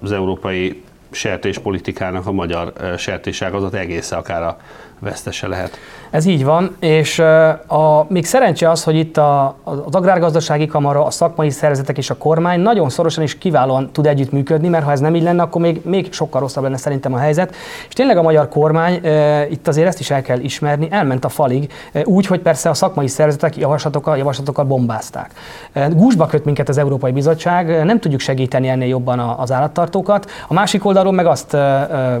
az 0.00 0.12
európai 0.12 0.82
sertéspolitikának 1.12 2.26
a 2.26 2.32
magyar 2.32 2.72
sertéságazat 2.96 3.74
egészen 3.74 4.18
akár 4.18 4.42
a 4.42 4.56
vesztese 5.02 5.48
lehet. 5.48 5.78
Ez 6.10 6.24
így 6.24 6.44
van, 6.44 6.76
és 6.80 7.18
a, 7.66 8.06
még 8.08 8.24
szerencse 8.24 8.70
az, 8.70 8.84
hogy 8.84 8.96
itt 8.96 9.16
a, 9.16 9.56
az 9.64 9.94
agrárgazdasági 9.94 10.66
kamara, 10.66 11.04
a 11.04 11.10
szakmai 11.10 11.50
szervezetek 11.50 11.98
és 11.98 12.10
a 12.10 12.16
kormány 12.16 12.60
nagyon 12.60 12.90
szorosan 12.90 13.22
és 13.22 13.38
kiválóan 13.38 13.92
tud 13.92 14.06
együttműködni, 14.06 14.68
mert 14.68 14.84
ha 14.84 14.90
ez 14.90 15.00
nem 15.00 15.14
így 15.14 15.22
lenne, 15.22 15.42
akkor 15.42 15.60
még, 15.60 15.80
még 15.84 16.12
sokkal 16.12 16.40
rosszabb 16.40 16.62
lenne 16.62 16.76
szerintem 16.76 17.14
a 17.14 17.18
helyzet. 17.18 17.54
És 17.88 17.94
tényleg 17.94 18.16
a 18.16 18.22
magyar 18.22 18.48
kormány, 18.48 19.06
e, 19.06 19.46
itt 19.48 19.68
azért 19.68 19.86
ezt 19.86 20.00
is 20.00 20.10
el 20.10 20.22
kell 20.22 20.38
ismerni, 20.38 20.86
elment 20.90 21.24
a 21.24 21.28
falig, 21.28 21.72
e, 21.92 22.02
úgy, 22.04 22.26
hogy 22.26 22.40
persze 22.40 22.70
a 22.70 22.74
szakmai 22.74 23.08
szervezetek 23.08 23.56
javaslatokkal, 23.56 24.16
javaslatokkal 24.16 24.64
bombázták. 24.64 25.30
E, 25.72 25.88
gúzsba 25.88 26.26
köt 26.26 26.44
minket 26.44 26.68
az 26.68 26.78
Európai 26.78 27.12
Bizottság, 27.12 27.84
nem 27.84 28.00
tudjuk 28.00 28.20
segíteni 28.20 28.68
ennél 28.68 28.88
jobban 28.88 29.18
az 29.18 29.52
állattartókat. 29.52 30.30
A 30.48 30.54
másik 30.54 30.84
oldalról 31.06 31.12
meg 31.12 31.26
azt 31.26 31.56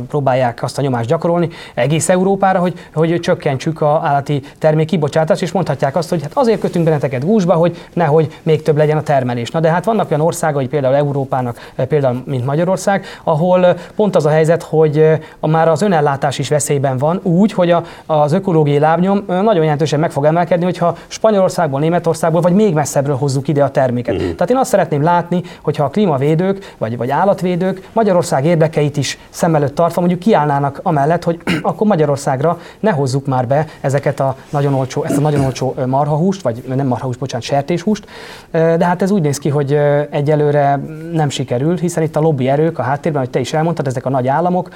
próbálják 0.08 0.62
azt 0.62 0.78
a 0.78 0.82
nyomást 0.82 1.08
gyakorolni 1.08 1.48
egész 1.74 2.08
Európára, 2.08 2.58
hogy, 2.58 2.74
hogy 2.94 3.20
csökkentsük 3.20 3.80
a 3.80 4.00
állati 4.04 4.42
termék 4.58 4.86
kibocsátás, 4.86 5.40
és 5.40 5.52
mondhatják 5.52 5.96
azt, 5.96 6.08
hogy 6.08 6.22
hát 6.22 6.30
azért 6.34 6.60
kötünk 6.60 6.84
benneteket 6.84 7.24
gúzsba, 7.24 7.54
hogy 7.54 7.76
nehogy 7.92 8.38
még 8.42 8.62
több 8.62 8.76
legyen 8.76 8.96
a 8.96 9.02
termelés. 9.02 9.50
Na 9.50 9.60
de 9.60 9.70
hát 9.70 9.84
vannak 9.84 10.10
olyan 10.10 10.20
országai, 10.20 10.66
például 10.66 10.94
Európának, 10.94 11.70
például 11.88 12.22
mint 12.26 12.44
Magyarország, 12.44 13.04
ahol 13.24 13.76
pont 13.96 14.16
az 14.16 14.26
a 14.26 14.30
helyzet, 14.30 14.62
hogy 14.62 15.04
a 15.40 15.46
már 15.46 15.68
az 15.68 15.82
önellátás 15.82 16.38
is 16.38 16.48
veszélyben 16.48 16.98
van, 16.98 17.20
úgy, 17.22 17.52
hogy 17.52 17.70
a, 17.70 17.82
az 18.06 18.32
ökológiai 18.32 18.78
lábnyom 18.78 19.24
nagyon 19.26 19.62
jelentősen 19.62 20.00
meg 20.00 20.10
fog 20.10 20.24
emelkedni, 20.24 20.64
hogyha 20.64 20.96
Spanyolországból, 21.06 21.80
Németországból 21.80 22.40
vagy 22.40 22.52
még 22.52 22.74
messzebbről 22.74 23.16
hozzuk 23.16 23.48
ide 23.48 23.64
a 23.64 23.70
terméket. 23.70 24.14
Mm. 24.14 24.18
Tehát 24.18 24.50
én 24.50 24.56
azt 24.56 24.70
szeretném 24.70 25.02
látni, 25.02 25.42
hogyha 25.62 25.84
a 25.84 25.88
klímavédők 25.88 26.74
vagy, 26.78 26.96
vagy 26.96 27.10
állatvédők 27.10 27.88
Magyarország 27.92 28.44
érdekeit 28.72 28.96
is 28.96 29.18
szem 29.30 29.54
előtt 29.54 29.74
tartva 29.74 30.00
mondjuk 30.00 30.20
kiállnának 30.20 30.80
amellett, 30.82 31.24
hogy 31.24 31.40
akkor 31.62 31.86
Magyarországra 31.86 32.60
ne 32.80 32.90
hozzuk 32.90 33.26
már 33.26 33.46
be 33.46 33.66
ezeket 33.80 34.20
a 34.20 34.36
nagyon 34.50 34.74
olcsó, 34.74 35.04
ezt 35.04 35.16
a 35.16 35.20
nagyon 35.20 35.44
olcsó 35.44 35.74
marhahúst, 35.86 36.42
vagy 36.42 36.62
nem 36.66 36.86
marhahúst, 36.86 37.18
bocsánat, 37.18 37.46
sertéshúst, 37.46 38.06
de 38.50 38.84
hát 38.84 39.02
ez 39.02 39.10
úgy 39.10 39.22
néz 39.22 39.38
ki, 39.38 39.48
hogy 39.48 39.78
egyelőre 40.10 40.80
nem 41.12 41.28
sikerül, 41.28 41.76
hiszen 41.76 42.02
itt 42.02 42.16
a 42.16 42.20
lobby 42.20 42.48
erők 42.48 42.78
a 42.78 42.82
háttérben, 42.82 43.20
hogy 43.20 43.30
te 43.30 43.40
is 43.40 43.52
elmondtad, 43.52 43.86
ezek 43.86 44.06
a 44.06 44.10
nagy 44.10 44.28
államok, 44.28 44.68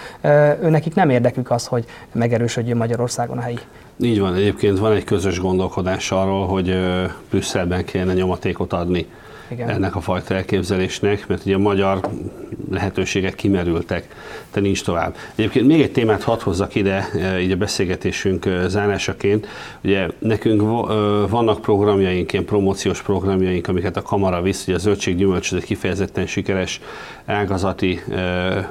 nekik 0.61 0.95
nem 0.95 1.11
érdekük 1.11 1.51
az, 1.51 1.67
hogy 1.67 1.85
megerősödjön 2.13 2.77
Magyarországon 2.77 3.39
a 3.39 3.41
helyi. 3.41 3.59
Így 4.01 4.21
van, 4.21 4.35
egyébként 4.35 4.79
van 4.79 4.93
egy 4.93 5.05
közös 5.05 5.41
gondolkodás 5.41 6.11
arról, 6.11 6.47
hogy 6.47 6.75
Brüsszelben 7.31 7.85
kéne 7.85 8.13
nyomatékot 8.13 8.73
adni 8.73 9.07
igen. 9.49 9.69
ennek 9.69 9.97
a 9.97 10.01
fajta 10.01 10.35
elképzelésnek, 10.35 11.27
mert 11.27 11.45
ugye 11.45 11.55
a 11.55 11.59
magyar 11.59 12.01
lehetőségek 12.71 13.35
kimerültek, 13.35 14.15
de 14.53 14.61
nincs 14.61 14.85
tovább. 14.85 15.17
Egyébként 15.35 15.67
még 15.67 15.81
egy 15.81 15.93
témát 15.93 16.23
hadd 16.23 16.43
hozzak 16.43 16.75
ide, 16.75 17.09
e, 17.21 17.41
így 17.41 17.51
a 17.51 17.57
beszélgetésünk 17.57 18.47
e, 18.47 18.69
zárásaként. 18.69 19.47
Ugye 19.81 20.09
nekünk 20.19 20.61
e, 20.61 20.65
vannak 21.27 21.61
programjaink, 21.61 22.33
ilyen 22.33 22.45
promóciós 22.45 23.03
programjaink, 23.03 23.69
amiket 23.69 23.97
a 23.97 24.03
kamara 24.03 24.43
visz, 24.43 24.63
ugye 24.67 24.75
a 24.75 24.79
zöldséggyümölcs 24.79 25.55
egy 25.55 25.65
kifejezetten 25.65 26.27
sikeres 26.27 26.81
ágazati 27.25 28.01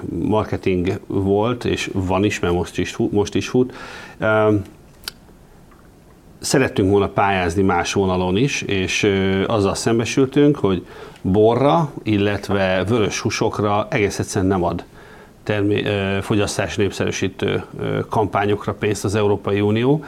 marketing 0.09 0.99
volt, 1.07 1.65
és 1.65 1.89
van 1.93 2.23
is, 2.23 2.39
mert 2.39 2.53
most 2.53 2.77
is, 2.77 2.95
most 3.11 3.35
is 3.35 3.47
fut 3.47 3.73
szerettünk 6.39 6.89
volna 6.89 7.07
pályázni 7.07 7.61
más 7.61 7.93
vonalon 7.93 8.37
is, 8.37 8.61
és 8.61 9.11
azzal 9.47 9.75
szembesültünk, 9.75 10.57
hogy 10.57 10.85
borra, 11.21 11.91
illetve 12.03 12.83
vörös 12.87 13.19
húsokra 13.19 13.87
egész 13.89 14.19
egyszerűen 14.19 14.51
nem 14.51 14.63
ad 14.63 14.83
termé- 15.43 15.89
fogyasztás 16.21 16.75
népszerűsítő 16.75 17.63
kampányokra 18.09 18.73
pénzt 18.73 19.03
az 19.03 19.15
Európai 19.15 19.61
Unió. 19.61 20.03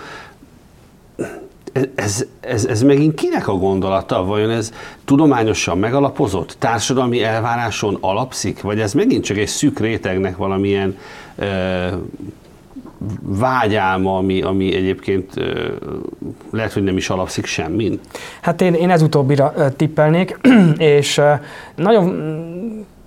Ez, 1.96 2.26
ez, 2.40 2.66
ez 2.66 2.82
megint 2.82 3.14
kinek 3.14 3.48
a 3.48 3.54
gondolata? 3.54 4.24
Vajon 4.24 4.50
ez 4.50 4.74
tudományosan 5.06 5.78
megalapozott, 5.78 6.56
társadalmi 6.60 7.24
elváráson 7.24 7.98
alapszik, 8.00 8.62
vagy 8.62 8.80
ez 8.80 8.94
megint 8.94 9.24
csak 9.24 9.38
egy 9.38 9.48
szűk 9.48 9.80
rétegnek 9.80 10.38
valamilyen 10.38 10.98
vágyálma, 13.22 14.18
ami, 14.18 14.42
ami 14.42 14.76
egyébként 14.76 15.34
lehet, 16.52 16.74
hogy 16.74 16.84
nem 16.84 16.98
is 16.98 17.10
alapszik 17.10 17.46
semmin? 17.46 18.00
Hát 18.42 18.62
én, 18.62 18.74
én 18.74 18.90
ez 18.90 19.02
utóbbira 19.02 19.54
tippelnék, 19.76 20.38
és 20.78 21.22
nagyon 21.76 22.16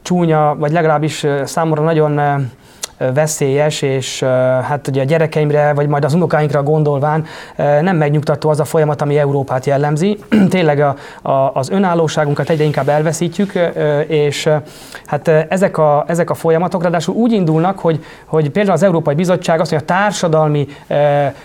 csúnya, 0.03 0.57
vagy 0.59 0.73
legalábbis 0.73 1.27
számomra 1.45 1.83
nagyon 1.83 2.19
veszélyes, 3.15 3.83
és 3.83 4.23
hát 4.69 4.89
ugye 4.89 5.01
a 5.01 5.05
gyerekeimre, 5.05 5.73
vagy 5.73 5.89
majd 5.89 6.05
az 6.05 6.15
unokáinkra 6.15 6.63
gondolván 6.63 7.25
nem 7.57 7.97
megnyugtató 7.97 8.49
az 8.49 8.61
a 8.61 8.65
folyamat, 8.65 9.03
ami 9.03 9.19
Európát 9.19 9.67
jellemzi. 9.67 10.19
Tényleg 10.49 10.81
a, 10.81 10.97
a, 11.31 11.51
az 11.55 11.71
önállóságunkat 11.71 12.51
egyre 12.51 12.65
inkább 12.65 12.89
elveszítjük, 12.89 13.53
és 14.07 14.49
hát 15.07 15.29
ezek 15.29 15.79
a, 15.79 16.05
ezek 16.07 16.31
a 16.31 16.35
folyamatok 16.35 16.83
ráadásul 16.83 17.15
úgy 17.15 17.33
indulnak, 17.33 17.79
hogy, 17.79 18.05
hogy 18.25 18.51
például 18.51 18.75
az 18.75 18.83
Európai 18.83 19.15
Bizottság 19.15 19.61
azt 19.61 19.71
mondja, 19.71 19.95
a 19.95 19.99
társadalmi 19.99 20.67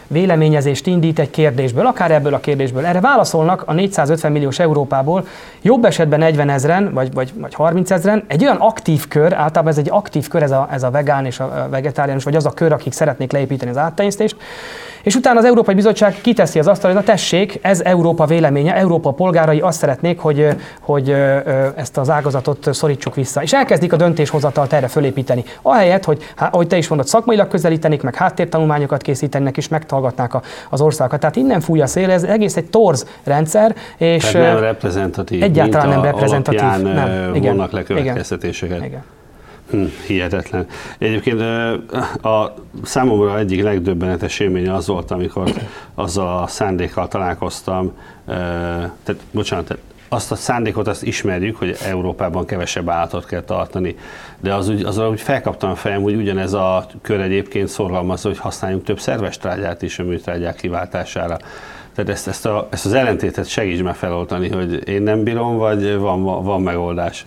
véleményezést 0.07 0.87
indít 0.87 1.19
egy 1.19 1.29
kérdésből, 1.29 1.85
akár 1.85 2.11
ebből 2.11 2.33
a 2.33 2.39
kérdésből. 2.39 2.85
Erre 2.85 2.99
válaszolnak 2.99 3.63
a 3.65 3.73
450 3.73 4.31
milliós 4.31 4.59
Európából, 4.59 5.27
jobb 5.61 5.85
esetben 5.85 6.19
40 6.19 6.49
ezeren, 6.49 6.93
vagy, 6.93 7.13
vagy, 7.13 7.33
vagy 7.35 7.53
30 7.53 7.91
ezeren, 7.91 8.23
egy 8.27 8.43
olyan 8.43 8.57
aktív 8.57 9.07
kör, 9.07 9.33
általában 9.33 9.67
ez 9.71 9.77
egy 9.77 9.89
aktív 9.89 10.27
kör, 10.27 10.43
ez 10.43 10.51
a, 10.51 10.67
ez 10.71 10.83
a 10.83 10.89
vegán 10.89 11.25
és 11.25 11.39
a 11.39 11.44
a 11.45 11.69
vegetáriánus, 11.69 12.23
vagy 12.23 12.35
az 12.35 12.45
a 12.45 12.51
kör, 12.51 12.71
akik 12.71 12.93
szeretnék 12.93 13.31
leépíteni 13.31 13.71
az 13.71 13.77
áttenyésztést. 13.77 14.35
És 15.05 15.15
utána 15.15 15.39
az 15.39 15.45
Európai 15.45 15.75
Bizottság 15.75 16.15
kiteszi 16.21 16.59
az 16.59 16.67
asztalra, 16.67 16.95
hogy 16.95 17.05
na 17.05 17.11
tessék, 17.11 17.59
ez 17.61 17.81
Európa 17.81 18.25
véleménye, 18.25 18.75
Európa 18.75 19.11
polgárai 19.11 19.59
azt 19.59 19.79
szeretnék, 19.79 20.19
hogy, 20.19 20.47
hogy 20.81 21.09
ezt 21.75 21.97
az 21.97 22.09
ágazatot 22.09 22.73
szorítsuk 22.73 23.15
vissza. 23.15 23.41
És 23.41 23.53
elkezdik 23.53 23.93
a 23.93 23.95
döntéshozatalt 23.95 24.73
erre 24.73 24.87
fölépíteni. 24.87 25.43
Ahelyett, 25.61 26.03
hogy, 26.03 26.23
ahogy 26.37 26.67
te 26.67 26.77
is 26.77 26.87
mondod, 26.87 27.07
szakmailag 27.07 27.47
közelítenik, 27.47 28.01
meg 28.01 28.15
háttértanulmányokat 28.15 29.01
készítenek, 29.01 29.57
és 29.57 29.67
megtalgatnák 29.67 30.33
az 30.69 30.81
országokat. 30.81 31.19
Tehát 31.19 31.35
innen 31.35 31.59
fúj 31.59 31.81
a 31.81 31.87
szél, 31.87 32.11
ez 32.11 32.23
egész 32.23 32.55
egy 32.55 32.69
torz 32.69 33.07
rendszer. 33.23 33.75
És 33.97 34.31
Tehát 34.31 34.53
nem 34.53 34.63
reprezentatív. 34.63 35.43
Egyáltalán 35.43 35.89
nem 35.89 36.01
reprezentatív. 36.01 36.93
Nem. 36.93 37.35
Igen. 37.35 37.55
vonnak 37.55 37.71
le 37.71 37.83
következtetéseket. 37.83 38.77
Igen. 38.77 38.87
Igen. 38.87 39.03
Hm, 39.69 39.85
hihetetlen. 40.07 40.67
Egyébként 40.97 41.41
a 42.21 42.53
számomra 42.83 43.37
egyik 43.39 43.63
legdöbbenetes 43.63 44.39
élménye 44.39 44.73
az 44.73 44.87
volt, 44.87 45.11
amikor 45.11 45.53
azzal 45.95 46.43
a 46.43 46.47
szándékkal 46.47 47.07
találkoztam, 47.07 47.91
tehát 49.03 49.21
bocsánat, 49.31 49.77
azt 50.09 50.31
a 50.31 50.35
szándékot 50.35 50.87
azt 50.87 51.03
ismerjük, 51.03 51.55
hogy 51.55 51.75
Európában 51.85 52.45
kevesebb 52.45 52.89
állatot 52.89 53.25
kell 53.25 53.41
tartani, 53.41 53.95
de 54.39 54.53
az 54.53 54.69
úgy, 54.69 54.83
az 54.83 54.97
úgy 54.97 55.21
felkaptam 55.21 55.69
a 55.69 55.75
fejem, 55.75 56.01
hogy 56.01 56.15
ugyanez 56.15 56.53
a 56.53 56.85
kör 57.01 57.19
egyébként 57.19 57.67
szorgalmazza, 57.67 58.27
hogy 58.27 58.37
használjunk 58.37 58.83
több 58.83 58.99
szerves 58.99 59.37
trágyát 59.37 59.81
is 59.81 59.99
a 59.99 60.03
műtrágyák 60.03 60.55
kiváltására. 60.55 61.37
Tehát 61.95 62.11
ezt, 62.11 62.27
ezt, 62.27 62.45
a, 62.45 62.67
ezt 62.69 62.85
az 62.85 62.93
ellentétet 62.93 63.47
segíts 63.47 63.83
már 63.83 63.95
feloltani, 63.95 64.49
hogy 64.49 64.89
én 64.89 65.01
nem 65.01 65.23
bírom, 65.23 65.57
vagy 65.57 65.97
van, 65.97 66.43
van 66.43 66.61
megoldás. 66.61 67.23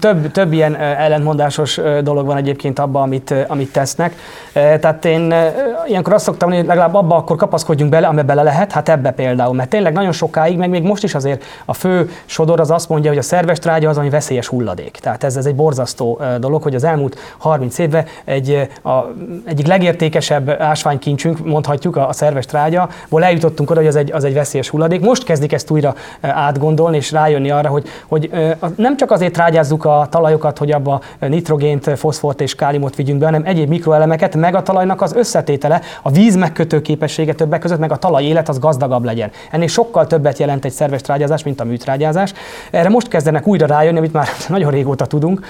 Több, 0.00 0.30
több 0.30 0.52
ilyen 0.52 0.76
ellentmondásos 0.76 1.80
dolog 2.02 2.26
van 2.26 2.36
egyébként 2.36 2.78
abban, 2.78 3.02
amit, 3.02 3.34
amit 3.46 3.72
tesznek. 3.72 4.14
Tehát 4.52 5.04
én 5.04 5.34
ilyenkor 5.86 6.12
azt 6.12 6.24
szoktam 6.24 6.50
hogy 6.52 6.66
legalább 6.66 6.94
abba 6.94 7.16
akkor 7.16 7.36
kapaszkodjunk 7.36 7.90
bele, 7.90 8.06
amiben 8.06 8.26
bele 8.26 8.42
lehet, 8.42 8.72
hát 8.72 8.88
ebbe 8.88 9.10
például. 9.10 9.54
Mert 9.54 9.68
tényleg 9.68 9.92
nagyon 9.92 10.12
sokáig, 10.12 10.58
meg 10.58 10.70
még 10.70 10.82
most 10.82 11.02
is 11.02 11.14
azért 11.14 11.44
a 11.64 11.74
fő 11.74 12.10
sodor 12.24 12.60
az 12.60 12.70
azt 12.70 12.88
mondja, 12.88 13.10
hogy 13.10 13.18
a 13.18 13.22
szerves 13.22 13.58
trágya 13.58 13.88
az, 13.88 13.98
ami 13.98 14.10
veszélyes 14.10 14.46
hulladék. 14.46 14.90
Tehát 14.90 15.24
ez, 15.24 15.36
ez 15.36 15.46
egy 15.46 15.54
borzasztó 15.54 16.20
dolog, 16.38 16.62
hogy 16.62 16.74
az 16.74 16.84
elmúlt 16.84 17.18
30 17.38 17.78
évben 17.78 18.04
egy, 18.24 18.68
a, 18.82 18.90
egyik 19.44 19.66
legértékesebb 19.66 20.48
ásványkincsünk, 20.48 21.46
mondhatjuk, 21.46 21.96
a, 21.96 22.08
a 22.08 22.12
szerves 22.12 22.46
trágya, 22.46 22.88
eljutottunk 23.10 23.70
oda, 23.70 23.81
hogy 23.82 23.90
az 23.90 23.96
egy, 23.96 24.12
az 24.12 24.24
egy 24.24 24.34
veszélyes 24.34 24.68
hulladék. 24.68 25.00
Most 25.00 25.24
kezdik 25.24 25.52
ezt 25.52 25.70
újra 25.70 25.94
átgondolni 26.20 26.96
és 26.96 27.12
rájönni 27.12 27.50
arra, 27.50 27.68
hogy, 27.68 27.88
hogy 28.06 28.30
nem 28.76 28.96
csak 28.96 29.10
azért 29.10 29.36
rágyázzuk 29.36 29.84
a 29.84 30.06
talajokat, 30.10 30.58
hogy 30.58 30.70
abba 30.70 31.00
nitrogént, 31.20 31.98
foszfort 31.98 32.40
és 32.40 32.54
káliumot 32.54 32.96
vigyünk 32.96 33.18
be, 33.18 33.24
hanem 33.24 33.42
egyéb 33.44 33.68
mikroelemeket, 33.68 34.36
meg 34.36 34.54
a 34.54 34.62
talajnak 34.62 35.02
az 35.02 35.14
összetétele, 35.14 35.80
a 36.02 36.10
víz 36.10 36.36
megkötő 36.36 36.82
képessége 36.82 37.34
többek 37.34 37.60
között, 37.60 37.78
meg 37.78 37.92
a 37.92 37.96
talaj 37.96 38.24
élet 38.24 38.48
az 38.48 38.58
gazdagabb 38.58 39.04
legyen. 39.04 39.30
Ennél 39.50 39.66
sokkal 39.66 40.06
többet 40.06 40.38
jelent 40.38 40.64
egy 40.64 40.72
szerves 40.72 41.00
trágyázás, 41.00 41.42
mint 41.42 41.60
a 41.60 41.64
műtrágyázás. 41.64 42.32
Erre 42.70 42.88
most 42.88 43.08
kezdenek 43.08 43.46
újra 43.46 43.66
rájönni, 43.66 43.98
amit 43.98 44.12
már 44.12 44.28
nagyon 44.48 44.70
régóta 44.70 45.06
tudunk, 45.06 45.46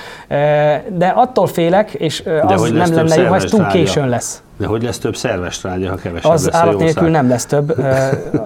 de 0.89 1.13
attól 1.15 1.47
félek, 1.47 1.95
és 1.95 2.23
az 2.43 2.71
nem 2.71 2.95
lenne 2.95 3.17
jó, 3.17 3.29
ha 3.29 3.35
ez 3.35 3.45
túl 3.45 3.67
későn 3.67 4.09
lesz. 4.09 4.43
De 4.57 4.67
hogy 4.67 4.83
lesz 4.83 4.99
több 4.99 5.17
szerves 5.17 5.59
trágya, 5.59 5.91
ha 5.91 5.97
kevesebb 5.97 6.31
Az 6.31 6.45
lesz 6.45 6.55
állat 6.55 6.79
nélkül 6.79 7.09
nem 7.09 7.29
lesz 7.29 7.47
több. 7.47 7.85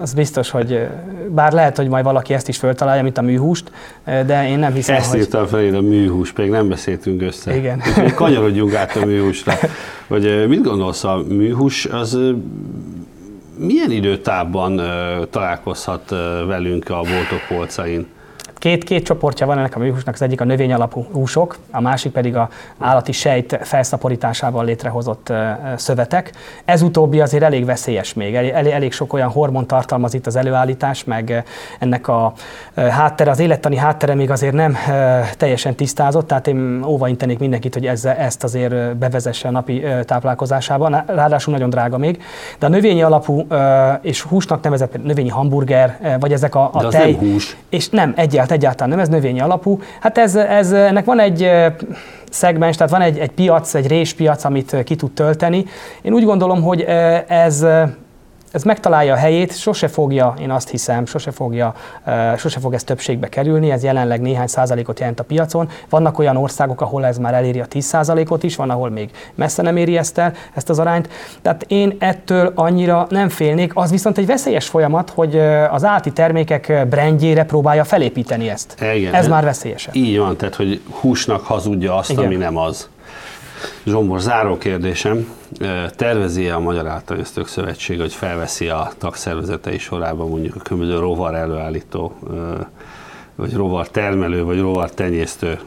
Az 0.01 0.13
biztos, 0.13 0.49
hogy 0.49 0.87
bár 1.29 1.51
lehet, 1.51 1.77
hogy 1.77 1.87
majd 1.87 2.03
valaki 2.03 2.33
ezt 2.33 2.47
is 2.47 2.57
föltalálja, 2.57 3.03
mint 3.03 3.17
a 3.17 3.21
műhúst, 3.21 3.71
de 4.03 4.47
én 4.47 4.59
nem 4.59 4.73
hiszem, 4.73 4.95
ezt 4.95 5.09
hogy... 5.09 5.19
Ezt 5.19 5.27
írtam 5.27 5.45
fel 5.45 5.61
én 5.61 5.75
a 5.75 5.81
műhús, 5.81 6.33
még 6.33 6.49
nem 6.49 6.69
beszéltünk 6.69 7.21
össze. 7.21 7.55
Igen. 7.55 7.81
kanyarodjunk 8.15 8.75
át 8.75 8.95
a 8.95 9.05
műhúsra. 9.05 9.53
Vagy 10.07 10.47
mit 10.47 10.63
gondolsz, 10.63 11.03
a 11.03 11.23
műhús 11.27 11.85
az 11.85 12.19
milyen 13.57 13.91
időtávban 13.91 14.81
találkozhat 15.29 16.09
velünk 16.47 16.89
a 16.89 17.01
boltok 17.01 17.41
polcain? 17.47 18.07
Két, 18.57 18.83
két 18.83 19.05
csoportja 19.05 19.45
van 19.45 19.57
ennek 19.57 19.75
a 19.75 19.79
műhúsnak, 19.79 20.13
az 20.13 20.21
egyik 20.21 20.41
a 20.41 20.43
növény 20.43 20.73
alapú 20.73 21.05
húsok, 21.11 21.57
a 21.71 21.81
másik 21.81 22.11
pedig 22.11 22.35
a 22.35 22.49
állati 22.79 23.11
sejt 23.11 23.59
felszaporításával 23.61 24.65
létrehozott 24.65 25.33
szövetek. 25.75 26.31
Ez 26.65 26.81
utóbbi 26.81 27.21
azért 27.21 27.43
elég 27.43 27.65
veszélyes 27.65 28.13
még, 28.13 28.35
elég, 28.35 28.51
elég 28.51 28.91
sok 28.91 29.13
olyan 29.13 29.29
hormon 29.29 29.67
tartalmaz 29.67 30.13
itt 30.13 30.27
az 30.27 30.35
előállítás, 30.35 31.03
meg 31.03 31.43
ennek 31.79 32.07
a 32.07 32.33
háttere, 32.75 33.31
az 33.31 33.39
élettani 33.39 33.75
háttere 33.75 34.15
még 34.15 34.31
azért 34.31 34.53
nem 34.53 34.77
teljesen 35.37 35.75
tisztázott, 35.75 36.27
tehát 36.27 36.47
én 36.47 36.83
óvaintenék 36.85 37.39
mindenkit, 37.39 37.73
hogy 37.73 37.85
ezzel, 37.85 38.15
ezt 38.15 38.43
azért 38.43 38.95
bevezesse 38.95 39.47
a 39.47 39.51
napi 39.51 39.83
táplálkozásában, 40.05 41.03
ráadásul 41.05 41.53
nagyon 41.53 41.69
drága 41.69 41.97
még. 41.97 42.21
De 42.59 42.65
a 42.65 42.69
növényi 42.69 43.01
alapú 43.01 43.47
és 44.01 44.21
húsnak 44.21 44.63
nevezett 44.63 45.03
növényi 45.03 45.29
hamburger, 45.29 46.17
vagy 46.19 46.31
ezek 46.31 46.55
a, 46.55 46.69
a 46.73 46.87
tej, 46.87 47.13
hús. 47.13 47.57
és 47.69 47.89
nem, 47.89 48.13
egyáltalán 48.15 48.46
hát 48.47 48.57
egyáltalán 48.57 48.89
nem, 48.89 48.99
ez 48.99 49.09
növényi 49.09 49.39
alapú. 49.39 49.79
Hát 49.99 50.17
ez, 50.17 50.35
ez, 50.35 50.71
ennek 50.71 51.05
van 51.05 51.19
egy 51.19 51.51
szegmens, 52.29 52.75
tehát 52.75 52.91
van 52.91 53.01
egy, 53.01 53.17
egy 53.17 53.31
piac, 53.31 53.73
egy 53.73 53.87
réspiac, 53.87 54.43
amit 54.43 54.83
ki 54.83 54.95
tud 54.95 55.11
tölteni. 55.11 55.65
Én 56.01 56.13
úgy 56.13 56.23
gondolom, 56.23 56.61
hogy 56.61 56.81
ez 57.27 57.65
ez 58.51 58.63
megtalálja 58.63 59.13
a 59.13 59.17
helyét, 59.17 59.57
sose 59.57 59.87
fogja, 59.87 60.33
én 60.41 60.51
azt 60.51 60.69
hiszem, 60.69 61.05
sose, 61.05 61.31
fogja, 61.31 61.73
sose 62.37 62.59
fog 62.59 62.73
ez 62.73 62.83
többségbe 62.83 63.29
kerülni, 63.29 63.71
ez 63.71 63.83
jelenleg 63.83 64.21
néhány 64.21 64.47
százalékot 64.47 64.99
jelent 64.99 65.19
a 65.19 65.23
piacon. 65.23 65.69
Vannak 65.89 66.19
olyan 66.19 66.37
országok, 66.37 66.81
ahol 66.81 67.05
ez 67.05 67.17
már 67.17 67.33
eléri 67.33 67.59
a 67.59 67.65
10 67.65 67.85
százalékot 67.85 68.43
is, 68.43 68.55
van, 68.55 68.69
ahol 68.69 68.89
még 68.89 69.09
messze 69.35 69.61
nem 69.61 69.77
éri 69.77 69.97
ezt 69.97 70.17
el, 70.17 70.33
ezt 70.53 70.69
az 70.69 70.79
arányt. 70.79 71.09
Tehát 71.41 71.65
én 71.67 71.95
ettől 71.99 72.51
annyira 72.55 73.07
nem 73.09 73.29
félnék, 73.29 73.71
az 73.75 73.91
viszont 73.91 74.17
egy 74.17 74.25
veszélyes 74.25 74.67
folyamat, 74.67 75.09
hogy 75.09 75.37
az 75.69 75.83
állati 75.83 76.11
termékek 76.11 76.87
brandjére 76.89 77.43
próbálja 77.43 77.83
felépíteni 77.83 78.49
ezt. 78.49 78.83
Igen, 78.95 79.13
ez 79.13 79.27
már 79.27 79.43
veszélyes. 79.43 79.89
Így 79.91 80.17
van, 80.17 80.37
tehát 80.37 80.55
hogy 80.55 80.81
húsnak 80.99 81.41
hazudja 81.41 81.95
azt, 81.95 82.11
Igen. 82.11 82.25
ami 82.25 82.35
nem 82.35 82.57
az. 82.57 82.89
Zsombor, 83.85 84.19
záró 84.19 84.57
kérdésem. 84.57 85.27
Tervezi-e 85.95 86.55
a 86.55 86.59
Magyar 86.59 86.87
Általánosztők 86.87 87.47
Szövetség, 87.47 87.99
hogy 87.99 88.13
felveszi 88.13 88.67
a 88.67 88.91
tagszervezetei 88.97 89.77
sorában 89.77 90.29
mondjuk 90.29 90.55
a 90.55 90.59
különböző 90.59 90.99
rovar 90.99 91.35
előállító, 91.35 92.15
vagy 93.35 93.53
rovar 93.53 93.89
termelő, 93.89 94.43
vagy 94.43 94.59
rovar 94.59 94.91
tenyésztő 94.91 95.59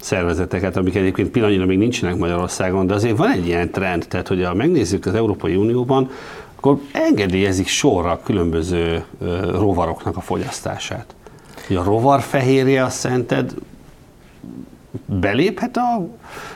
szervezeteket, 0.00 0.76
amik 0.76 0.94
egyébként 0.94 1.30
pillanatnyilag 1.30 1.68
még 1.68 1.78
nincsenek 1.78 2.16
Magyarországon, 2.16 2.86
de 2.86 2.94
azért 2.94 3.16
van 3.16 3.30
egy 3.30 3.46
ilyen 3.46 3.70
trend, 3.70 4.06
tehát 4.08 4.28
hogy 4.28 4.44
ha 4.44 4.54
megnézzük 4.54 5.06
az 5.06 5.14
Európai 5.14 5.56
Unióban, 5.56 6.10
akkor 6.56 6.78
engedélyezik 6.92 7.66
sorra 7.66 8.20
különböző 8.24 9.04
rovaroknak 9.52 10.16
a 10.16 10.20
fogyasztását. 10.20 11.14
A 11.68 11.82
rovarfehérje, 11.84 12.84
a 12.84 12.88
szented 12.88 13.54
beléphet 15.06 15.76
a, 15.76 16.08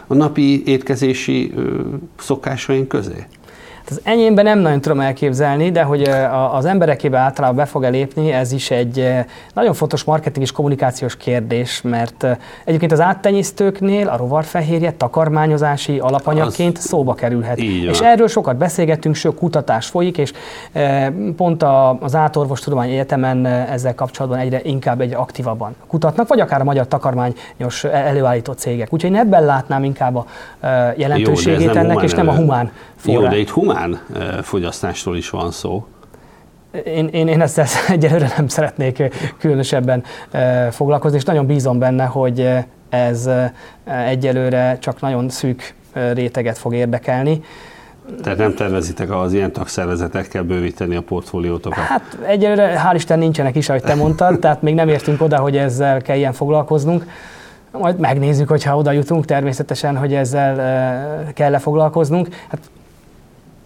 a 0.07 0.15
napi 0.15 0.63
étkezési 0.67 1.53
ö, 1.57 1.81
szokásaink 2.19 2.89
közé? 2.89 3.27
Az 3.91 4.01
enyémben 4.03 4.45
nem 4.45 4.59
nagyon 4.59 4.81
tudom 4.81 5.01
elképzelni, 5.01 5.71
de 5.71 5.83
hogy 5.83 6.11
az 6.53 6.65
emberekébe 6.65 7.19
általában 7.19 7.57
be 7.57 7.65
fog 7.65 7.85
elépni, 7.85 8.33
ez 8.33 8.53
is 8.53 8.71
egy 8.71 9.09
nagyon 9.55 9.75
fontos 9.75 10.05
marketing 10.05 10.45
és 10.45 10.53
kommunikációs 10.53 11.17
kérdés, 11.17 11.83
mert 11.83 12.27
egyébként 12.65 12.93
az 12.93 13.01
áttenyésztőknél 13.01 14.09
a 14.09 14.17
rovarfehérje 14.17 14.93
takarmányozási 14.93 15.99
alapanyagként 15.99 16.79
az 16.79 16.85
szóba 16.85 17.15
kerülhet. 17.15 17.59
És 17.59 18.01
erről 18.01 18.29
sokat 18.29 18.57
beszélgettünk, 18.57 19.15
sok 19.15 19.37
kutatás 19.37 19.87
folyik, 19.87 20.19
és 20.19 20.33
pont 21.37 21.65
az 22.01 22.15
Átorvostudományi 22.15 22.93
Egyetemen 22.93 23.47
ezzel 23.47 23.95
kapcsolatban 23.95 24.41
egyre 24.41 24.61
inkább 24.63 25.01
egy 25.01 25.13
aktívabban 25.13 25.75
kutatnak, 25.87 26.29
vagy 26.29 26.41
akár 26.41 26.61
a 26.61 26.65
magyar 26.65 26.89
takarmányos 26.89 27.85
előállító 27.85 28.53
cégek. 28.53 28.93
Úgyhogy 28.93 29.11
én 29.11 29.17
ebben 29.17 29.45
látnám 29.45 29.85
inkább 29.85 30.17
a 30.17 30.27
jelentőségét 30.97 31.75
Jó, 31.75 31.81
ennek, 31.81 32.03
és 32.03 32.13
nem 32.13 32.29
a 32.29 32.35
humán 32.35 32.73
forrás. 32.97 33.23
Jó, 33.23 33.29
de 33.29 33.37
itt 33.37 33.51
humán 33.51 33.74
fogyasztásról 34.43 35.17
is 35.17 35.31
van 35.31 35.51
szó. 35.51 35.87
Én, 36.85 37.07
én, 37.07 37.29
én 37.29 37.41
ezzel 37.41 37.67
egyelőre 37.89 38.33
nem 38.37 38.49
szeretnék 38.49 39.03
különösebben 39.39 40.05
foglalkozni, 40.71 41.17
és 41.17 41.25
nagyon 41.25 41.47
bízom 41.47 41.79
benne, 41.79 42.05
hogy 42.05 42.49
ez 42.89 43.31
egyelőre 43.85 44.79
csak 44.79 45.01
nagyon 45.01 45.29
szűk 45.29 45.75
réteget 46.13 46.59
fog 46.59 46.75
érdekelni. 46.75 47.43
Tehát 48.23 48.39
nem 48.39 48.55
tervezitek 48.55 49.11
az 49.11 49.33
ilyen 49.33 49.53
tagszervezetekkel 49.53 50.43
bővíteni 50.43 50.97
a 50.97 51.03
portfóliótokat? 51.03 51.85
Hát 51.85 52.19
egyelőre 52.27 52.83
hál' 52.85 52.95
Isten 52.95 53.19
nincsenek 53.19 53.57
is, 53.57 53.69
ahogy 53.69 53.83
te 53.83 53.95
mondtad, 53.95 54.39
tehát 54.39 54.63
még 54.63 54.75
nem 54.75 54.89
értünk 54.89 55.23
oda, 55.23 55.39
hogy 55.39 55.57
ezzel 55.57 56.03
kell 56.03 56.17
ilyen 56.17 56.33
foglalkoznunk. 56.33 57.07
Majd 57.71 57.99
megnézzük, 57.99 58.49
hogyha 58.49 58.77
oda 58.77 58.93
jutunk 58.93 59.25
természetesen, 59.25 59.97
hogy 59.97 60.15
ezzel 60.15 61.33
kell-e 61.35 61.59
foglalkoznunk. 61.59 62.29
Hát 62.49 62.59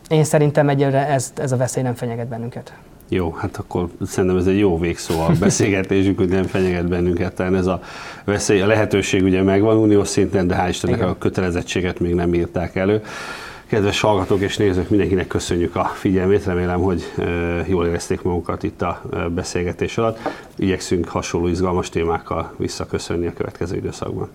én 0.09 0.25
szerintem 0.25 0.69
egyelőre 0.69 1.07
ez, 1.07 1.33
ez 1.37 1.53
a 1.53 1.57
veszély 1.57 1.83
nem 1.83 1.95
fenyeget 1.95 2.29
bennünket. 2.29 2.73
Jó, 3.09 3.33
hát 3.33 3.57
akkor 3.57 3.89
szerintem 4.07 4.39
ez 4.39 4.47
egy 4.47 4.59
jó 4.59 4.79
végszó 4.79 5.21
a 5.21 5.33
beszélgetésünk, 5.41 6.19
hogy 6.19 6.29
nem 6.29 6.45
fenyeget 6.45 6.89
bennünket, 6.89 7.35
tehát 7.35 7.55
ez 7.55 7.67
a 7.67 7.81
veszély, 8.25 8.61
a 8.61 8.67
lehetőség 8.67 9.23
ugye 9.23 9.43
megvan 9.43 9.77
uniós 9.77 10.09
szinten, 10.09 10.47
de 10.47 10.57
hál' 10.57 10.69
Istennek 10.69 11.03
a 11.03 11.17
kötelezettséget 11.19 12.01
még 12.01 12.15
nem 12.15 12.35
írták 12.35 12.77
elő. 12.77 13.03
Kedves 13.67 14.01
hallgatók 14.01 14.41
és 14.41 14.57
nézők, 14.57 14.89
mindenkinek 14.89 15.27
köszönjük 15.27 15.77
a 15.77 15.85
figyelmét, 15.85 16.45
remélem, 16.45 16.81
hogy 16.81 17.13
jól 17.67 17.87
érezték 17.87 18.23
magukat 18.23 18.63
itt 18.63 18.83
a 18.83 19.03
beszélgetés 19.35 19.99
alatt. 19.99 20.19
Igyekszünk 20.57 21.09
hasonló 21.09 21.47
izgalmas 21.47 21.89
témákkal 21.89 22.53
visszaköszönni 22.57 23.27
a 23.27 23.33
következő 23.33 23.77
időszakban. 23.77 24.29